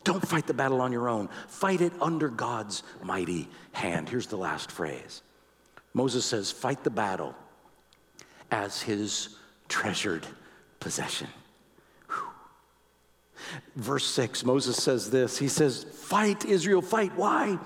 Don't 0.05 0.25
fight 0.25 0.47
the 0.47 0.55
battle 0.55 0.81
on 0.81 0.93
your 0.93 1.09
own, 1.09 1.29
fight 1.49 1.81
it 1.81 1.93
under 2.01 2.29
God's 2.29 2.85
mighty 3.03 3.49
hand. 3.73 4.09
Here's 4.09 4.29
the 4.29 4.39
last 4.39 4.71
phrase 4.71 5.23
Moses 5.93 6.25
says, 6.25 6.53
Fight 6.53 6.85
the 6.85 6.91
battle 6.91 7.35
as 8.53 8.81
his 8.81 9.31
treasured 9.69 10.25
possession. 10.83 11.29
Whew. 12.09 12.25
Verse 13.77 14.07
6, 14.07 14.45
Moses 14.45 14.77
says 14.77 15.11
this 15.11 15.39
He 15.39 15.49
says, 15.49 15.85
Fight, 15.85 16.45
Israel, 16.45 16.83
fight. 16.83 17.13
Why? 17.17 17.59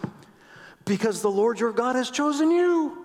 Because 0.85 1.23
the 1.23 1.31
Lord 1.31 1.59
your 1.59 1.73
God 1.73 1.97
has 1.97 2.11
chosen 2.11 2.51
you 2.51 3.05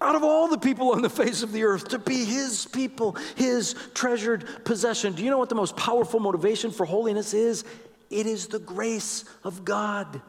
out 0.00 0.16
of 0.16 0.24
all 0.24 0.48
the 0.48 0.58
people 0.58 0.92
on 0.92 1.02
the 1.02 1.10
face 1.10 1.42
of 1.42 1.52
the 1.52 1.62
earth 1.62 1.88
to 1.88 1.98
be 1.98 2.24
his 2.24 2.66
people, 2.66 3.16
his 3.36 3.76
treasured 3.94 4.64
possession. 4.64 5.12
Do 5.12 5.22
you 5.22 5.30
know 5.30 5.38
what 5.38 5.48
the 5.48 5.54
most 5.54 5.76
powerful 5.76 6.18
motivation 6.18 6.72
for 6.72 6.84
holiness 6.84 7.34
is? 7.34 7.64
It 8.10 8.26
is 8.26 8.48
the 8.48 8.58
grace 8.58 9.24
of 9.44 9.64
God. 9.64 10.20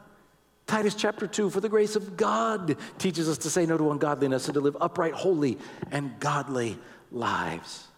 Titus 0.66 0.94
chapter 0.94 1.26
2 1.26 1.50
For 1.50 1.60
the 1.60 1.68
grace 1.68 1.96
of 1.96 2.16
God 2.16 2.76
teaches 2.98 3.28
us 3.28 3.38
to 3.38 3.50
say 3.50 3.66
no 3.66 3.76
to 3.76 3.90
ungodliness 3.90 4.46
and 4.46 4.54
to 4.54 4.60
live 4.60 4.76
upright, 4.80 5.14
holy, 5.14 5.58
and 5.90 6.18
godly 6.20 6.78
lives. 7.10 7.88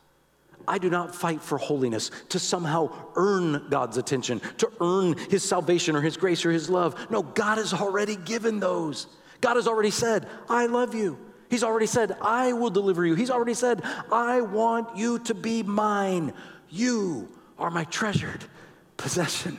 I 0.68 0.78
do 0.78 0.90
not 0.90 1.14
fight 1.14 1.42
for 1.42 1.58
holiness 1.58 2.10
to 2.30 2.38
somehow 2.38 2.92
earn 3.14 3.66
God's 3.70 3.96
attention, 3.96 4.40
to 4.58 4.70
earn 4.80 5.16
His 5.30 5.42
salvation 5.42 5.96
or 5.96 6.00
His 6.00 6.16
grace 6.16 6.44
or 6.44 6.50
His 6.50 6.68
love. 6.68 7.10
No, 7.10 7.22
God 7.22 7.58
has 7.58 7.72
already 7.72 8.16
given 8.16 8.60
those. 8.60 9.06
God 9.40 9.56
has 9.56 9.68
already 9.68 9.90
said, 9.90 10.26
I 10.48 10.66
love 10.66 10.94
you. 10.94 11.18
He's 11.48 11.62
already 11.62 11.86
said, 11.86 12.16
I 12.20 12.52
will 12.52 12.70
deliver 12.70 13.06
you. 13.06 13.14
He's 13.14 13.30
already 13.30 13.54
said, 13.54 13.82
I 14.10 14.40
want 14.40 14.96
you 14.96 15.18
to 15.20 15.34
be 15.34 15.62
mine. 15.62 16.32
You 16.68 17.28
are 17.58 17.70
my 17.70 17.84
treasured 17.84 18.44
possession. 18.96 19.58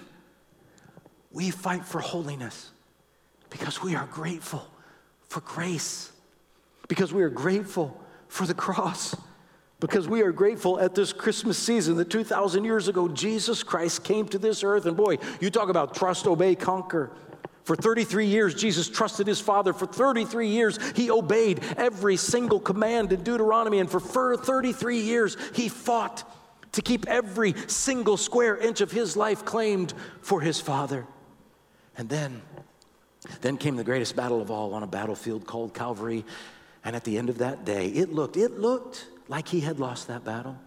We 1.32 1.52
fight 1.52 1.86
for 1.86 2.00
holiness 2.00 2.72
because 3.50 3.82
we 3.82 3.96
are 3.96 4.08
grateful 4.08 4.68
for 5.30 5.42
grace, 5.42 6.12
because 6.88 7.14
we 7.14 7.24
are 7.24 7.30
grateful 7.30 8.02
for 8.28 8.46
the 8.46 8.54
cross, 8.54 9.16
because 9.80 10.08
we 10.08 10.22
are 10.22 10.32
grateful 10.32 10.80
at 10.80 10.96
this 10.96 11.14
Christmas 11.14 11.58
season 11.58 11.98
that 11.98 12.10
2,000 12.10 12.64
years 12.64 12.88
ago, 12.88 13.08
Jesus 13.08 13.62
Christ 13.62 14.04
came 14.04 14.28
to 14.30 14.40
this 14.40 14.64
earth. 14.64 14.86
And 14.86 14.98
boy, 14.98 15.18
you 15.40 15.52
talk 15.52 15.70
about 15.70 15.94
trust, 15.94 16.26
obey, 16.26 16.56
conquer. 16.56 17.12
For 17.64 17.76
33 17.76 18.26
years, 18.26 18.56
Jesus 18.56 18.90
trusted 18.90 19.28
his 19.28 19.42
Father. 19.42 19.74
For 19.74 19.86
33 19.86 20.48
years, 20.48 20.80
he 20.96 21.12
obeyed 21.12 21.62
every 21.76 22.16
single 22.18 22.60
command 22.60 23.12
in 23.12 23.24
Deuteronomy. 23.24 23.80
And 23.80 23.90
for 23.90 24.00
33 24.00 25.00
years, 25.00 25.38
he 25.54 25.70
fought 25.70 26.24
to 26.72 26.82
keep 26.82 27.08
every 27.08 27.54
single 27.68 28.18
square 28.18 28.58
inch 28.58 28.82
of 28.82 28.92
his 28.92 29.16
life 29.16 29.46
claimed 29.46 29.94
for 30.22 30.42
his 30.42 30.60
Father. 30.60 31.06
And 31.98 32.10
then, 32.10 32.42
then 33.42 33.58
came 33.58 33.76
the 33.76 33.84
greatest 33.84 34.16
battle 34.16 34.42
of 34.42 34.50
all 34.50 34.74
on 34.74 34.82
a 34.82 34.88
battlefield 34.88 35.46
called 35.46 35.74
Calvary. 35.74 36.26
And 36.84 36.96
at 36.96 37.04
the 37.04 37.18
end 37.18 37.30
of 37.30 37.40
that 37.40 37.66
day, 37.66 37.90
it 37.90 38.14
looked, 38.14 38.38
it 38.38 38.60
looked 38.60 39.08
like 39.28 39.48
he 39.48 39.60
had 39.60 39.80
lost 39.80 40.08
that 40.08 40.24
battle 40.24 40.58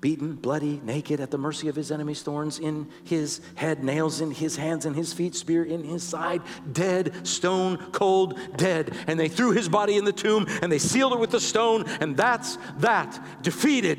beaten, 0.00 0.34
bloody, 0.34 0.80
naked, 0.82 1.20
at 1.20 1.30
the 1.30 1.38
mercy 1.38 1.68
of 1.68 1.76
his 1.76 1.92
enemies, 1.92 2.22
thorns 2.22 2.58
in 2.58 2.88
his 3.04 3.40
head, 3.54 3.84
nails 3.84 4.20
in 4.20 4.30
his 4.30 4.56
hands 4.56 4.86
and 4.86 4.96
his 4.96 5.12
feet, 5.12 5.34
spear 5.34 5.62
in 5.64 5.84
his 5.84 6.02
side, 6.02 6.40
dead, 6.72 7.26
stone 7.26 7.76
cold, 7.92 8.38
dead. 8.56 8.94
And 9.06 9.20
they 9.20 9.28
threw 9.28 9.52
his 9.52 9.68
body 9.68 9.96
in 9.96 10.04
the 10.04 10.12
tomb 10.12 10.46
and 10.62 10.72
they 10.72 10.78
sealed 10.78 11.12
it 11.12 11.18
with 11.18 11.30
the 11.30 11.40
stone, 11.40 11.84
and 12.00 12.16
that's 12.16 12.56
that, 12.78 13.42
defeated. 13.42 13.98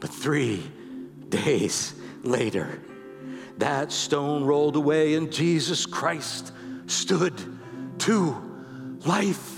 But 0.00 0.10
three 0.10 0.62
days 1.28 1.94
later, 2.22 2.82
that 3.58 3.92
stone 3.92 4.44
rolled 4.44 4.76
away 4.76 5.14
and 5.14 5.32
Jesus 5.32 5.86
Christ 5.86 6.52
stood 6.86 7.34
to 8.00 8.36
life. 9.06 9.53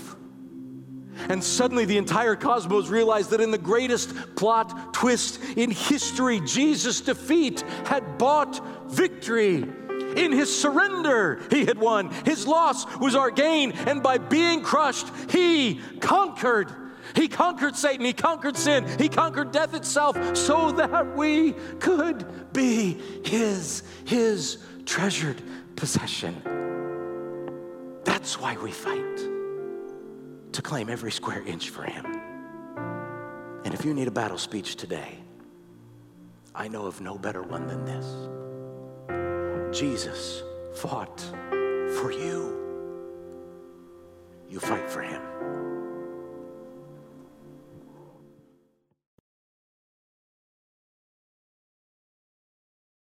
And 1.29 1.43
suddenly 1.43 1.85
the 1.85 1.97
entire 1.97 2.35
cosmos 2.35 2.89
realized 2.89 3.31
that 3.31 3.41
in 3.41 3.51
the 3.51 3.57
greatest 3.57 4.35
plot 4.35 4.93
twist 4.93 5.41
in 5.55 5.71
history, 5.71 6.39
Jesus' 6.41 7.01
defeat 7.01 7.61
had 7.85 8.17
bought 8.17 8.61
victory. 8.91 9.65
In 10.15 10.31
his 10.31 10.55
surrender, 10.55 11.41
he 11.51 11.65
had 11.65 11.77
won. 11.77 12.11
His 12.25 12.47
loss 12.47 12.85
was 12.97 13.15
our 13.15 13.29
gain. 13.29 13.71
And 13.71 14.01
by 14.01 14.17
being 14.17 14.61
crushed, 14.61 15.07
he 15.29 15.79
conquered. 15.99 16.71
He 17.15 17.27
conquered 17.27 17.75
Satan. 17.75 18.05
He 18.05 18.13
conquered 18.13 18.57
sin. 18.57 18.85
He 18.97 19.09
conquered 19.09 19.51
death 19.51 19.73
itself 19.73 20.35
so 20.35 20.71
that 20.73 21.15
we 21.15 21.53
could 21.79 22.53
be 22.53 22.99
his, 23.23 23.83
his 24.05 24.57
treasured 24.85 25.41
possession. 25.75 26.41
That's 28.03 28.39
why 28.39 28.57
we 28.57 28.71
fight 28.71 29.36
to 30.57 30.63
claim 30.63 30.89
every 30.89 31.11
square 31.11 31.43
inch 31.43 31.69
for 31.69 31.83
Him. 31.83 32.03
And 33.63 33.75
if 33.75 33.85
you 33.85 33.93
need 33.93 34.07
a 34.07 34.11
battle 34.11 34.39
speech 34.39 34.75
today, 34.75 35.19
I 36.55 36.67
know 36.67 36.87
of 36.87 36.99
no 36.99 37.15
better 37.15 37.43
one 37.43 37.67
than 37.67 37.85
this. 37.85 39.77
Jesus 39.79 40.41
fought 40.73 41.21
for 41.99 42.11
you. 42.11 42.57
You 44.49 44.59
fight 44.59 44.89
for 44.89 45.03
Him. 45.03 45.21